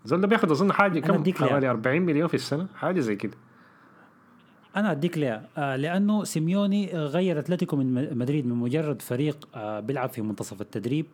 زول 0.05 0.21
ده 0.21 0.27
بياخذ 0.27 0.51
أظن 0.51 0.73
حاجة 0.73 0.99
كم. 0.99 1.23
حوالي 1.33 1.69
40 1.69 2.01
مليون 2.01 2.27
في 2.27 2.33
السنة 2.33 2.67
حاجة 2.75 2.99
زي 2.99 3.15
كده. 3.15 3.33
أنا 4.75 4.91
أديك 4.91 5.17
ليه 5.17 5.49
آه 5.57 5.75
لأنه 5.75 6.23
سيميوني 6.23 6.87
غير 6.93 7.39
أتلتيكو 7.39 7.75
من 7.75 8.17
مدريد 8.17 8.45
من 8.47 8.55
مجرد 8.55 9.01
فريق 9.01 9.47
آه 9.55 9.79
بيلعب 9.79 10.09
في 10.09 10.21
منتصف 10.21 10.61
التدريب 10.61 11.05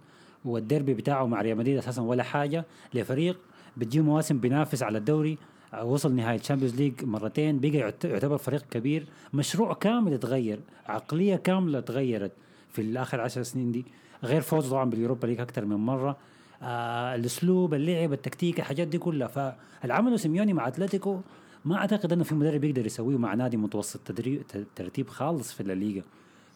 والديربي 0.46 0.94
بتاعه 0.94 1.26
مع 1.26 1.42
ريال 1.42 1.58
مدريد 1.58 1.78
أساسا 1.78 2.02
ولا 2.02 2.24
حاجة 2.24 2.66
لفريق 2.94 3.40
بتجيه 3.78 4.02
مواسم 4.02 4.40
بينافس 4.40 4.84
على 4.84 4.98
الدوري 4.98 5.38
وصل 5.84 6.16
نهايه 6.16 6.38
Champions 6.38 6.76
League 6.76 7.04
مرتين 7.04 7.60
بقى 7.60 7.70
يعت- 7.70 8.06
يعتبر 8.06 8.38
فريق 8.38 8.64
كبير. 8.72 9.06
مشروع 9.34 9.74
كامل 9.74 10.14
اتغير 10.14 10.60
عقلية 10.86 11.36
كاملة 11.36 11.80
تغيرت 11.80 12.32
في 12.72 12.82
الآخر 12.82 13.22
عشر 13.22 13.44
سنين 13.44 13.72
دي. 13.72 13.86
غير 14.24 14.42
فوزه 14.42 14.70
طبعا 14.70 14.90
بال 14.90 14.99
Europa 14.99 15.28
League 15.28 15.40
أكثر 15.40 15.66
من 15.66 15.76
مرة. 15.76 16.18
آه 16.62 17.16
الأسلوب 17.16 17.74
اللعب 17.74 18.14
التكتيك 18.14 18.60
الحاجات 18.60 18.88
دي 18.88 18.98
كلها. 18.98 19.28
فالعمل 19.82 20.20
سيميوني 20.20 20.54
مع 20.54 20.68
أتلتيكو 20.68 21.20
ما 21.66 21.76
أعتقد 21.78 22.14
إنه 22.14 22.24
في 22.24 22.36
مدرب 22.36 22.64
يقدر 22.64 22.86
يسويه 22.86 23.18
مع 23.18 23.34
نادي 23.34 23.58
متوسط 23.58 24.00
تدريب 24.06 24.44
ترتيب 24.76 25.10
خالص 25.10 25.54
في 25.54 25.62
الليغا 25.62 26.04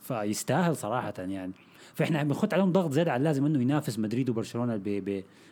فيستاهل 0.01 0.75
صراحة 0.75 1.13
يعني. 1.17 1.51
فإحنا 1.95 2.23
بنخط 2.23 2.53
عليهم 2.53 2.71
ضغط 2.71 2.91
زيادة 2.91 3.11
عن 3.11 3.19
اللازم 3.19 3.45
إنه 3.45 3.61
ينافس 3.61 3.99
مدريد 3.99 4.29
وبرشلونة 4.29 4.81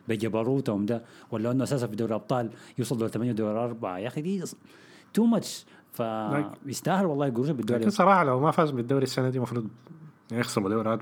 بجبروتهم 0.07 0.85
ده. 0.85 1.03
ولا 1.31 1.51
إنه 1.51 1.63
أساسا 1.63 1.87
في 1.87 1.95
دوري 1.95 2.09
الأبطال 2.09 2.49
يوصل 2.77 2.97
دور 2.97 3.07
ثمانية 3.07 3.31
ودور 3.31 3.63
أربعة. 3.63 3.97
يا 3.97 4.07
أخي 4.07 4.21
دي 4.21 4.43
too 5.13 5.25
much 5.25 5.65
فيستاهل 5.93 7.05
والله 7.05 7.27
يقولوا 7.27 7.53
بالدوري 7.53 7.81
لكن 7.81 7.89
صراحة 7.89 8.23
لو 8.23 8.39
ما 8.39 8.51
فاز 8.51 8.71
بالدوري 8.71 9.03
السنة 9.03 9.29
دي 9.29 9.37
المفروض 9.37 9.67
يخصموا 10.31 10.69
دورات 10.69 11.01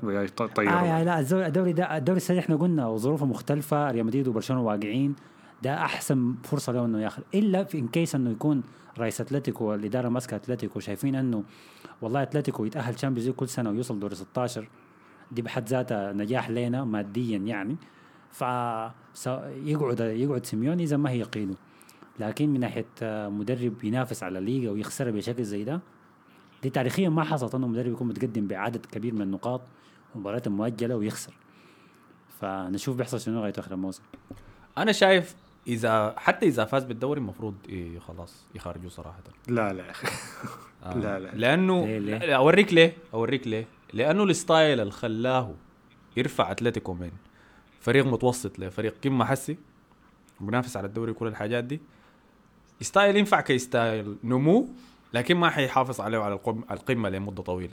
طيروا 0.56 0.72
آه 0.72 0.84
يعني 0.84 1.04
لا 1.04 1.20
الدوري 1.20 1.72
ده 1.72 1.96
الدوري 1.96 2.16
السنة 2.16 2.38
إحنا 2.38 2.56
قلنا 2.56 2.86
وظروفه 2.86 3.26
مختلفة 3.26 3.90
ريال 3.90 4.06
مدريد 4.06 4.28
وبرشلونة 4.28 4.62
واقعين. 4.62 5.14
ده 5.62 5.74
أحسن 5.74 6.34
فرصة 6.42 6.72
له 6.72 6.84
إنه 6.84 7.00
ياخذ. 7.02 7.22
إلا 7.34 7.64
في 7.64 7.78
in 7.78 7.88
case 7.88 8.14
إنه 8.14 8.30
يكون 8.30 8.62
رئيس 8.98 9.20
أتلتيكو 9.20 9.64
والإدارة 9.64 10.08
ماسكة 10.08 10.36
أتلتيكو 10.36 10.80
شايفين 10.80 11.14
إنه 11.14 11.44
والله 12.02 12.22
أتلتيكو 12.22 12.64
يتأهل 12.64 12.94
Champions 12.94 13.30
كل 13.30 13.48
سنة 13.48 13.70
ويوصل 13.70 14.00
دور 14.00 14.14
16 14.14 14.68
دي 15.32 15.42
بحد 15.42 15.68
ذاتها 15.68 16.12
نجاح 16.12 16.50
لنا 16.50 16.84
ماديا 16.84 17.38
يعني. 17.38 17.76
ف 18.32 18.42
يقعد 19.64 20.00
يقعد 20.00 20.46
سيميوني 20.46 20.82
اذا 20.82 20.96
ما 20.96 21.10
هي 21.10 21.18
يقينه 21.18 21.54
لكن 22.20 22.48
من 22.48 22.60
ناحية 22.60 22.86
مدرب 23.28 23.84
ينافس 23.84 24.22
على 24.22 24.38
الليغا 24.38 24.72
ويخسرها 24.72 25.10
بشكل 25.10 25.44
زي 25.44 25.64
ده 25.64 25.80
دي 26.62 26.70
تاريخيا 26.70 27.08
ما 27.08 27.24
حصلت 27.24 27.54
إنه 27.54 27.66
مدرب 27.66 27.92
يكون 27.92 28.08
متقدم 28.08 28.46
بعدد 28.46 28.86
كبير 28.86 29.14
من 29.14 29.22
النقاط 29.22 29.60
مباراة 30.14 30.42
مؤجلة 30.46 30.96
ويخسر. 30.96 31.32
فنشوف 32.40 32.96
بيحصل 32.96 33.20
شنو 33.20 33.38
لغاية 33.38 33.52
آخر 33.58 33.72
الموسم. 33.72 34.02
أنا 34.78 34.92
شايف 34.92 35.36
إذا 35.66 36.14
حتى 36.16 36.46
إذا 36.46 36.64
فاز 36.64 36.84
بالدوري 36.84 37.20
المفروض 37.20 37.54
إيه 37.68 37.98
خلاص 37.98 38.46
يخرجوا 38.54 38.88
صراحة. 38.90 39.18
لا 39.48 39.72
لا 39.72 39.84
يا 39.86 39.90
أخي. 39.90 40.08
آه. 40.84 40.94
لا، 40.98 41.18
لا. 41.18 41.28
لأنه 41.34 41.86
ليه- 41.86 41.98
ليه؟ 41.98 42.18
لا، 42.18 42.36
أوريك 42.36 42.72
ليه 42.74 42.96
أوريك 43.14 43.46
ليه. 43.46 43.66
لأنه 43.92 44.24
ال 44.24 44.33
style 44.33 44.80
اللي 44.80 44.92
خلاه 44.92 45.54
يرفع 46.16 46.50
أتلتيكو 46.50 46.94
من 46.94 47.10
فريق 47.80 48.06
متوسط 48.06 48.58
لفريق 48.58 48.94
قمه 49.04 49.24
حسي 49.24 49.56
منافس 50.40 50.76
على 50.76 50.86
الدوري 50.86 51.10
وكل 51.10 51.26
الحاجات 51.26 51.64
دي 51.64 51.80
style 52.80 53.16
ينفع 53.16 53.40
ك 53.40 53.53
style 53.53 54.16
نمو 54.24 54.68
لكن 55.14 55.36
ما 55.36 55.50
حيحافظ 55.50 56.00
عليه 56.00 56.18
على 56.18 56.34
القمة 56.70 57.08
لمدة 57.08 57.42
طويلة. 57.42 57.72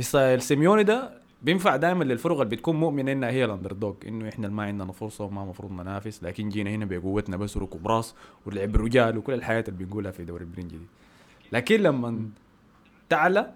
style 0.00 0.42
سيميوني 0.42 0.82
ده 0.84 1.20
بينفع 1.42 1.76
دائما 1.76 2.04
للفرق 2.04 2.40
اللي 2.40 2.56
بتكون 2.56 2.76
مؤمنه 2.76 3.12
إنها 3.12 3.30
هي 3.30 3.44
ال 3.44 3.72
underdog 3.72 3.96
إنه 4.06 4.28
إحنا 4.28 4.48
ما 4.48 4.62
عندنا 4.62 4.92
فرصة 4.92 5.24
وما 5.24 5.42
المفروض 5.42 5.72
ننافس 5.72 6.22
لكن 6.22 6.48
جينا 6.48 6.70
هنا 6.70 6.84
بقوتنا 6.84 7.36
بس 7.36 7.56
وركوب 7.56 7.88
راس 7.88 8.14
ولعب 8.46 8.76
رجال 8.76 9.18
وكل 9.18 9.32
الحاجات 9.34 9.64
اللي 9.68 9.84
بنقولها 9.84 10.10
في 10.10 10.24
دوري 10.24 10.44
البرنجي 10.44 10.76
دي. 10.76 10.86
لكن 11.52 11.80
لما 11.80 12.28
تعلى 13.08 13.52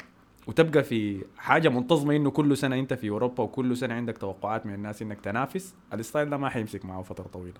وتبقى 0.47 0.82
في 0.84 1.24
حاجة 1.38 1.68
منتظمة 1.68 2.16
إنه 2.16 2.30
كل 2.30 2.57
سنة 2.57 2.78
أنت 2.78 2.95
في 2.95 3.11
أوروبا 3.11 3.43
وكل 3.45 3.76
سنة 3.76 3.95
عندك 3.95 4.18
توقعات 4.18 4.66
من 4.66 4.74
الناس 4.74 5.03
إنك 5.03 5.20
تنافس 5.20 5.74
ال 5.94 6.00
style 6.00 6.30
ده 6.30 6.36
ما 6.36 6.49
حيمسك 6.49 6.84
معه 6.84 7.03
فترة 7.03 7.24
طويلة. 7.24 7.55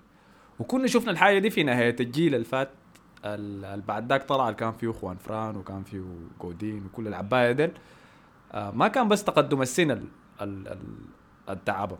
وكنا 0.59 0.87
شفنا 0.87 1.11
الحاجة 1.11 1.39
دي 1.39 1.49
في 1.49 1.63
نهاية 1.63 1.95
الجيل 1.99 2.35
اللي 2.35 2.45
فات 2.45 2.69
ال- 3.25 3.65
اللي 3.65 3.83
بعد 3.87 4.09
ذاك 4.09 4.23
طلع 4.23 4.43
اللي 4.45 4.55
كان 4.59 4.71
فيه 4.71 4.91
خوان 4.91 5.17
فران 5.17 5.55
وكان 5.55 5.83
فيه 5.83 6.01
جودين 6.41 6.85
وكل 6.85 7.07
العبايه 7.07 7.51
ديل. 7.51 7.71
آه 8.51 8.71
ما 8.71 8.87
كان 8.87 9.07
بس 9.07 9.23
تقدم 9.23 9.61
السن 9.61 9.91
ال- 9.91 10.07
ال- 10.41 10.67
ال- 10.67 11.05
التعبه 11.49 11.97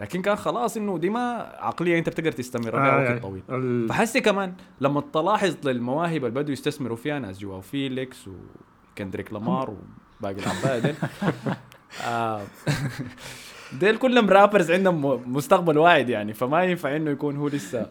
لكن 0.00 0.22
كان 0.22 0.36
خلاص 0.36 0.76
إنه 0.76 0.98
دي 0.98 1.10
ما 1.10 1.20
عقلية 1.58 1.98
أنت 1.98 2.08
بتقدر 2.08 2.32
تستمر 2.32 2.70
بها 2.70 3.08
آه، 3.08 3.12
وقت 3.12 3.22
طويل. 3.22 3.42
ال- 3.50 3.88
فحسي 3.88 4.20
كمان 4.20 4.54
لما 4.80 5.00
تلاحظ 5.12 5.56
للمواهب 5.68 6.24
اللي 6.24 6.30
بدوا 6.42 6.52
يستثمروا 6.52 6.96
فيها 6.96 7.18
ناس 7.18 7.38
جواو 7.38 7.60
فيليكس 7.60 8.28
وكندريك 8.92 9.32
لامار 9.32 9.76
وباقي 10.20 10.34
العباية 10.34 10.78
ديل. 10.78 10.94
آه 12.06 12.40
ديل 13.80 13.96
كلهم 13.96 14.30
رابرز 14.30 14.70
عندهم 14.70 15.32
مستقبل 15.36 15.78
واعد 15.78 16.08
يعني 16.08 16.32
فما 16.32 16.64
ينفع 16.64 16.96
إنه 16.96 17.10
يكون 17.10 17.36
هو 17.36 17.48
لسه 17.48 17.86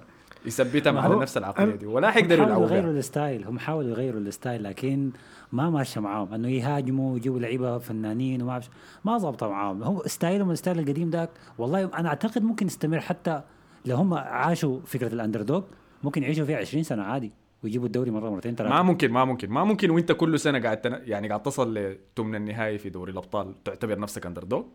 على 0.97 1.15
هو- 1.15 1.21
نفس 1.21 1.38
العقلية 1.38 1.76
دي. 1.76 1.86
ولا 1.86 2.11
حيقدروا 2.11 2.45
هم 2.45 2.49
حاولوا 2.49 2.65
يلعبوا 2.67 2.78
يغيروا. 2.78 2.99
ال 2.99 3.07
style 3.07 3.45
هم 3.45 3.59
حاولوا 3.59 3.89
يغيروا 3.89 4.19
ال 4.22 4.28
style 4.28 4.64
لكن 4.63 5.11
ما 5.51 5.69
ماشى 5.69 5.99
معاهم. 5.99 6.34
إنه 6.34 6.49
يهاجموا 6.49 7.13
ويجيبوا 7.13 7.39
لعيبة 7.39 7.78
فنانين 7.78 8.41
وما 8.41 8.59
أعرف- 8.61 9.05
ما 9.05 9.17
ظبطوا 9.17 9.47
معاهم. 9.47 9.84
هو 9.84 10.03
style 10.06 10.38
هم 10.38 10.51
ال 10.51 10.56
style 10.56 10.80
القديم 10.80 11.09
ذاك 11.09 11.30
والله 11.57 11.89
أنا 11.97 12.09
أعتقد 12.09 12.43
ممكن 12.43 12.65
يستمر 12.65 12.99
حتى 12.99 13.41
لو 13.86 13.95
هم 13.95 14.13
عاشوا 14.13 14.80
فكرة 14.86 15.13
ال 15.14 15.41
underdog 15.41 15.64
ممكن 16.03 16.23
يعيشوا 16.23 16.45
فيها 16.45 16.57
20 16.57 16.84
سنة 16.84 17.03
عادي. 17.03 17.32
ويجيبوا 17.66 17.86
الدوري 17.88 18.11
مرة 18.11 18.30
مرتين 18.30 18.55
ثلاثة 18.55 18.76
ما 18.76 18.82
ممكن 18.82 19.11
ما 19.11 19.26
ممكن 19.26 19.49
ما 19.49 19.63
ممكن. 19.63 19.89
وانت 19.89 20.11
كل 20.11 20.39
سنة 20.39 20.59
قاعد 20.59 20.82
تن... 20.82 20.99
يعني 21.03 21.28
قاعد 21.28 21.43
تصل 21.43 21.74
لثمن 21.74 22.36
النهائي 22.36 22.78
في 22.78 22.89
دوري 22.89 23.11
الأبطال 23.11 23.63
تعتبر 23.63 23.99
نفسك 23.99 24.26
underdog 24.26 24.66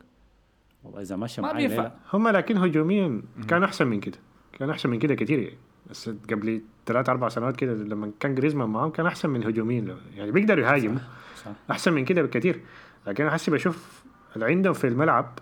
والله 0.84 1.01
إذا 1.01 1.16
مشى 1.16 1.43
ما 1.43 1.53
معايا 1.53 1.68
بينفع. 1.68 1.93
هم 2.12 2.28
لكن 2.28 2.57
هجوميا 2.57 3.22
كانوا 3.49 3.66
أحسن 3.66 3.86
من 3.86 4.01
كده. 4.01 4.18
كانوا 4.53 4.74
أحسن 4.74 4.91
من 4.91 4.99
كده 4.99 5.14
كثير 5.14 5.38
يعني 5.38 5.59
بس 5.91 6.11
قبل 6.30 6.62
ثلاث 6.86 7.09
أربع 7.09 7.28
سنوات 7.28 7.57
كده 7.57 7.72
لما 7.72 8.11
كان 8.20 8.34
جريزمان 8.34 8.68
معاهم 8.68 8.91
كان 8.91 9.07
أحسن 9.07 9.30
من 9.30 9.45
هجوميا. 9.45 9.80
له. 9.80 9.97
يعني 10.16 10.30
بيقدروا 10.30 10.64
يهاجموا 10.64 11.01
صح 11.36 11.51
أحسن 11.70 11.93
من 11.93 12.05
كده 12.05 12.22
بكثير 12.22 12.61
لكن 13.07 13.24
أنا 13.24 13.32
حسي 13.32 13.51
بشوف 13.51 14.05
اللي 14.34 14.47
عندهم 14.47 14.72
في 14.72 14.86
الملعب 14.86 15.38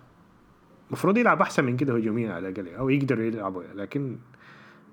المفروض 0.88 1.18
يلعب 1.18 1.40
أحسن 1.40 1.64
من 1.64 1.76
كده 1.76 1.96
هجوميا 1.96 2.32
على 2.32 2.48
الأقل 2.48 2.74
أو 2.74 2.88
يقدروا 2.88 3.24
يلعبوا 3.24 3.62
لكن 3.74 4.16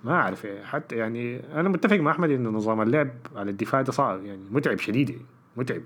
ما 0.06 0.14
أعرف 0.14 0.46
يعني 0.46 0.66
حتى 0.66 0.96
يعني 0.96 1.42
أنا 1.60 1.70
متفق 1.70 1.96
مع 1.98 2.12
أحمد 2.12 2.30
إنه 2.30 2.50
نظام 2.50 2.82
اللعب 2.82 3.10
على 3.36 3.52
الدفاع 3.52 3.82
ده 3.82 3.92
صعب 3.92 4.26
يعني 4.26 4.44
متعب 4.52 4.80
شديد 4.80 5.10
يعني 5.10 5.26
متعب. 5.58 5.82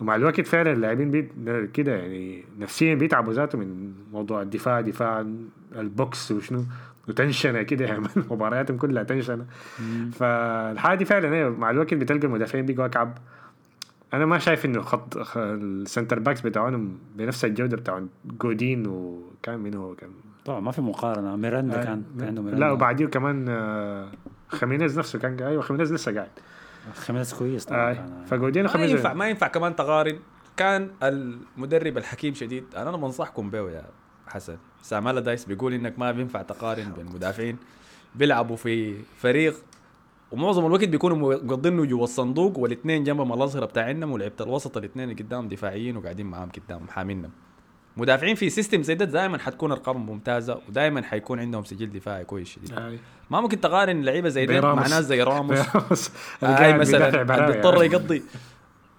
ومع 0.00 0.16
الوقت 0.16 0.40
فعلا 0.40 0.72
اللاعبين 0.72 1.10
بيت 1.10 1.32
كده 1.74 1.92
يعني 1.96 2.44
نفسيا 2.58 2.94
بيتعبوا 2.94 3.32
ذاته 3.32 3.58
من 3.58 3.92
موضوع 4.12 4.42
الدفاع 4.42 4.80
دفاع 4.80 5.26
البوكس 5.76 6.32
وشنو 6.32 6.64
وتنشنه 7.08 7.62
كده 7.62 7.84
يعني 7.84 8.06
مبارياتهم 8.30 8.76
كلها 8.76 9.02
تنشنه 9.02 9.46
فالحاجه 10.12 10.98
دي 10.98 11.04
فعلا 11.04 11.50
مع 11.50 11.70
الوقت 11.70 11.94
بتلقى 11.94 12.26
المدافعين 12.26 12.66
بيقوا 12.66 12.86
اكعب 12.86 13.18
أنا 14.14 14.26
ما 14.26 14.38
شايف 14.38 14.64
إنه 14.64 14.80
خط 14.80 15.36
السنتر 15.36 16.18
باكس 16.18 16.40
بتاعهم 16.40 16.98
بنفس 17.16 17.44
الجودة 17.44 17.76
بتاع 17.76 18.02
جودين 18.24 18.86
وكان 18.86 19.58
من 19.60 19.74
هو 19.74 19.94
كان؟ 19.94 20.10
طبعا 20.44 20.60
ما 20.60 20.70
في 20.72 20.80
مقارنة. 20.80 21.36
ميراندا 21.36 21.84
كان 21.84 22.02
كان 22.18 22.28
عنده 22.28 22.42
ميراندا 22.42 22.66
لا 22.66 22.72
وبعديه 22.72 23.06
كمان 23.06 23.48
آه، 23.48 24.08
خمينيز 24.48 24.98
نفسه 24.98 25.18
كان 25.18 25.42
أيوه 25.42 25.62
خمينيز 25.62 25.92
لسه 25.92 26.14
قاعد. 26.14 26.30
خميس 26.94 27.34
كويس 27.34 27.64
طبعا 27.64 27.92
آه 27.92 28.24
فجودين 28.26 28.64
ما 28.64 28.84
ينفع 28.84 29.12
ما 29.12 29.28
ينفع 29.28 29.46
كمان 29.46 29.76
تقارن. 29.76 30.18
كان 30.56 30.90
المدرب 31.02 31.98
الحكيم 31.98 32.34
شديد. 32.34 32.64
أنا 32.76 32.96
بنصحكم 32.96 33.50
به 33.50 33.70
يا 33.70 33.84
حسن. 34.26 34.56
سام 34.82 35.18
دايس 35.18 35.44
بيقول 35.44 35.74
إنك 35.74 35.98
ما 35.98 36.12
بينفع 36.12 36.42
تقارن 36.42 36.92
بين 36.96 37.06
مدافعين 37.06 37.56
بيلعبوا 38.14 38.56
في 38.56 38.94
فريق. 39.16 39.54
ومعظم 40.32 40.66
الوقت 40.66 40.84
بيكونوا 40.84 41.34
مقضينه 41.34 41.84
جوا 41.84 42.04
الصندوق 42.04 42.58
والاثنين 42.58 43.04
جنبهم 43.04 43.32
الاظهره 43.32 43.66
بتاعنا 43.66 44.06
ولعبه 44.06 44.34
الوسط 44.40 44.76
الاثنين 44.76 45.10
اللي 45.10 45.22
قدام 45.22 45.48
دفاعيين 45.48 45.96
وقاعدين 45.96 46.26
معاهم 46.26 46.48
قدام 46.48 46.88
حامينهم 46.88 47.30
مدافعين 48.00 48.34
في 48.34 48.50
system 48.50 48.82
زي 48.82 48.94
ده 48.94 49.04
دائما 49.04 49.38
حتكون 49.38 49.72
ارقامهم 49.72 50.06
ممتازة 50.06 50.58
ودائما 50.68 51.02
حيكون 51.02 51.40
عندهم 51.40 51.64
سجل 51.64 51.90
دفاعي 51.90 52.24
كويس 52.24 52.48
شديد 52.48 52.72
آه. 52.72 52.92
ما 53.30 53.40
ممكن 53.40 53.60
تقارن 53.60 54.02
لعيبة 54.02 54.28
زي 54.28 54.46
دي 54.46 54.60
مع. 54.60 54.74
ناس 54.74 55.04
زي 55.04 55.22
راموس 55.22 55.58
هاي 56.42 56.72
مثلا 56.78 57.22
بيضطر. 57.22 57.84
يقضي 57.84 58.22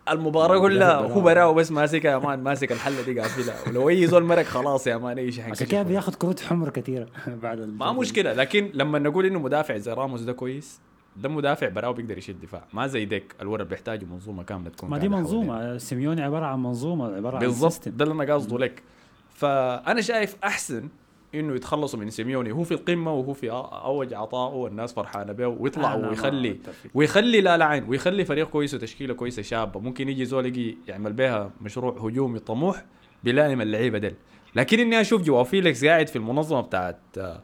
المباراة 0.10 0.60
كلها 0.68 0.94
هو 0.96 1.22
براو 1.22 1.54
بس 1.54 1.72
ماسكها 1.72 2.12
يا 2.12 2.18
man 2.18 2.44
ماسك 2.44 2.72
الحلة 2.72 3.02
دي 3.02 3.20
قافلها 3.20 3.56
ولو 3.68 3.90
أي 3.90 4.08
زول 4.08 4.24
مرق 4.24 4.44
خلاص 4.46 4.88
يا 4.88 4.98
man 4.98 5.18
أي 5.18 5.32
شيء 5.32 5.52
عشان 5.52 5.68
كده. 5.68 5.84
بياخد 5.84 6.16
كروت 6.16 6.40
حمر 6.40 6.70
كثيره 6.70 7.08
بعد 7.44 7.60
ما 7.60 7.92
مشكلة 7.94 8.34
لكن 8.34 8.72
لما 8.74 9.00
نقول 9.00 9.26
إنه 9.26 9.40
مدافع 9.40 9.78
زي 9.78 9.94
راموس 9.94 10.22
ده 10.22 10.34
كويس 10.34 10.80
ده 11.18 11.30
مدافع 11.30 11.68
براو 11.68 11.94
بيقدر 11.94 12.18
يشيل 12.18 12.40
دفاع. 12.40 12.64
ما 12.74 12.88
زي 12.88 13.06
ديك 13.06 13.36
الورا 13.42 13.64
بيحتاجوا 13.64 14.08
منظومة 14.08 14.44
كاملة 14.44 14.70
تكون 14.70 14.90
ما 14.90 14.98
دي. 14.98 15.10
منظومة 15.10 15.78
سيميوني 15.78 16.22
عبارة 16.22 16.46
عن 16.46 16.64
منظومة 16.64 17.16
عبارة 17.16 17.36
عن 17.36 17.42
بالضبط 17.42 17.90
ده 17.90 18.04
اللي 18.04 18.24
أنا 18.24 18.34
قاصده 18.34 18.58
لك. 18.58 18.84
فأنا 19.30 20.02
شايف 20.02 20.36
أحسن 20.44 20.90
إنه 21.36 21.56
يتخلصوا 21.56 22.00
من 22.00 22.10
سيميوني. 22.10 22.52
هو 22.52 22.64
في 22.64 22.74
القمة 22.74 23.14
وهو 23.14 23.34
في 23.34 23.52
أوج 23.52 24.14
عطائه 24.14 24.56
والناس 24.56 24.94
فرحانة 24.94 25.34
به 25.34 25.48
ويطلع 25.48 25.96
ويخلي. 25.96 26.60
ويخلي 26.94 27.42
لا 27.42 27.58
لا 27.58 27.66
عين 27.66 27.90
ويخلي 27.90 28.26
فريق 28.26 28.50
كويس 28.50 28.74
وتشكيلة 28.74 29.14
كويسة 29.14 29.42
شابة. 29.42 29.80
ممكن 29.80 30.10
يجي 30.10 30.26
زول 30.26 30.46
يجي 30.46 30.78
يعمل 30.88 31.14
بها 31.14 31.52
مشروع 31.62 31.98
هجومي 31.98 32.40
طموح 32.40 32.86
بيلائم 33.24 33.62
اللعيبه 33.62 33.98
ديل. 33.98 34.16
لكن 34.56 34.80
إني 34.80 35.02
أشوف 35.02 35.22
جوا 35.22 35.44
فيليكس 35.44 35.86
قاعد 35.86 36.08
في 36.08 36.16
المنظمة 36.16 36.62
بتاعت 36.62 37.00
آه، 37.18 37.42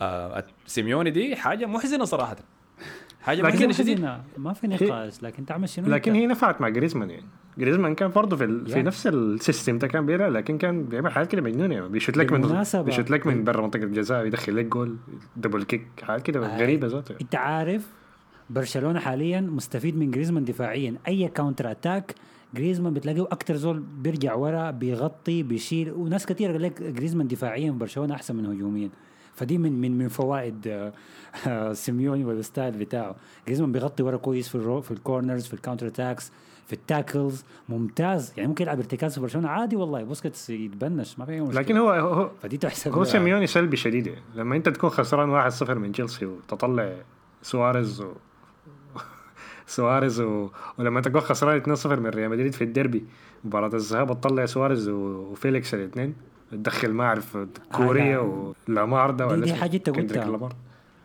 آه، 0.00 0.44
سيميوني 0.66 1.10
دي 1.10 1.36
حاجة 1.36 1.66
محزنة 1.66 2.04
صراحة. 2.04 2.36
حاجة 3.22 3.42
لكن 3.42 3.72
شديد. 3.72 4.08
ما 4.38 4.52
في 4.52 4.66
نقاش 4.66 5.22
لكن 5.22 5.46
تعمل 5.46 5.68
شنو 5.68 5.88
لكن؟ 5.88 6.14
هي 6.14 6.26
نفعت 6.26 6.60
مع 6.60 6.68
جريزمان 6.68 7.10
يعني 7.10 7.26
جريزمان 7.58 7.94
كان 7.94 8.10
برضه 8.10 8.36
في, 8.36 8.44
ال... 8.44 8.66
في 8.66 8.72
يعني. 8.72 8.82
نفس 8.82 9.06
ال 9.06 9.16
system 9.16 9.78
ده 9.78 9.86
كان 9.88 10.06
بيلعب 10.06 10.32
لكن 10.32 10.58
كان 10.58 10.84
بيعمل 10.84 11.12
حاجات 11.12 11.30
كده 11.30 11.42
مجنونة 11.42 11.74
يعني 11.74 11.88
بيشوت 11.88 12.16
لك 12.16 12.32
من. 12.32 12.64
بيشوت 12.74 13.10
لك 13.10 13.26
من 13.26 13.44
برا 13.44 13.62
منطقة 13.62 13.82
الجزاء 13.82 14.26
يدخل 14.26 14.56
لك 14.56 14.64
جول 14.64 14.96
double 15.36 15.62
kick 15.62 15.86
حاجات 16.02 16.22
كده 16.22 16.46
آه. 16.46 16.58
غريبة 16.58 16.86
ذاته 16.86 17.14
انت 17.20 17.34
عارف 17.34 17.86
برشلونة 18.50 19.00
حاليا 19.00 19.40
مستفيد 19.40 19.96
من 19.96 20.10
جريزمان 20.10 20.44
دفاعيا 20.44 20.94
أي 21.08 21.28
counter 21.28 21.70
attack 21.70 22.14
جريزمان 22.54 22.94
بتلاقيه 22.94 23.22
أكتر 23.22 23.56
زول 23.56 23.82
بيرجع 24.02 24.34
ورا 24.34 24.70
بيغطي 24.70 25.42
بيشيل 25.42 25.92
وناس 25.92 26.26
كثير 26.26 26.52
قال 26.52 26.62
لك 26.62 26.82
جريزمان 26.82 27.28
دفاعيا 27.28 27.70
برشلونة 27.70 28.14
أحسن 28.14 28.36
من 28.36 28.46
هجوميا 28.46 28.90
فدي 29.34 29.58
من 29.58 29.80
من 29.80 29.98
من 29.98 30.08
فوائد 30.08 30.68
آه، 30.68 30.92
آه، 31.46 31.72
سيميوني 31.72 32.24
وال 32.24 32.38
style 32.38 32.72
بتاعه. 32.72 33.16
جريزمان 33.46 33.72
بيغطي 33.72 34.02
ورا 34.02 34.16
كويس 34.16 34.48
في 34.48 34.54
الرو 34.54 34.80
في 34.80 34.90
ال 34.90 34.97
corners 34.97 35.46
في 35.46 35.54
ال 35.54 35.58
counter 35.58 35.86
attacks 35.86 36.32
في 36.66 36.72
ال 36.72 36.81
tackles 36.81 37.44
ممتاز. 37.68 38.32
يعني 38.36 38.48
ممكن 38.48 38.64
يلعب 38.64 38.78
ارتكاز 38.78 39.14
في 39.14 39.20
برشلونة؟ 39.20 39.48
عادي 39.48 39.76
والله. 39.76 40.02
بوسكيتس 40.02 40.50
يتبنش 40.50 41.18
ما 41.18 41.24
في 41.24 41.32
أي 41.32 41.40
مشكلة. 41.40 41.60
لكن 41.60 41.76
هو 41.76 41.90
هو 41.90 42.30
فدي 42.42 42.56
تحسب 42.56 42.92
هو. 42.92 43.04
سيميوني 43.04 43.46
سلبي 43.46 43.76
شديد. 43.76 44.06
يعني. 44.06 44.20
لما 44.34 44.56
انت 44.56 44.68
تكون 44.68 44.90
خسران 44.90 45.50
1-0 45.50 45.70
من 45.70 45.92
تشيلسي 45.92 46.26
وتطلع 46.26 46.92
سواريز 47.42 48.00
و... 48.00 48.12
سواريز 49.66 50.20
و... 50.20 50.48
ولما 50.78 51.00
تكون 51.00 51.20
خسران 51.20 51.76
2-0 51.76 51.86
من 51.86 52.06
ريال 52.06 52.30
مدريد 52.30 52.54
في 52.54 52.64
الديربي 52.64 53.04
مباراة 53.44 53.74
الذهاب 53.74 54.20
تطلع 54.20 54.46
سواريز 54.46 54.88
و... 54.88 54.96
وفيليكس 55.32 55.74
الاثنين. 55.74 56.14
تدخل 56.50 56.88
ما 56.92 57.04
أعرف 57.04 57.38
كوريا 57.72 58.16
لا. 58.16 58.52
ولامار 58.68 59.10
ده 59.10 59.26
دي- 59.26 59.32
ولا 59.32 59.44
دي 59.44 59.50
اسمه 59.50 59.60
حاجة 59.60 59.76
انت 59.76 59.90
قلتها. 59.90 60.48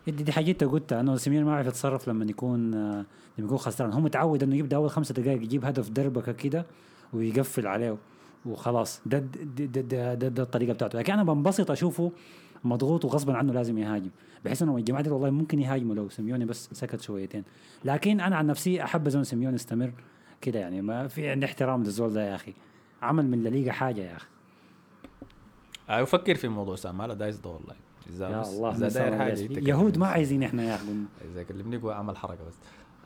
دي, 0.07 0.11
دي 0.11 0.31
حاجة 0.31 0.51
انت 0.51 0.63
قلتها. 0.63 1.01
انه 1.01 1.15
سيميوني 1.15 1.45
ما 1.45 1.51
يعرف 1.51 1.67
يتصرف 1.67 2.07
لما 2.09 2.25
يكون 2.25 2.73
آه، 2.73 3.05
لما 3.37 3.45
يكون 3.47 3.57
خسران. 3.57 3.93
هو 3.93 3.99
متعود 3.99 4.43
إنه 4.43 4.55
يبدأ 4.55 4.75
أول 4.75 4.89
خمسة 4.89 5.13
دقائق 5.13 5.41
يجيب 5.43 5.65
هدف 5.65 5.89
دربكه 5.89 6.31
كده 6.31 6.65
ويقفل 7.13 7.67
عليه 7.67 7.97
وخلاص. 8.45 9.01
ده 9.05 9.19
ده 9.19 9.65
ده, 9.65 9.81
ده, 9.81 10.13
ده, 10.13 10.27
ده 10.27 10.43
الطريقة 10.43 10.73
بتاعته. 10.73 10.99
لكن 10.99 11.13
أنا 11.13 11.23
بنبسط 11.23 11.71
أشوفه 11.71 12.11
مضغوط 12.63 13.05
وغصبا 13.05 13.33
عنه 13.37 13.53
لازم 13.53 13.77
يهاجم. 13.77 14.09
بحيث 14.45 14.61
إنه 14.61 14.77
الجماعه 14.77 15.03
دي 15.03 15.09
والله 15.09 15.29
ممكن 15.29 15.59
يهاجموا 15.59 15.95
لو 15.95 16.09
سيميوني 16.09 16.45
بس 16.45 16.69
سكت 16.73 17.01
شويتين. 17.01 17.43
لكن 17.85 18.19
أنا 18.21 18.35
عن 18.35 18.47
نفسي 18.47 18.83
أحب 18.83 19.09
زون 19.09 19.23
سيميوني 19.23 19.55
يستمر 19.55 19.91
كده 20.41 20.59
يعني. 20.59 20.81
ما 20.81 21.07
في 21.07 21.29
عندي 21.29 21.45
احترام 21.45 21.83
للزول 21.83 22.13
ده 22.13 22.29
يا 22.29 22.35
أخي. 22.35 22.53
عمل 23.01 23.27
من 23.27 23.47
الليغا 23.47 23.71
حاجة 23.71 24.01
يا 24.01 24.15
أخي. 24.15 24.25
آه، 25.89 26.03
أفكر 26.03 26.35
في 26.35 26.47
موضوع 26.47 26.75
سامالا 26.75 27.13
دايس 27.13 27.37
ده 27.37 27.49
والله. 27.49 27.75
إذا 28.09 28.29
يا 28.29 28.41
الله 28.41 28.71
إذا 28.71 28.87
داير 28.87 29.17
حاجة 29.17 29.69
يهود. 29.69 29.97
ما 29.97 30.07
عايزين 30.07 30.43
إحنا 30.43 30.63
يا 30.63 30.75
أخي 30.75 30.85
إذا 31.33 31.43
كلمني 31.43 31.77
قوي 31.77 31.93
أعمل 31.93 32.17
حركة 32.17 32.43
بس. 32.47 32.53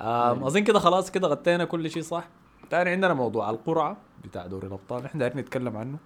أظن 0.02 0.64
كده 0.64 0.80
خلاص 0.80 1.12
كده 1.12 1.28
غطينا 1.28 1.66
كل 1.66 1.92
شيء 1.92 2.04
صح؟ 2.04 2.28
تاني 2.70 2.90
عندنا 2.90 3.14
موضوع 3.14 3.50
القرعة 3.50 3.98
بتاع 4.24 4.46
دوري 4.48 4.68
الأبطال 4.68 5.06
إحنا 5.06 5.20
دايرين 5.20 5.38
نتكلم 5.38 5.78
عنه 5.78 5.98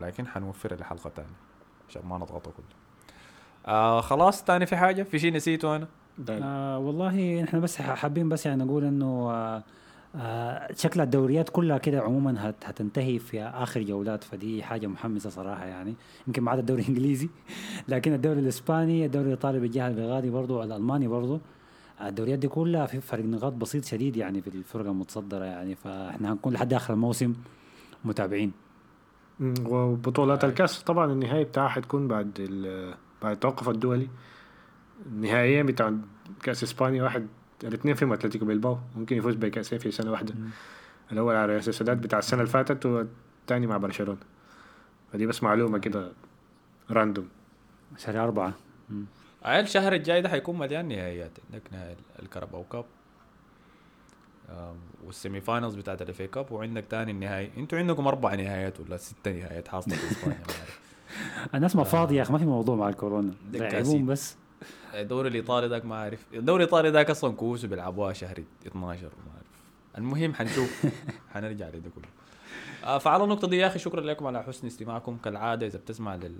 لكن 0.00 0.26
حنوفر 0.26 0.74
لحلقه 0.80 1.10
تانية 1.16 1.28
عشان 1.88 2.02
ما 2.06 2.16
نضغطه 2.16 2.50
كله. 2.50 2.64
آه 3.66 4.00
خلاص 4.00 4.44
تاني 4.44 4.66
في 4.66 4.76
حاجة؟ 4.76 5.02
في 5.02 5.18
شيء 5.18 5.32
نسيته 5.32 5.76
أنا؟ 5.76 5.88
ده 6.18 6.38
آه 6.42 6.78
والله 6.78 7.44
إحنا 7.44 7.60
بس 7.60 7.76
حابين 7.82 8.28
بس 8.28 8.46
يعني 8.46 8.64
نقول 8.64 8.84
إنه 8.84 9.30
آه 9.30 9.62
آه 10.16 10.72
شكل 10.76 11.00
الدوريات 11.00 11.48
كلها 11.48 11.78
كده 11.78 12.00
عموما 12.00 12.48
هت 12.50 12.54
هتنتهي 12.64 13.18
في 13.18 13.42
آخر 13.42 13.82
جولات 13.82 14.24
فدي 14.24 14.62
حاجة 14.62 14.86
محمسة 14.86 15.30
صراحة 15.30 15.64
يعني. 15.64 15.94
يمكن 16.26 16.42
ما 16.42 16.50
عدا 16.50 16.60
الدوري 16.60 16.82
الإنجليزي 16.82 17.28
لكن 17.88 18.12
الدوري 18.12 18.40
الإسباني 18.40 19.06
الدوري 19.06 19.24
الإيطالي 19.24 19.60
بالجهة 19.60 19.88
البغادي 19.88 20.30
برضو 20.30 20.62
الألماني 20.62 21.08
برضو. 21.08 21.40
الدوريات 22.00 22.38
دي 22.38 22.48
كلها 22.48 22.86
في 22.86 23.00
فرق 23.00 23.24
نقاط 23.24 23.52
بسيط 23.52 23.84
شديد 23.84 24.16
يعني 24.16 24.40
في 24.40 24.48
الفرق 24.48 24.86
المتصدرة 24.86 25.44
يعني. 25.44 25.74
فإحنا 25.74 26.32
هنكون 26.32 26.52
لحد 26.52 26.72
آخر 26.72 26.94
الموسم 26.94 27.34
متابعين. 28.04 28.52
وبطولات 29.66 30.44
الكأس 30.44 30.82
طبعا 30.82 31.12
النهائي 31.12 31.44
بتاعها 31.44 31.68
حتكون 31.68 32.08
بعد. 32.08 32.30
بعد 33.22 33.32
التوقف 33.32 33.68
الدولي. 33.68 34.08
النهائية 35.06 35.62
بتاع 35.62 35.92
كأس 36.42 36.62
إسبانيا 36.62 37.02
واحد 37.02 37.26
الاثنين 37.64 37.94
فيهم 37.94 38.12
أتلتيكو 38.12 38.44
بيلباو 38.44 38.78
ممكن 38.96 39.16
يفوز 39.16 39.34
بكاسين 39.34 39.78
في 39.78 39.90
سنة 39.90 40.10
واحدة. 40.10 40.34
الأول 41.12 41.34
على 41.34 41.52
ريال 41.52 41.64
سوسيداد 41.64 42.00
بتاع 42.00 42.18
السنة 42.18 42.40
اللي 42.40 42.52
فاتت 42.52 42.86
والثاني 42.86 43.66
مع 43.66 43.76
برشلونة. 43.76 44.18
فدي 45.12 45.26
بس 45.26 45.42
معلومة 45.42 45.78
كده 45.78 46.12
random 46.90 47.28
شهر 47.96 48.24
أربعة. 48.24 48.52
مم. 48.90 49.04
عيل 49.42 49.64
الشهر 49.64 49.92
الجاي 49.92 50.22
ده 50.22 50.28
حيكون 50.28 50.58
مليان 50.58 50.88
نهائيات. 50.88 51.38
عندك 51.52 51.62
نهائي 51.72 51.96
ال 52.22 52.27
Carabao 52.27 52.64
Cup. 52.64 52.84
وال 55.04 55.16
semi 55.16 55.40
finals 55.40 55.74
بتاعت 55.74 56.02
ال 56.02 56.10
FA 56.10 56.26
Cup 56.26 56.52
وعندك 56.52 56.84
تاني 56.90 57.10
النهائي. 57.10 57.50
أنتوا 57.56 57.78
عندكم 57.78 58.06
أربع 58.06 58.34
نهايات 58.34 58.80
ولا 58.80 58.96
ست 58.96 59.28
نهايات 59.28 59.68
حاصله 59.68 59.94
في 59.96 60.12
إسبانيا. 60.12 60.38
الناس 61.54 61.76
ما 61.76 61.84
فاضيه 61.94 62.16
يا 62.16 62.22
أخي 62.22 62.32
ما 62.32 62.38
في 62.38 62.44
موضوع 62.44 62.76
مع 62.76 62.88
الكورونا. 62.88 63.32
كاسين. 63.52 64.06
بس. 64.06 64.36
الدوري 64.94 65.28
الإيطالي 65.28 65.66
ذاك 65.66 65.84
ما 65.84 65.94
أعرف. 65.94 66.26
الدوري 66.34 66.64
الإيطالي 66.64 66.88
ذاك 66.88 67.10
أصلا 67.10 67.32
كؤوس 67.32 67.64
بيلعبوها 67.64 68.12
شهر 68.12 68.42
12 68.66 69.02
ما 69.02 69.32
أعرف. 69.34 69.46
المهم 69.98 70.34
حنشوف. 70.34 70.86
حنرجع 71.34 71.68
لده 71.68 71.90
كله. 71.94 72.08
آه 72.84 72.98
فعلى 72.98 73.24
النقطة 73.24 73.48
دي 73.48 73.56
يا 73.56 73.66
أخي 73.66 73.78
شكرا 73.78 74.00
لكم 74.00 74.26
على 74.26 74.42
حسن 74.42 74.66
استماعكم. 74.66 75.16
كالعادة 75.24 75.66
إذا 75.66 75.78
بتسمع 75.78 76.14
لل 76.14 76.38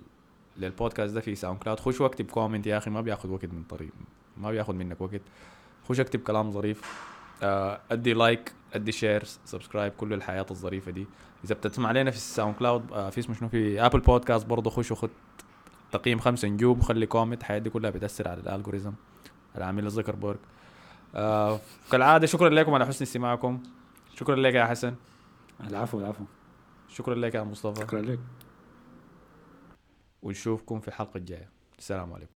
للبودكاست 0.56 1.14
ده 1.14 1.20
في 1.20 1.34
SoundCloud 1.34 1.80
خش 1.80 2.00
واكتب 2.00 2.26
comment 2.26 2.66
يا 2.66 2.78
أخي 2.78 2.90
ما 2.90 3.00
بياخذ 3.00 3.28
وقت 3.28 3.44
من 3.44 3.62
طريق 3.68 3.90
ما 4.36 4.50
بياخذ 4.50 4.74
منك 4.74 5.00
وقت. 5.00 5.20
خش 5.88 6.00
اكتب 6.00 6.20
كلام 6.20 6.50
ظريف. 6.50 6.82
آه، 7.42 7.80
أدي 7.90 8.12
like 8.12 8.52
أدي 8.74 8.92
share 8.92 9.24
subscribe 9.44 9.92
كل 9.92 10.12
الحياة 10.12 10.46
الظريفة 10.50 10.90
دي. 10.90 11.06
إذا 11.44 11.54
بتسمع 11.54 11.88
علينا 11.88 12.10
في 12.10 12.16
ال 12.16 12.54
SoundCloud 12.54 12.92
آه، 12.92 13.10
في 13.10 13.20
اسمه 13.20 13.34
شنو 13.34 13.48
في 13.48 13.86
Apple 13.86 14.00
Podcast 14.00 14.46
برضه 14.46 14.70
خش 14.70 14.92
وخد 14.92 15.10
تقييم 15.94 16.18
خمسة 16.18 16.48
نجوم 16.48 16.78
وخلي 16.78 17.06
comment 17.06 17.40
الحياة 17.40 17.58
دي 17.58 17.70
كلها 17.70 17.90
بتأثر 17.90 18.28
على 18.28 18.40
ال 18.40 18.46
algorithm 18.46 18.92
العامل 19.56 19.90
زكربرج 19.90 20.38
آه 21.14 21.60
كالعادة 21.92 22.26
شكرا 22.26 22.48
لكم 22.48 22.74
على 22.74 22.86
حسن 22.86 23.04
استماعكم. 23.04 23.62
شكرا 24.14 24.36
لك 24.36 24.54
يا 24.54 24.64
حسن. 24.64 24.94
العفو 25.60 26.00
العفو. 26.00 26.24
شكرا 26.88 27.14
لك 27.14 27.34
يا 27.34 27.42
مصطفى. 27.42 27.80
شكرا 27.80 28.00
لك. 28.00 28.18
ونشوفكم 30.22 30.80
في 30.80 30.88
الحلقة 30.88 31.18
الجاية. 31.18 31.50
السلام 31.78 32.12
عليكم. 32.12 32.32